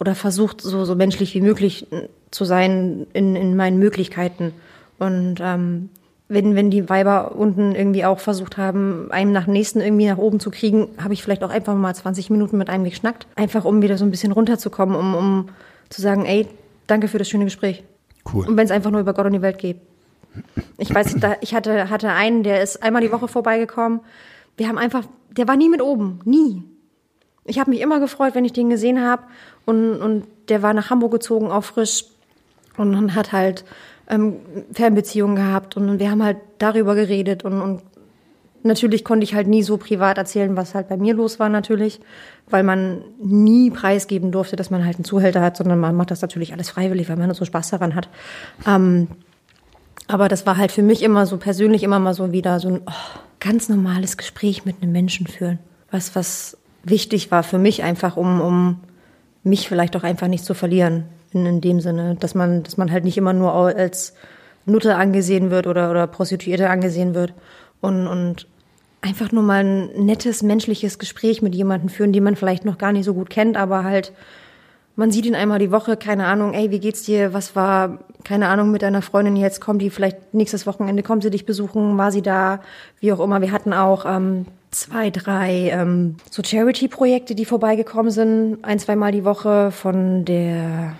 [0.00, 1.88] oder versucht, so, so menschlich wie möglich
[2.30, 4.52] zu sein in, in meinen Möglichkeiten.
[4.98, 5.90] Und ähm,
[6.28, 10.18] wenn, wenn die Weiber unten irgendwie auch versucht haben, einen nach dem nächsten irgendwie nach
[10.18, 13.26] oben zu kriegen, habe ich vielleicht auch einfach mal 20 Minuten mit einem geschnackt.
[13.34, 15.48] Einfach um wieder so ein bisschen runterzukommen, um, um
[15.88, 16.46] zu sagen, ey,
[16.86, 17.82] danke für das schöne Gespräch.
[18.30, 18.46] Cool.
[18.46, 19.78] Und wenn es einfach nur über Gott und die Welt geht.
[20.76, 24.00] Ich weiß, da, ich hatte, hatte einen, der ist einmal die Woche vorbeigekommen.
[24.58, 26.62] Wir haben einfach, der war nie mit oben, nie.
[27.44, 29.22] Ich habe mich immer gefreut, wenn ich den gesehen habe.
[29.64, 32.04] Und, und der war nach Hamburg gezogen, auch frisch.
[32.76, 33.64] Und, und hat halt
[34.08, 34.36] ähm,
[34.72, 35.76] Fernbeziehungen gehabt.
[35.76, 37.44] Und wir haben halt darüber geredet.
[37.44, 37.82] Und, und
[38.62, 42.00] natürlich konnte ich halt nie so privat erzählen, was halt bei mir los war natürlich.
[42.48, 46.22] Weil man nie preisgeben durfte, dass man halt einen Zuhälter hat, sondern man macht das
[46.22, 48.08] natürlich alles freiwillig, weil man so Spaß daran hat.
[48.66, 49.08] Ähm,
[50.06, 52.80] aber das war halt für mich immer so persönlich immer mal so wieder so ein
[52.86, 55.58] oh, ganz normales Gespräch mit einem Menschen führen.
[55.90, 58.80] Was, was wichtig war für mich einfach, um, um
[59.42, 61.04] mich vielleicht auch einfach nicht zu verlieren.
[61.32, 64.14] In, in dem Sinne, dass man, dass man halt nicht immer nur als
[64.64, 67.34] Nutte angesehen wird oder, oder Prostituierte angesehen wird.
[67.80, 68.46] Und, und
[69.00, 72.92] einfach nur mal ein nettes, menschliches Gespräch mit jemandem führen, den man vielleicht noch gar
[72.92, 74.12] nicht so gut kennt, aber halt
[74.98, 77.32] man sieht ihn einmal die Woche, keine Ahnung, ey, wie geht's dir?
[77.32, 79.60] Was war, keine Ahnung, mit deiner Freundin jetzt?
[79.60, 81.96] Kommt die vielleicht nächstes Wochenende, kommt sie dich besuchen?
[81.96, 82.62] War sie da?
[82.98, 83.40] Wie auch immer.
[83.40, 89.24] Wir hatten auch ähm, zwei, drei ähm, so Charity-Projekte, die vorbeigekommen sind, ein, zweimal die
[89.24, 89.70] Woche.
[89.70, 90.94] Von der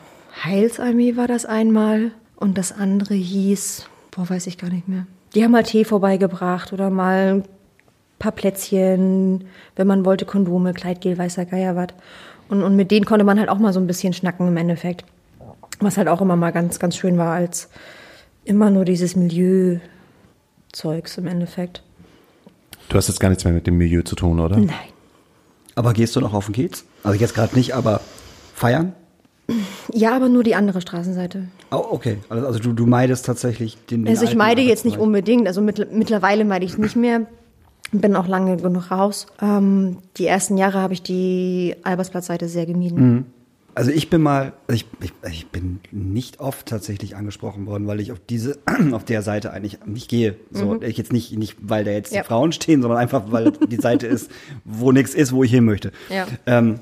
[0.44, 2.12] Heilsarmee war das einmal.
[2.36, 5.06] Und das andere hieß, boah, weiß ich gar nicht mehr.
[5.34, 7.44] Die haben mal Tee vorbeigebracht oder mal ein
[8.18, 9.44] paar Plätzchen,
[9.76, 11.88] wenn man wollte, Kondome, Kleidgel, weißer Geier was.
[12.48, 15.04] Und, und mit denen konnte man halt auch mal so ein bisschen schnacken im Endeffekt.
[15.80, 17.68] Was halt auch immer mal ganz, ganz schön war, als
[18.44, 21.82] immer nur dieses Milieu-Zeugs im Endeffekt.
[22.88, 24.56] Du hast jetzt gar nichts mehr mit dem Milieu zu tun, oder?
[24.56, 24.72] Nein.
[25.74, 26.84] Aber gehst du noch auf den Kiez?
[27.04, 28.00] Also jetzt gerade nicht, aber
[28.54, 28.94] feiern?
[29.92, 31.44] Ja, aber nur die andere Straßenseite.
[31.70, 32.18] Oh, okay.
[32.28, 35.60] Also, also du, du meidest tatsächlich den, den Also ich meide jetzt nicht unbedingt, also
[35.62, 37.26] mittl mittlerweile meide ich es nicht mehr.
[37.90, 39.26] Bin auch lange genug raus.
[39.40, 43.24] Ähm, die ersten Jahre habe ich die Albersplatzseite sehr gemieden.
[43.74, 48.00] Also ich bin mal, also ich, ich, ich bin nicht oft tatsächlich angesprochen worden, weil
[48.00, 48.58] ich auf diese,
[48.92, 50.34] auf der Seite eigentlich nicht gehe.
[50.50, 52.22] So, ich jetzt nicht, nicht, weil da jetzt Ja.
[52.22, 54.30] die Frauen stehen, sondern einfach, weil die Seite ist,
[54.64, 55.92] wo nichts ist, wo ich hin möchte.
[56.10, 56.26] Ja.
[56.44, 56.80] Ähm,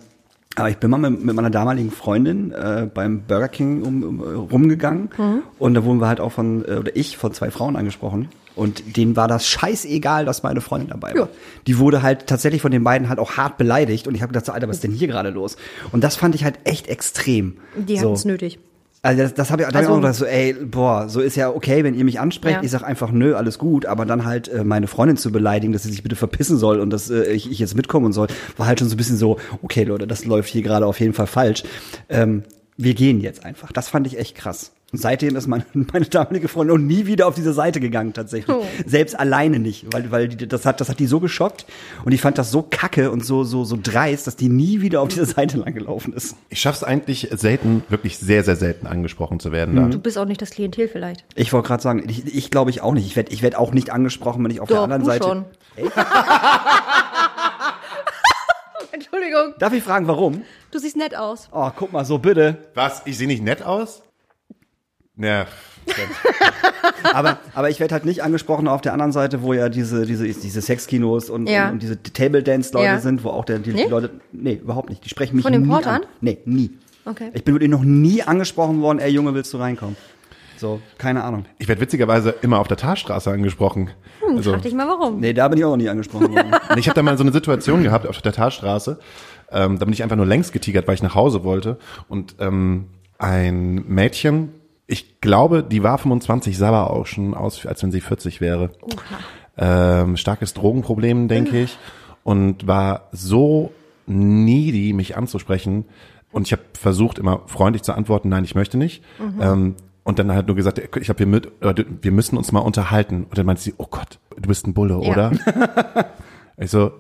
[0.57, 4.21] aber ich bin mal mit, mit meiner damaligen Freundin äh, beim Burger King um, um,
[4.21, 5.11] rumgegangen
[5.59, 8.29] und da wurden wir halt auch von, äh, oder ich von zwei Frauen angesprochen.
[8.57, 11.21] Und denen war das scheißegal, dass meine Freundin dabei war.
[11.21, 11.29] Ja.
[11.67, 14.47] Die wurde halt tatsächlich von den beiden halt auch hart beleidigt und ich habe gedacht,
[14.47, 15.59] so, Alter, was ist denn hier gerade los?
[15.93, 17.59] Und das fand ich halt echt extrem.
[17.77, 18.05] Die so.
[18.05, 18.59] hatten es nötig.
[19.07, 21.21] Also das, das habe ich, da hab ich Also- auch gedacht, so, ey, boah, so
[21.21, 22.57] ist ja okay, wenn ihr mich ansprecht.
[22.57, 22.63] Ja.
[22.63, 23.87] Ich sag einfach, nö, alles gut.
[23.87, 26.91] Aber dann halt äh, meine Freundin zu beleidigen, dass sie sich bitte verpissen soll und
[26.91, 28.27] dass äh, ich, ich jetzt mitkommen soll,
[28.57, 31.13] war halt schon so ein bisschen so, okay, Leute, das läuft hier gerade auf jeden
[31.15, 31.63] Fall falsch.
[32.09, 32.43] Ähm,
[32.77, 33.73] wir gehen jetzt einfach.
[33.73, 34.73] Das fand ich echt krass.
[34.97, 38.57] Und seitdem ist meine, meine damalige Freundin auch nie wieder auf diese Seite gegangen, tatsächlich.
[38.57, 38.65] Oh.
[38.87, 41.67] Selbst alleine nicht, weil, weil die, das hat, das hat die so geschockt
[42.07, 45.03] und ich fand das so kacke und so, so, so dreist, dass die nie wieder
[45.03, 46.35] auf diese Seite lang gelaufen ist.
[46.49, 49.77] Ich schaff's eigentlich selten, wirklich sehr, sehr selten angesprochen zu werden.
[49.77, 49.89] Da.
[49.89, 51.27] Du bist auch nicht das Klientel vielleicht.
[51.35, 53.05] Ich wollte gerade sagen, ich, ich glaube ich auch nicht.
[53.05, 55.25] Ich werde ich werd auch nicht angesprochen, wenn ich auf der Doch, anderen du Seite.
[55.25, 55.45] schon.
[58.93, 60.41] Entschuldigung, Darf ich fragen, warum?
[60.71, 61.51] du siehst nett aus.
[61.53, 62.57] Oh, guck mal, so bitte.
[62.73, 63.03] Was?
[63.05, 64.01] Ich sehe nicht nett aus?
[65.17, 65.47] Ja.
[67.13, 70.25] Aber, aber ich werde halt nicht angesprochen auf der anderen Seite, wo ja diese, diese,
[70.27, 71.67] diese Sexkinos und, Ja.
[71.67, 72.99] und, und diese Table Dance Leute Ja.
[72.99, 73.89] sind, wo auch der, die, die Nee?
[73.89, 75.05] Leute, nee, überhaupt nicht.
[75.05, 76.03] Die sprechen mich Von den nie Portern?
[76.03, 76.07] an.
[76.21, 76.73] Nee, nie.
[77.05, 77.31] Okay.
[77.35, 79.97] Ich bin wirklich noch nie angesprochen worden, ey Junge, willst du reinkommen?
[80.59, 81.45] So, keine Ahnung.
[81.59, 83.91] Ich werde witzigerweise immer auf der Tarstraße angesprochen.
[84.27, 85.21] Hm, Also, frag dich mal warum.
[85.21, 86.53] Nee, da bin ich auch noch nie angesprochen worden.
[86.77, 88.99] Ich habe da mal so eine Situation gehabt auf der Tarstraße.
[89.53, 91.79] Ähm, da bin ich einfach nur längs getigert, weil ich nach Hause wollte.
[92.09, 92.87] Und ähm,
[93.19, 94.49] ein Mädchen,
[94.87, 98.71] ich glaube, die war 25, sah aber auch schon aus, als wenn sie 40 wäre.
[99.59, 101.77] Ähm, starkes Drogenproblem, denke ich.
[102.23, 103.73] Und war so
[104.07, 105.85] needy, mich anzusprechen.
[106.33, 109.03] Und ich habe versucht, immer freundlich zu antworten, nein, ich möchte nicht.
[109.41, 112.61] Ähm, und dann halt nur gesagt, ich habe wir, mit, äh, wir müssen uns mal
[112.61, 113.25] unterhalten.
[113.25, 115.11] Und dann meinte sie, oh Gott, du bist ein Bulle, Ja.
[115.11, 115.33] oder?
[116.59, 116.93] ich so,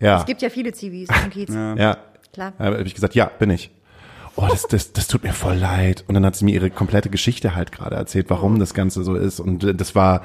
[0.00, 0.18] ja.
[0.20, 1.50] Es gibt ja viele Zivis im Kiez.
[1.52, 1.98] Ja.
[2.32, 2.52] Klar.
[2.56, 3.70] Da habe ich gesagt, ja, bin ich.
[4.40, 6.04] Oh, das, das, das tut mir voll leid.
[6.06, 9.16] Und dann hat sie mir ihre komplette Geschichte halt gerade erzählt, warum das Ganze so
[9.16, 9.40] ist.
[9.40, 10.22] Und das war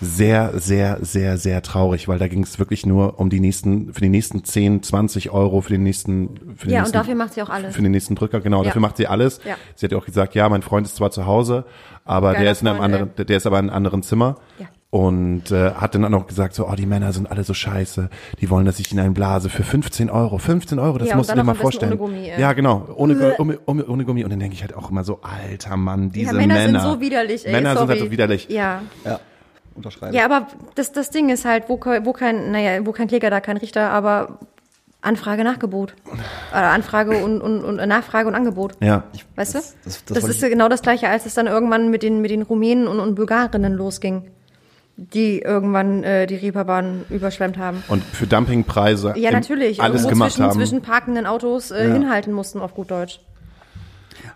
[0.00, 4.00] sehr, sehr, sehr, sehr traurig, weil da ging es wirklich nur um die nächsten, für
[4.00, 7.34] die nächsten 10, 20 Euro, für den nächsten, für den Ja, und nächsten, dafür macht
[7.34, 7.76] sie auch alles.
[7.76, 8.58] Für den nächsten Drücker, genau.
[8.58, 8.64] Ja.
[8.64, 9.40] Dafür macht sie alles.
[9.44, 9.54] Ja.
[9.76, 11.64] Sie hat ja auch gesagt, ja, mein Freund ist zwar zu Hause,
[12.04, 14.02] aber Geiler der ist in einem Freund, anderen, der, der ist aber in einem anderen
[14.02, 14.36] Zimmer.
[14.58, 14.66] Ja.
[14.90, 18.08] Und äh, hat dann auch noch gesagt, so, oh, die Männer sind alle so scheiße.
[18.40, 20.38] Die wollen, dass ich ihnen einen blase für 15 Euro.
[20.38, 21.92] 15 Euro, das Ja, musst du dir mal vorstellen.
[21.92, 22.40] ohne Gummi, ey.
[22.40, 24.22] Ja, genau, ohne, ohne, ohne, ohne Gummi.
[24.24, 26.80] Und dann denke ich halt auch immer so, alter Mann, diese ja, Männer, Männer.
[26.80, 27.52] sind so widerlich, ey.
[27.52, 27.80] Männer sorry.
[27.80, 28.48] sind halt so widerlich.
[28.48, 28.82] Ja.
[29.04, 29.18] ja,
[29.74, 30.14] unterschreiben.
[30.14, 30.46] Ja, aber
[30.76, 33.90] das, das Ding ist halt, wo, wo kein, naja, wo kein Kläger, da kein Richter,
[33.90, 34.38] aber
[35.02, 35.94] Anfrage, Nachgebot.
[36.52, 38.74] Oder Anfrage und, und, und äh, Nachfrage und Angebot.
[38.80, 39.02] Ja.
[39.34, 39.58] Weißt du?
[39.58, 42.20] das- das Das, wollte ist ja genau das Gleiche, als es dann irgendwann mit den,
[42.22, 44.30] mit den Rumänen und, und Bulgarinnen losging,
[44.96, 47.82] die irgendwann äh, die Reeperbahn überschwemmt haben.
[47.88, 49.82] Und für Dumpingpreise Ja, natürlich.
[49.82, 50.58] alles Irgendwo gemacht zwischen, haben.
[50.58, 51.92] zwischen parkenden Autos äh, Ja.
[51.92, 53.20] hinhalten mussten, auf gut Deutsch.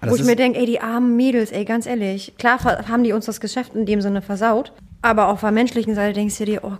[0.03, 2.35] Ah, Wo ich mir denke, ey, die armen Mädels, ey, ganz ehrlich.
[2.39, 2.59] Klar
[2.89, 4.73] haben die uns das Geschäft in dem Sinne versaut.
[5.03, 6.73] Aber auf der menschlichen Seite denkst du dir, oh,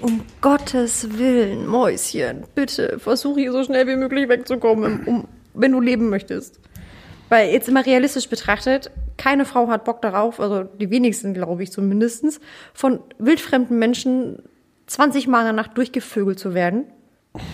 [0.00, 5.80] um Gottes Willen, Mäuschen, bitte versuch hier so schnell wie möglich wegzukommen, um, wenn du
[5.80, 6.58] leben möchtest.
[7.28, 11.72] Weil jetzt immer realistisch betrachtet, keine Frau hat Bock darauf, also die wenigsten, glaube ich
[11.72, 12.40] zumindestens,
[12.72, 14.42] von wildfremden Menschen
[14.86, 16.84] 20 Mal in der Nacht durchgevögelt zu werden,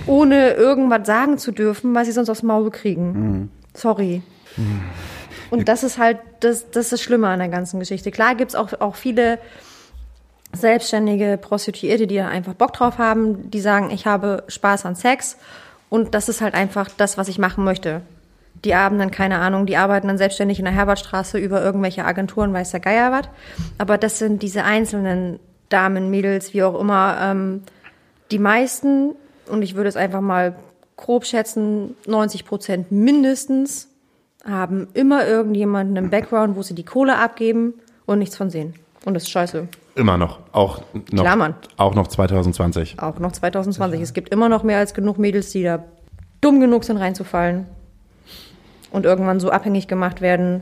[0.06, 3.50] ohne irgendwas sagen zu dürfen, weil sie sonst aufs Maul kriegen.
[3.74, 4.22] Sorry.
[5.50, 8.10] Und das ist halt das, das ist das Schlimme an der ganzen Geschichte.
[8.10, 9.38] Klar gibt's auch, auch viele
[10.52, 15.36] selbstständige Prostituierte, die da einfach Bock drauf haben, die sagen, ich habe Spaß an Sex
[15.88, 18.02] und das ist halt einfach das, was ich machen möchte.
[18.64, 22.52] Die haben dann keine Ahnung, die arbeiten dann selbstständig in der Herbertstraße über irgendwelche Agenturen,
[22.52, 23.28] weiß der Geier was.
[23.78, 27.62] Aber das sind diese einzelnen Damen, Mädels, wie auch immer, ähm,
[28.30, 29.14] die meisten,
[29.48, 30.54] und ich würde es einfach mal
[30.96, 33.88] grob schätzen, 90 Prozent mindestens,
[34.44, 37.74] haben immer irgendjemanden im Background, wo sie die Kohle abgeben
[38.06, 38.74] und nichts von sehen.
[39.04, 39.68] Und das ist scheiße.
[39.94, 40.38] Immer noch.
[40.52, 42.98] Auch noch, Klar, auch noch 2020.
[43.00, 44.00] Auch noch 2020.
[44.00, 45.84] Es gibt immer noch mehr als genug Mädels, die da
[46.40, 47.66] dumm genug sind, reinzufallen.
[48.92, 50.60] Und irgendwann so abhängig gemacht werden,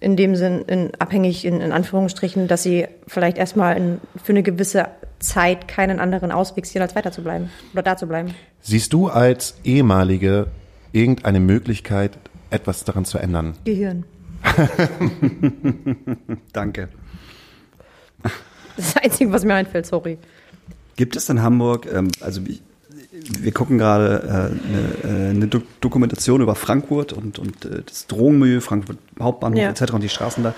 [0.00, 4.42] in dem Sinn, in, abhängig in, in Anführungsstrichen, dass sie vielleicht erstmal in, für eine
[4.42, 4.88] gewisse
[5.18, 8.34] Zeit keinen anderen Ausweg sehen, als weiter zu bleiben oder da zu bleiben.
[8.60, 10.48] Siehst du als ehemalige
[10.92, 12.18] irgendeine Möglichkeit,
[12.50, 13.54] etwas daran zu ändern?
[13.64, 14.04] Gehirn.
[16.52, 16.88] Danke.
[18.22, 18.32] Das
[18.86, 20.18] ist das Einzige, was mir einfällt, sorry.
[20.96, 22.62] Gibt es in Hamburg, ähm, also ich-
[23.40, 24.22] wir gucken gerade
[25.04, 29.58] äh, eine, äh, eine Do Dokumentation über Frankfurt und, und äh, das Drogenmilieu, Frankfurt Hauptbahnhof
[29.60, 29.70] Ja.
[29.70, 29.92] etc.
[29.92, 30.54] und die Straßen da.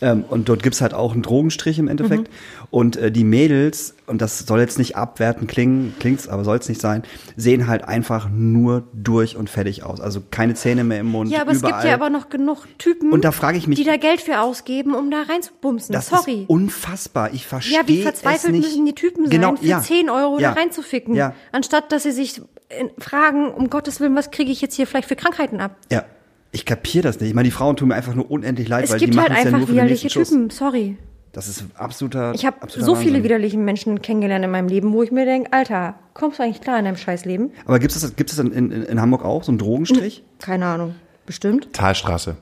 [0.00, 2.22] Ähm, und dort gibt's halt auch einen Drogenstrich im Endeffekt.
[2.28, 2.66] Mhm.
[2.70, 6.68] Und äh, die Mädels, und das soll jetzt nicht abwerten klingen, klingt's, aber soll es
[6.68, 7.04] nicht sein,
[7.36, 10.00] sehen halt einfach nur durch und fertig aus.
[10.00, 11.30] Also keine Zähne mehr im Mund.
[11.30, 11.70] Ja, aber überall.
[11.70, 14.20] es gibt ja aber noch genug Typen, Und da frage ich mich- die da Geld
[14.20, 15.92] für ausgeben, um da reinzubumsen.
[15.92, 16.42] Das Sorry.
[16.42, 17.32] ist unfassbar.
[17.32, 19.80] Ich verstehe Ja, wie verzweifelt müssen die Typen sein, genau, für ja.
[19.80, 20.52] 10 Euro ja.
[20.52, 21.14] da reinzuficken.
[21.14, 22.40] Ja, Anstatt, dass sie sich
[22.70, 25.76] äh, fragen, um Gottes Willen, was kriege ich jetzt hier vielleicht für Krankheiten ab?
[25.90, 26.04] ja.
[26.54, 27.30] Ich kapier das nicht.
[27.30, 29.30] Ich meine, die Frauen tun mir einfach nur unendlich leid, Es weil gibt die halt
[29.30, 30.08] machen es ja einfach nur für den widerliche.
[30.08, 30.96] Typen, sorry.
[31.32, 32.32] Das ist absoluter.
[32.32, 33.24] Ich habe so viele Wahnsinn.
[33.24, 36.78] widerliche Menschen kennengelernt in meinem Leben, wo ich mir denke, Alter, kommst du eigentlich klar
[36.78, 37.50] in deinem Scheißleben?
[37.66, 40.22] Aber gibt es das, gibt es das in, in, in Hamburg auch, so einen Drogenstrich?
[40.38, 40.94] Keine Ahnung.
[41.26, 41.72] Bestimmt.
[41.72, 42.36] Talstraße.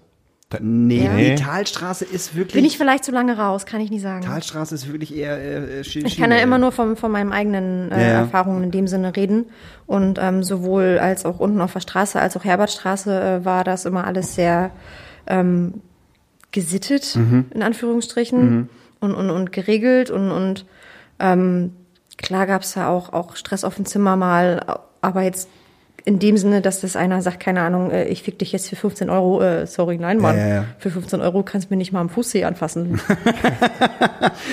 [0.60, 1.16] Nee, Ja.
[1.16, 2.54] die Talstraße ist wirklich.
[2.54, 4.22] Bin ich vielleicht zu lange raus, kann ich nicht sagen.
[4.24, 5.38] Talstraße ist wirklich eher.
[5.38, 8.18] Äh, äh, Ich kann ja immer nur von, von meinen eigenen äh, Ja.
[8.20, 9.46] Erfahrungen in dem Sinne reden.
[9.86, 13.84] Und ähm, sowohl als auch unten auf der Straße als auch Herbertstraße äh, war das
[13.84, 14.70] immer alles sehr
[15.26, 15.74] ähm,
[16.50, 17.46] gesittet, Mhm.
[17.54, 18.68] in Anführungsstrichen,
[19.00, 20.10] und, und, und geregelt.
[20.10, 20.66] Und, und
[21.18, 21.72] ähm,
[22.18, 24.64] klar gab's da auch, auch Stress auf dem Zimmer mal,
[25.00, 25.48] aber jetzt
[26.04, 28.76] in dem Sinne, dass das einer sagt, keine Ahnung, äh, ich fick dich jetzt für
[28.76, 30.64] 15 Euro, äh, sorry, nein, Mann, Ja, ja, ja.
[30.78, 33.00] für 15 Euro kannst du mir nicht mal am Fußzeh anfassen.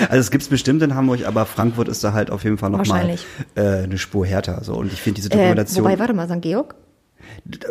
[0.09, 3.15] Also es gibt's bestimmt in Hamburg, aber Frankfurt ist da halt auf jeden Fall nochmal
[3.55, 4.63] äh, eine Spur härter.
[4.63, 4.73] So.
[4.75, 5.85] Und ich finde diese äh, Dokumentation.
[5.85, 6.41] wobei, warte mal, St.
[6.41, 6.75] Georg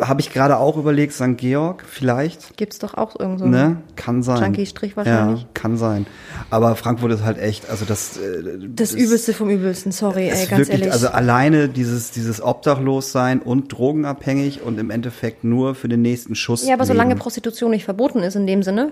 [0.01, 1.37] Habe ich gerade auch überlegt, St.
[1.37, 2.57] Georg vielleicht.
[2.57, 3.45] gibt's doch auch irgend so.
[3.45, 3.77] Ne?
[3.95, 4.41] Kann sein.
[4.43, 5.41] Junkie-Strich wahrscheinlich.
[5.43, 6.05] Ja, kann sein.
[6.49, 8.17] Aber Frankfurt ist halt echt, also das.
[8.17, 10.91] äh, Das Übelste vom Übelsten, sorry, ey, ganz wirklich, ehrlich.
[10.91, 16.67] also alleine dieses, dieses Obdachlossein und drogenabhängig und im Endeffekt nur für den nächsten Schuss.
[16.67, 17.19] ja, aber solange leben.
[17.21, 18.91] Prostitution nicht verboten ist in dem Sinne,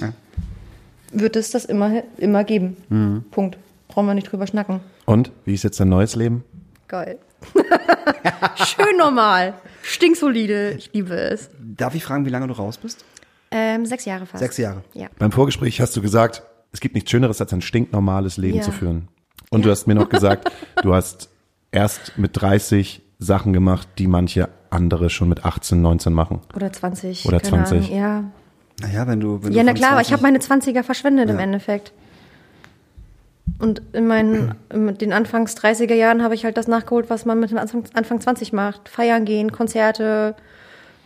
[0.00, 0.12] Ja.
[1.12, 2.76] wird es das immer, immer geben.
[2.90, 3.24] Mhm.
[3.30, 3.56] Punkt.
[3.88, 4.80] Brauchen wir nicht drüber schnacken.
[5.06, 5.30] Und?
[5.46, 6.44] Wie ist jetzt dein neues Leben?
[6.88, 7.18] Geil.
[8.64, 9.54] Schön normal.
[9.82, 10.72] Stinksolide.
[10.72, 11.50] Ich liebe es.
[11.60, 13.04] Darf ich fragen, wie lange du raus bist?
[13.50, 14.40] Ähm, sechs Jahre fast.
[14.42, 14.82] Sechs Jahre.
[14.94, 15.08] Ja.
[15.18, 16.42] Beim Vorgespräch hast du gesagt,
[16.72, 18.62] es gibt nichts Schöneres, als ein stinknormales Leben Ja.
[18.62, 19.08] zu führen.
[19.50, 20.50] Und du hast mir noch gesagt,
[20.82, 21.30] du hast
[21.72, 26.40] erst mit 30 Sachen gemacht, die manche andere schon mit 18, 19 machen.
[26.54, 27.24] Oder 20.
[27.26, 27.78] Oder keine 20.
[27.86, 27.96] Ahnung.
[27.98, 28.24] Ja.
[28.80, 29.42] Naja, wenn du.
[29.42, 30.38] Wenn Ja, du na klar, aber ich 20 habe meine
[30.80, 31.42] 20er verschwendet im Ja.
[31.42, 31.92] Endeffekt.
[33.58, 37.40] Und in meinen, in den Anfangs 30er Jahren habe ich halt das nachgeholt, was man
[37.40, 38.88] mit dem Anfang, Anfang 20 macht.
[38.88, 40.36] Feiern gehen, Konzerte,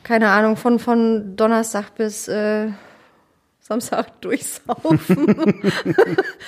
[0.03, 2.69] keine Ahnung, von, von Donnerstag bis äh,
[3.61, 4.99] Samstag durchsaufen.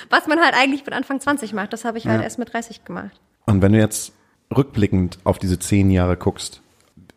[0.09, 2.23] was man halt eigentlich mit Anfang 20 macht, das habe ich halt Ja.
[2.23, 3.19] erst mit 30 gemacht.
[3.45, 4.13] Und wenn du jetzt
[4.55, 6.61] rückblickend auf diese zehn Jahre guckst,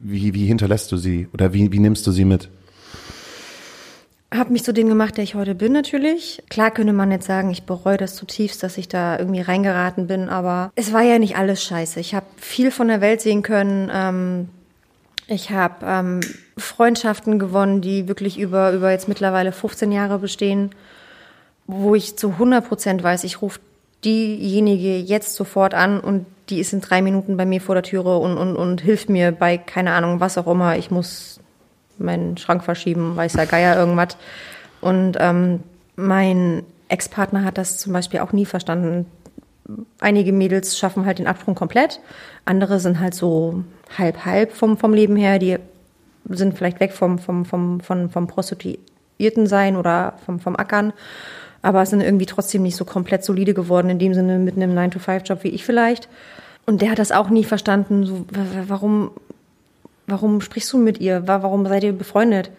[0.01, 2.49] wie, wie hinterlässt du sie oder wie, wie nimmst du sie mit?
[4.31, 6.43] Hab mich zu dem gemacht, der ich heute bin, natürlich.
[6.51, 10.29] Klar könnte man jetzt sagen, ich bereue das zutiefst, dass ich da irgendwie reingeraten bin,
[10.29, 11.99] aber es war ja nicht alles scheiße.
[11.99, 13.91] Ich habe viel von der Welt sehen können.
[13.91, 14.49] Ähm,
[15.29, 16.21] ich habe ähm,
[16.59, 20.73] Freundschaften gewonnen, die wirklich über, über jetzt mittlerweile 15 Jahre bestehen,
[21.67, 23.61] wo ich zu 100 Prozent weiß, ich rufe
[24.05, 28.19] diejenige jetzt sofort an und die ist in drei Minuten bei mir vor der Türe
[28.19, 30.77] und, und, und hilft mir bei, keine Ahnung, was auch immer.
[30.77, 31.41] Ich muss
[32.01, 34.17] meinen Schrank verschieben, weiß der Geier irgendwas.
[34.81, 35.61] Und ähm,
[35.97, 39.07] mein Ex-Partner hat das zum Beispiel auch nie verstanden.
[40.01, 42.01] Einige Mädels schaffen halt den Absprung komplett,
[42.47, 43.65] andere sind halt so
[43.99, 45.59] halb halb vom, vom Leben her, die
[46.31, 50.95] sind vielleicht weg vom, vom, vom, vom, vom Prostituierten sein oder vom, vom Ackern,
[51.61, 55.45] aber sind irgendwie trotzdem nicht so komplett solide geworden, in dem Sinne mit einem 9-to-5-Job
[55.45, 56.09] wie ich vielleicht.
[56.65, 59.11] Und der hat das auch nie verstanden, so, wa- wa- warum,
[60.09, 61.27] warum sprichst du mit ihr?
[61.29, 62.51] Wa- Warum seid ihr befreundet?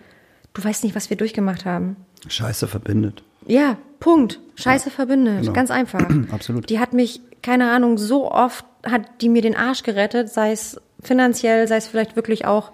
[0.54, 1.96] Du weißt nicht, was wir durchgemacht haben.
[2.28, 3.24] Scheiße verbindet.
[3.46, 4.40] Ja, Punkt.
[4.56, 5.42] Scheiße verbindet.
[5.42, 5.54] genau.
[5.54, 6.02] Ganz einfach.
[6.32, 6.70] Absolut.
[6.70, 10.80] Die hat mich, keine Ahnung, so oft hat die mir den Arsch gerettet, sei es
[11.02, 12.72] finanziell, sei es vielleicht wirklich auch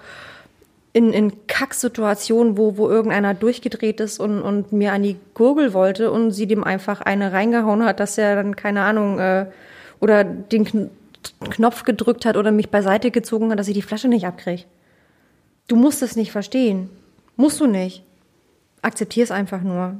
[0.93, 6.10] in, in Kacksituationen, wo, wo irgendeiner durchgedreht ist und, und mir an die Gurgel wollte
[6.11, 9.47] und sie dem einfach eine reingehauen hat, dass er dann, keine Ahnung, äh,
[9.99, 10.89] oder den
[11.49, 14.64] Knopf gedrückt hat oder mich beiseite gezogen hat, dass ich die Flasche nicht abkriege.
[15.68, 16.89] Du musst es nicht verstehen.
[17.35, 18.03] Musst du nicht.
[18.81, 19.97] Akzeptier es einfach nur.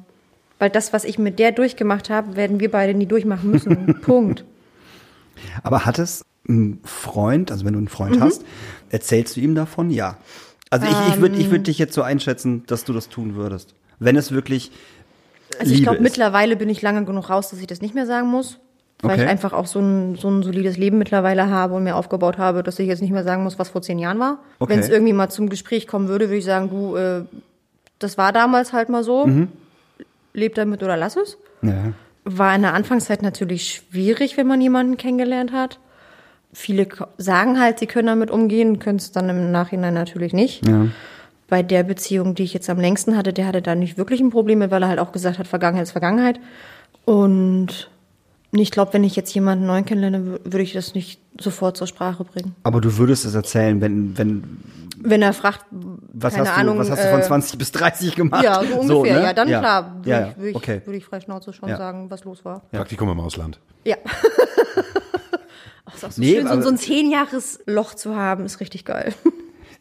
[0.60, 3.99] Weil das, was ich mit der durchgemacht habe, werden wir beide nie durchmachen müssen.
[4.02, 4.45] Punkt.
[5.64, 7.89] Aber hat es ein Freund, also wenn du einen Mhm.
[7.89, 8.45] Freund hast,
[8.89, 9.89] erzählst du ihm davon?
[9.89, 10.18] Ja.
[10.69, 13.73] Also ich, ich würde ich würd dich jetzt so einschätzen, dass du das tun würdest.
[13.99, 14.72] Wenn es wirklich
[15.60, 18.27] Also ich glaube, mittlerweile bin ich lange genug raus, dass ich das nicht mehr sagen
[18.27, 18.60] muss.
[19.06, 19.23] Weil Okay.
[19.23, 22.64] ich einfach auch so ein, so ein solides Leben mittlerweile habe und mir aufgebaut habe,
[22.64, 24.40] dass ich jetzt nicht mehr sagen muss, was vor zehn Jahren war.
[24.60, 24.73] Okay.
[24.73, 27.22] Wenn es irgendwie mal zum Gespräch kommen würde, würde ich sagen, du, äh,
[27.99, 29.26] das war damals halt mal so.
[29.26, 29.48] Mhm.
[30.34, 31.38] Leb damit oder lass es.
[31.61, 31.94] ja.
[32.27, 35.80] War in der Anfangszeit natürlich schwierig, wenn man jemanden kennengelernt hat.
[36.53, 36.88] Viele
[37.19, 40.65] sagen halt, sie können damit umgehen, können es dann im Nachhinein natürlich nicht.
[40.68, 40.88] Ja.
[41.48, 44.32] Bei der Beziehung, die ich jetzt am längsten hatte, der hatte da nicht wirklich ein
[44.32, 46.40] Problem mit, weil er halt auch gesagt hat, Vergangenheit ist Vergangenheit.
[47.06, 47.90] Und
[48.60, 51.88] ich glaube, wenn ich jetzt jemanden neu kennenlerne, wür- würde ich das nicht sofort zur
[51.88, 52.56] Sprache bringen.
[52.64, 54.57] Aber du würdest es erzählen, wenn, wenn,
[54.99, 57.72] Wenn er fragt, was keine hast du, Ahnung, was hast du von äh, 20 bis
[57.72, 58.44] 30 gemacht?
[58.44, 59.18] Ja, so ungefähr.
[59.19, 59.23] ne?
[59.26, 60.27] Ja, dann klar, würde Ja, ja.
[60.30, 60.82] ich, würde ich, okay.
[60.86, 61.77] würde ich frei Schnauze schon Ja.
[61.77, 62.61] sagen, was los war.
[62.72, 63.60] Praktikum im Ausland.
[63.84, 63.98] Ja.
[65.86, 68.45] Ach, ist auch so Nee, schön, so, aber- so ein zehn Jahres Loch zu haben,
[68.45, 69.14] ist richtig geil.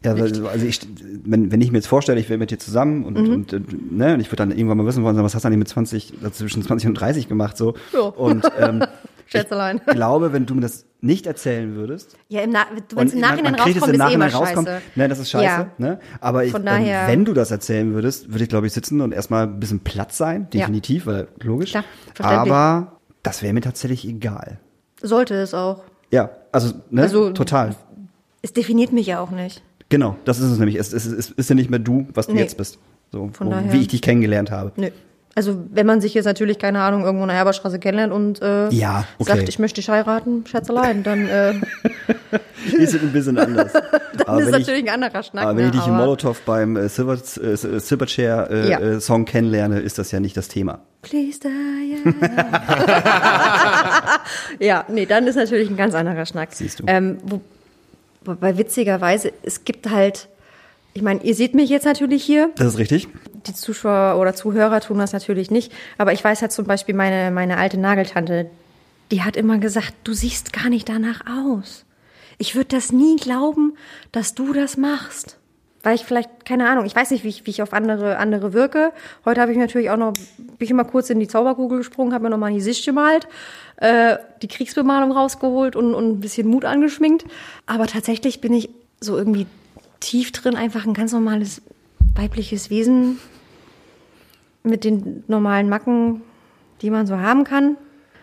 [0.05, 0.81] Ja, also also ich,
[1.25, 4.15] wenn, wenn ich mir jetzt vorstelle, ich wäre mit dir zusammen und, und, und ne,
[4.15, 6.31] und ich würde dann irgendwann mal wissen wollen, was hast du eigentlich mit 20, also
[6.31, 7.75] zwischen 20 und 30 gemacht so.
[7.93, 8.01] Ja.
[8.01, 8.85] Und ähm,
[9.27, 9.81] Schätzelein.
[9.87, 13.15] ich glaube, wenn du mir das nicht erzählen würdest, Ja, im Na wenn und es
[13.15, 14.83] im Nachhinein man rauskommt, im ist eh Nachhinein rauskommt, scheiße.
[14.95, 15.67] ne, das ist scheiße, Ja.
[15.79, 16.01] ne?
[16.21, 19.13] Aber ich, ähm, daher- wenn du das erzählen würdest, würde ich glaube ich sitzen und
[19.13, 20.61] erstmal ein bisschen platt sein, Ja.
[20.61, 21.71] definitiv, weil logisch.
[21.71, 21.85] Klar.
[22.19, 24.59] Aber das wäre mir tatsächlich egal.
[25.01, 25.83] Sollte es auch.
[26.11, 27.75] Ja, also, ne, Also- total.
[28.43, 29.63] Es definiert mich ja auch nicht.
[29.95, 30.75] Genau, das ist es nämlich.
[30.75, 32.41] Es, es, es ist ja nicht mehr du, was du Nee.
[32.41, 32.79] jetzt bist.
[33.13, 34.73] So, Von wo, daher- wie ich dich kennengelernt habe.
[34.75, 34.89] Nö.
[35.37, 38.71] Also wenn man sich jetzt natürlich, keine Ahnung, irgendwo in der Herberstraße kennenlernt und äh,
[38.71, 39.37] Ja, okay.
[39.37, 41.55] sagt, ich möchte dich heiraten, Schätzelein, dann, äh,
[42.77, 43.73] Ist es ein bisschen anders.
[43.73, 43.83] dann
[44.27, 45.45] aber ist wenn ich, natürlich ein anderer Schnack.
[45.45, 45.71] aber wenn ne?
[45.73, 48.79] ich dich im Molotow beim äh, Silver, äh, Silverchair äh, Ja.
[48.81, 50.81] äh, Song kennenlerne, ist das ja nicht das Thema.
[51.03, 51.99] Please die.
[54.65, 56.51] ja, nee, dann ist natürlich ein ganz anderer Schnack.
[56.53, 56.85] Siehst du.
[56.87, 57.41] Ähm, wo,
[58.25, 60.29] wobei witzigerweise, es gibt halt,
[60.93, 63.09] ich meine, ihr seht mich jetzt natürlich hier, Das ist richtig.
[63.47, 67.31] die Zuschauer oder Zuhörer tun das natürlich nicht, aber ich weiß halt zum Beispiel, meine,
[67.31, 68.51] meine alte Nageltante,
[69.11, 71.85] die hat immer gesagt, du siehst gar nicht danach aus.
[72.39, 73.77] Ich würde das nie glauben,
[74.13, 75.39] dass du das machst.
[75.85, 78.55] Weil ich vielleicht, keine Ahnung, ich weiß nicht, wie ich, wie ich auf andere, andere
[78.55, 78.91] wirke.
[79.27, 82.25] Heute habe ich natürlich auch noch, bin ich immer kurz in die Zauberkugel gesprungen, habe
[82.25, 83.29] mir nochmal ein Gesicht gemalt,
[83.85, 87.27] äh, die Kriegsbemalung rausgeholt und, und ein bisschen Mut angeschminkt.
[87.67, 88.71] Aber tatsächlich bin ich
[89.01, 89.47] so irgendwie
[90.01, 91.61] tief drin einfach ein ganz normales
[92.15, 93.19] weibliches Wesen
[94.63, 96.23] mit den normalen Macken,
[96.81, 97.77] die man so haben kann.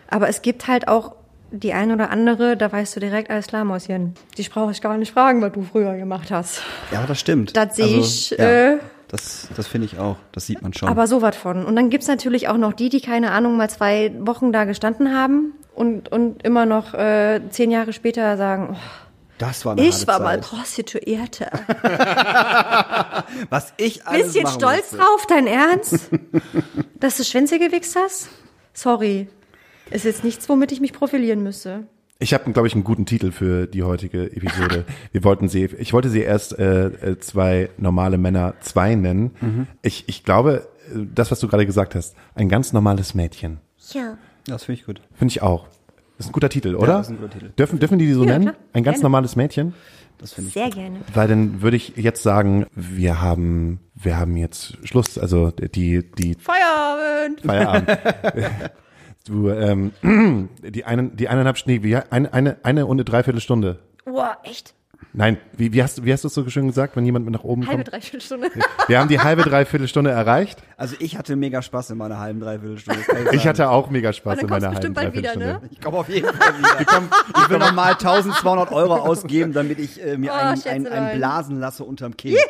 [0.08, 1.14] Aber es gibt halt auch
[1.52, 4.14] die ein oder andere, da weißt du direkt, alles klar, Mäuschen.
[4.38, 6.62] Die brauche ich gar nicht fragen, was du früher gemacht hast.
[6.90, 7.56] Ja, das stimmt.
[7.56, 8.78] Das sehe ich, Ja, äh,
[9.12, 10.16] das das finde ich auch.
[10.32, 10.88] Das sieht man schon.
[10.88, 11.64] Aber so was von.
[11.64, 15.14] Und dann gibt's natürlich auch noch die, die, keine Ahnung, mal zwei Wochen da gestanden
[15.14, 18.76] haben und, und immer noch äh, zehn Jahre später sagen, oh,
[19.38, 20.50] das war eine ich war mal Zeit.
[20.50, 21.46] Prostituierte.
[23.50, 24.96] Was ich alles Bisschen machen stolz musste.
[24.98, 26.10] drauf, dein Ernst?
[27.00, 28.28] Dass du Schwänze gewichst hast?
[28.72, 29.28] Sorry.
[29.90, 31.86] Ist jetzt nichts, womit ich mich profilieren müsste.
[32.22, 34.84] Ich habe, glaube ich, einen guten Titel für die heutige Episode.
[35.12, 39.32] Wir wollten sie, ich wollte sie erst äh, äh, zwei normale Männer zwei nennen.
[39.40, 39.66] Mhm.
[39.82, 43.58] Ich, ich glaube, äh, das, was du gerade gesagt hast, ein ganz normales Mädchen.
[43.92, 44.18] Ja.
[44.46, 45.00] Das finde ich gut.
[45.14, 45.66] Finde ich auch.
[46.16, 46.98] Das ist ein guter Titel, oder?
[46.98, 47.50] das ist ein guter Titel.
[47.58, 48.44] Dürfen, dürfen die die so Ja, nennen?
[48.44, 48.56] klar.
[48.72, 49.02] Ein ganz Gerne.
[49.02, 49.74] normales Mädchen?
[50.18, 50.54] Das finde ich.
[50.54, 51.00] Sehr gerne.
[51.14, 56.36] Weil dann würde ich jetzt sagen, wir haben, wir haben jetzt Schluss, also die, die
[56.36, 57.40] Feierabend!
[57.40, 57.88] Feierabend.
[59.24, 59.92] du, ähm,
[60.62, 63.78] die einen, die eineinhalb Schnee, wie, eine, eine, eine und eine Dreiviertelstunde.
[64.04, 64.74] Boah, echt?
[65.14, 67.34] Nein, wie, wie hast du, wie hast du es so schön gesagt, wenn jemand mit
[67.34, 67.92] nach oben Halbe, kommt?
[67.92, 68.50] dreiviertel Stunde.
[68.86, 70.62] Wir haben die halbe, Dreiviertelstunde erreicht.
[70.78, 73.02] Also ich hatte mega Spaß in meiner halben Dreiviertelstunde.
[73.32, 75.66] Ich hatte auch mega Spaß Und in meiner halben bald wieder, Dreiviertelstunde.
[75.66, 75.70] ne?
[75.70, 77.02] Ich komme auf jeden Fall wieder.
[77.42, 81.18] Ich will noch mal 1200 Euro ausgeben, damit ich äh, mir Oh, einen, einen, einen
[81.18, 82.36] blasen lasse unterm Kinn.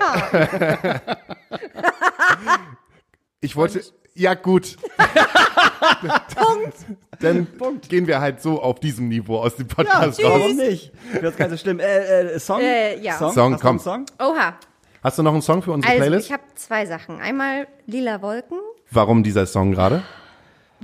[3.45, 3.83] Ich wollte,
[4.15, 4.77] ja gut.
[6.37, 6.75] Punkt.
[7.21, 7.47] Dann
[7.89, 10.41] gehen wir halt so auf diesem Niveau aus dem Podcast raus.
[10.41, 10.93] Warum nicht?
[11.21, 11.79] Das gar nicht so schlimm.
[11.81, 12.61] Äh, äh, Song?
[12.61, 13.17] Äh, ja.
[13.19, 13.79] Song, Song, Hast du einen komm.
[13.79, 14.07] Song?
[14.19, 14.55] Oha.
[15.03, 16.27] Hast du noch einen Song für unsere Also, Playlist?
[16.27, 17.21] ich habe zwei Sachen.
[17.21, 18.59] Einmal Lila Wolken,
[18.91, 20.03] Warum dieser Song gerade?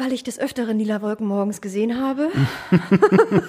[0.00, 2.28] weil ich des Öfteren Lila Wolken morgens gesehen habe.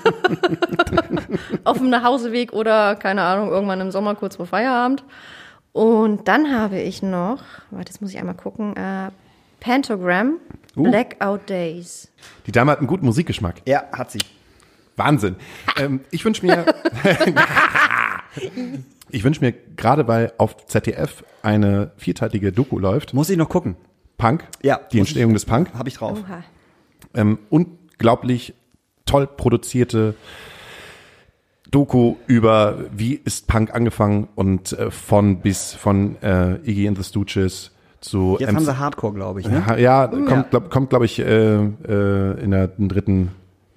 [1.63, 5.03] Auf dem Nachhauseweg oder, keine Ahnung, irgendwann im Sommer kurz vor Feierabend.
[5.73, 9.09] Und dann habe ich noch, warte, jetzt muss ich einmal gucken, äh,
[9.59, 10.37] Pentagram,
[10.75, 12.09] Blackout Days.
[12.47, 13.61] Die Dame hat einen guten Musikgeschmack.
[13.65, 14.19] Ja, hat sie.
[14.95, 15.35] Wahnsinn.
[15.77, 16.65] Ähm, ich wünsche mir,
[19.09, 23.75] ich wünsche mir gerade, weil auf ZDF eine vierteilige Doku läuft, Muss ich noch gucken.
[24.17, 26.21] Punk, Ja, die Entstehung des Punk, Hab ich drauf.
[27.13, 28.53] Ähm, unglaublich
[29.05, 30.15] toll produzierte
[31.71, 37.03] Doku über wie ist Punk angefangen und äh, von bis von äh, Iggy and the
[37.03, 37.71] Stooges
[38.01, 39.47] zu Jetzt MC haben sie Hardcore, glaube ich.
[39.47, 39.63] Ne?
[39.67, 43.31] Ja, ja, kommt, glaub, kommt glaube ich, äh, äh, in der dritten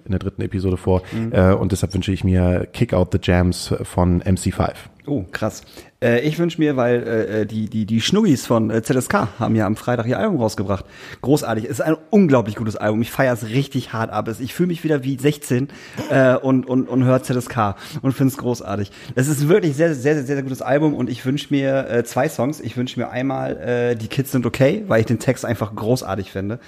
[0.05, 1.01] in der dritten Episode vor.
[1.31, 4.73] Äh, und deshalb wünsche ich mir Kick Out the Jams von MC5.
[5.05, 5.63] Oh, krass.
[6.01, 9.65] Äh, ich wünsche mir, weil äh, die, die, die Schnuggis von äh, ZSK haben ja
[9.65, 10.85] am Freitag ihr Album rausgebracht.
[11.21, 11.65] Großartig.
[11.65, 13.01] Es ist ein unglaublich gutes Album.
[13.01, 14.29] Ich feiere es richtig hart ab.
[14.39, 15.67] Ich fühle mich wieder wie 16
[16.09, 18.91] äh, und, und, und höre ZSK und finde es großartig.
[19.15, 22.29] Es ist wirklich sehr, sehr, sehr, sehr gutes Album und ich wünsche mir äh, zwei
[22.29, 22.61] Songs.
[22.61, 26.31] Ich wünsche mir einmal äh, Die Kids sind okay, weil ich den Text einfach großartig
[26.31, 26.59] finde.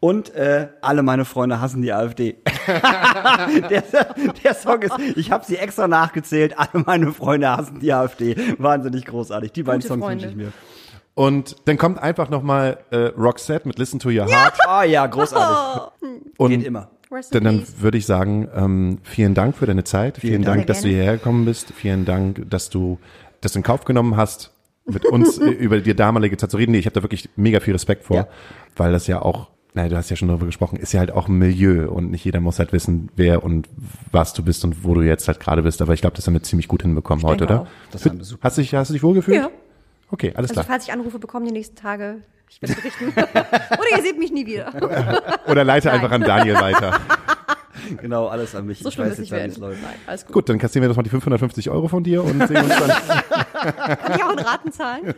[0.00, 2.36] Und äh, alle meine Freunde hassen die AfD.
[3.70, 3.82] der,
[4.44, 8.36] der Song ist, ich habe sie extra nachgezählt, alle meine Freunde hassen die AfD.
[8.58, 9.52] Wahnsinnig großartig.
[9.52, 10.24] Die beiden Gute Songs Freunde.
[10.24, 10.52] wünsche ich mir.
[11.14, 14.58] Und dann kommt einfach nochmal äh, Roxette mit Listen to Your Heart.
[14.66, 15.92] Ah ja, großartig.
[16.36, 16.90] Und Geht immer.
[17.30, 20.18] In dann, würde ich sagen, ähm, vielen Dank für deine Zeit.
[20.18, 20.56] Vielen, Dank.
[20.56, 21.72] Dank, dass du hierher gekommen bist.
[21.76, 22.98] Vielen Dank, dass du
[23.44, 24.52] dass du in Kauf genommen hast,
[24.86, 26.72] mit uns über die damalige Zeit zu reden.
[26.72, 28.26] Nee, ich habe da wirklich mega viel Respekt vor, Ja.
[28.76, 31.28] weil das ja auch, naja, du hast ja schon darüber gesprochen, ist ja halt auch
[31.28, 33.68] ein Milieu und nicht jeder muss halt wissen, wer und
[34.12, 35.82] was du bist und wo du jetzt halt gerade bist.
[35.82, 37.60] Aber ich glaube, das haben wir ziemlich gut hinbekommen heute, oder?
[37.62, 37.66] auch.
[37.90, 38.42] Das haben wir super.
[38.44, 39.36] Hast du dich, hast du dich wohlgefühlt?
[39.36, 39.50] Ja.
[40.10, 40.64] Okay, alles Also klar.
[40.66, 42.18] falls ich Anrufe bekomme die nächsten Tage,
[42.48, 43.08] ich werde berichten.
[43.16, 44.72] Oder ihr seht mich nie wieder.
[45.48, 45.96] Oder leite Nein.
[45.96, 46.98] einfach an Daniel weiter.
[48.00, 48.78] Genau, alles an mich.
[48.78, 49.50] So Ich schlimm weiß ist es jetzt wie werden.
[49.50, 49.82] es läuft.
[49.82, 50.32] Nein, alles gut.
[50.32, 53.98] Gut, dann kassieren wir das mal die 550 Euro von dir und sehen uns dann.
[53.98, 55.14] Kann ich auch in Raten zahlen?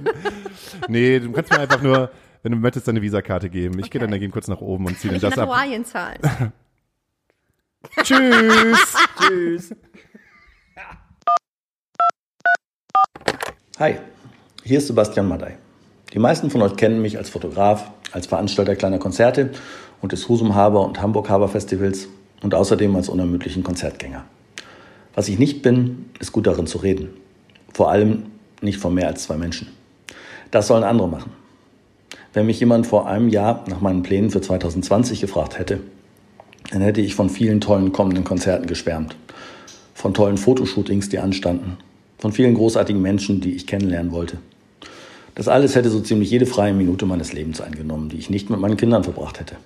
[0.88, 2.10] Nee, du kannst mir einfach nur,
[2.46, 3.80] wenn du möchtest, deine Visakarte geben.
[3.80, 4.06] Ich gehe Okay.
[4.06, 5.48] dann dagegen kurz nach oben und ziehe ich das ab.
[5.48, 6.20] Naturalien zahlen?
[8.04, 8.94] Tschüss.
[9.18, 9.74] Tschüss.
[13.80, 13.96] Hi,
[14.62, 15.54] hier ist Sebastian Madey.
[16.12, 19.50] Die meisten von euch kennen mich als Fotograf, als Veranstalter kleiner Konzerte
[20.00, 22.06] und des Husum Haber und Hamburg Haber Festivals
[22.44, 24.24] und außerdem als unermüdlichen Konzertgänger.
[25.16, 27.08] Was ich nicht bin, ist gut darin zu reden.
[27.74, 28.26] Vor allem
[28.60, 29.66] nicht von mehr als zwei Menschen.
[30.52, 31.45] Das sollen andere machen.
[32.36, 35.80] Wenn mich jemand vor einem Jahr nach meinen Plänen für 2020 gefragt hätte,
[36.70, 39.16] dann hätte ich von vielen tollen kommenden Konzerten geschwärmt.
[39.94, 41.78] Von tollen Fotoshootings, die anstanden.
[42.18, 44.36] Von vielen großartigen Menschen, die ich kennenlernen wollte.
[45.34, 48.60] Das alles hätte so ziemlich jede freie Minute meines Lebens eingenommen, die ich nicht mit
[48.60, 49.56] meinen Kindern verbracht hätte.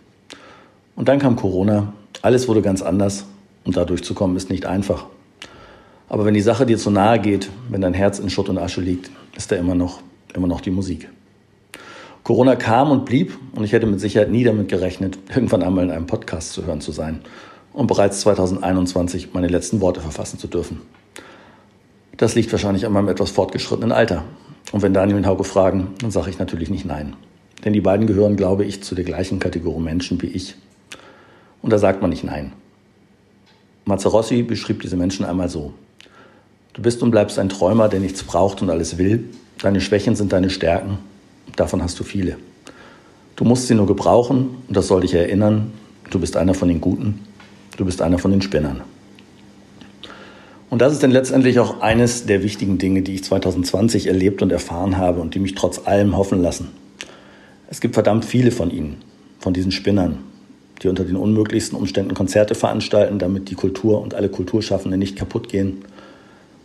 [0.95, 1.93] Und dann kam Corona,
[2.23, 3.25] alles wurde ganz anders
[3.65, 5.07] und da durchzukommen ist nicht einfach.
[6.09, 8.81] Aber wenn die Sache dir zu nahe geht, wenn dein Herz in Schutt und Asche
[8.81, 10.03] liegt, ist da immer noch,
[10.35, 11.09] immer noch die Musik.
[12.23, 15.91] Corona kam und blieb und ich hätte mit Sicherheit nie damit gerechnet, irgendwann einmal in
[15.91, 17.21] einem Podcast zu hören zu sein
[17.73, 20.83] und bereits 2021 meine letzten Worte verfassen zu dürfen.
[22.17, 24.25] Das liegt wahrscheinlich an meinem etwas fortgeschrittenen Alter.
[24.73, 27.17] Und wenn Daniel und Hauke fragen, dann sage ich natürlich nicht nein.
[27.65, 30.55] Denn die beiden gehören, glaube ich, zu der gleichen Kategorie Menschen wie ich.
[31.63, 32.53] Und da sagt man nicht nein.
[33.85, 35.73] Mazzarossi beschrieb diese Menschen einmal so.
[36.75, 39.25] Du bist und bleibst ein Träumer, der nichts braucht und alles will.
[39.59, 40.99] Deine Schwächen sind deine Stärken.
[41.57, 42.37] Davon hast du viele.
[43.37, 45.73] Du musst sie nur gebrauchen und das soll dich erinnern.
[46.11, 47.21] Du bist einer von den Guten.
[47.77, 48.83] Du bist einer von den Spinnern.
[50.71, 54.53] Und das ist dann letztendlich auch eines der wichtigen Dinge, die ich 2020 erlebt und
[54.53, 56.69] erfahren habe und die mich trotz allem hoffen lassen.
[57.69, 58.99] Es gibt verdammt viele von ihnen,
[59.41, 60.19] von diesen Spinnern,
[60.83, 65.49] die unter den unmöglichsten Umständen Konzerte veranstalten, damit die Kultur und alle Kulturschaffenden nicht kaputt
[65.49, 65.85] gehen.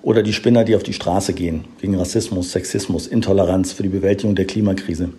[0.06, 4.36] Oder die Spinner, die auf die Straße gehen, gegen Rassismus, Sexismus, Intoleranz, für die Bewältigung
[4.36, 5.10] der Klimakrise.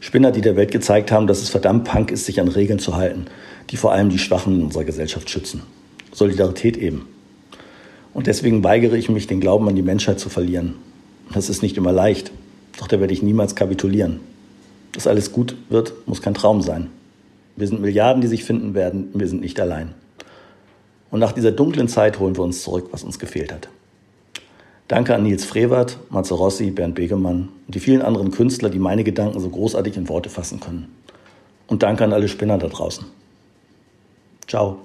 [0.00, 2.96] Spinner, die der Welt gezeigt haben, dass es verdammt Punk ist, sich an Regeln zu
[2.96, 3.26] halten,
[3.70, 5.62] die vor allem die Schwachen in unserer Gesellschaft schützen.
[6.12, 7.06] Solidarität eben.
[8.12, 10.74] Und deswegen weigere ich mich, den Glauben an die Menschheit zu verlieren.
[11.32, 12.32] Das ist nicht immer leicht,
[12.80, 14.18] doch da werde ich niemals kapitulieren.
[14.90, 16.90] Dass alles gut wird, muss kein Traum sein.
[17.54, 19.94] Wir sind Milliarden, die sich finden werden, wir sind nicht allein.
[21.12, 23.68] Und nach dieser dunklen Zeit holen wir uns zurück, was uns gefehlt hat.
[24.88, 29.02] Danke an Nils Frevert, Matze Rossi, Bernd Begemann und die vielen anderen Künstler, die meine
[29.02, 30.94] Gedanken so großartig in Worte fassen können.
[31.66, 33.06] Und danke an alle Spinner da draußen.
[34.46, 34.78] Ciao.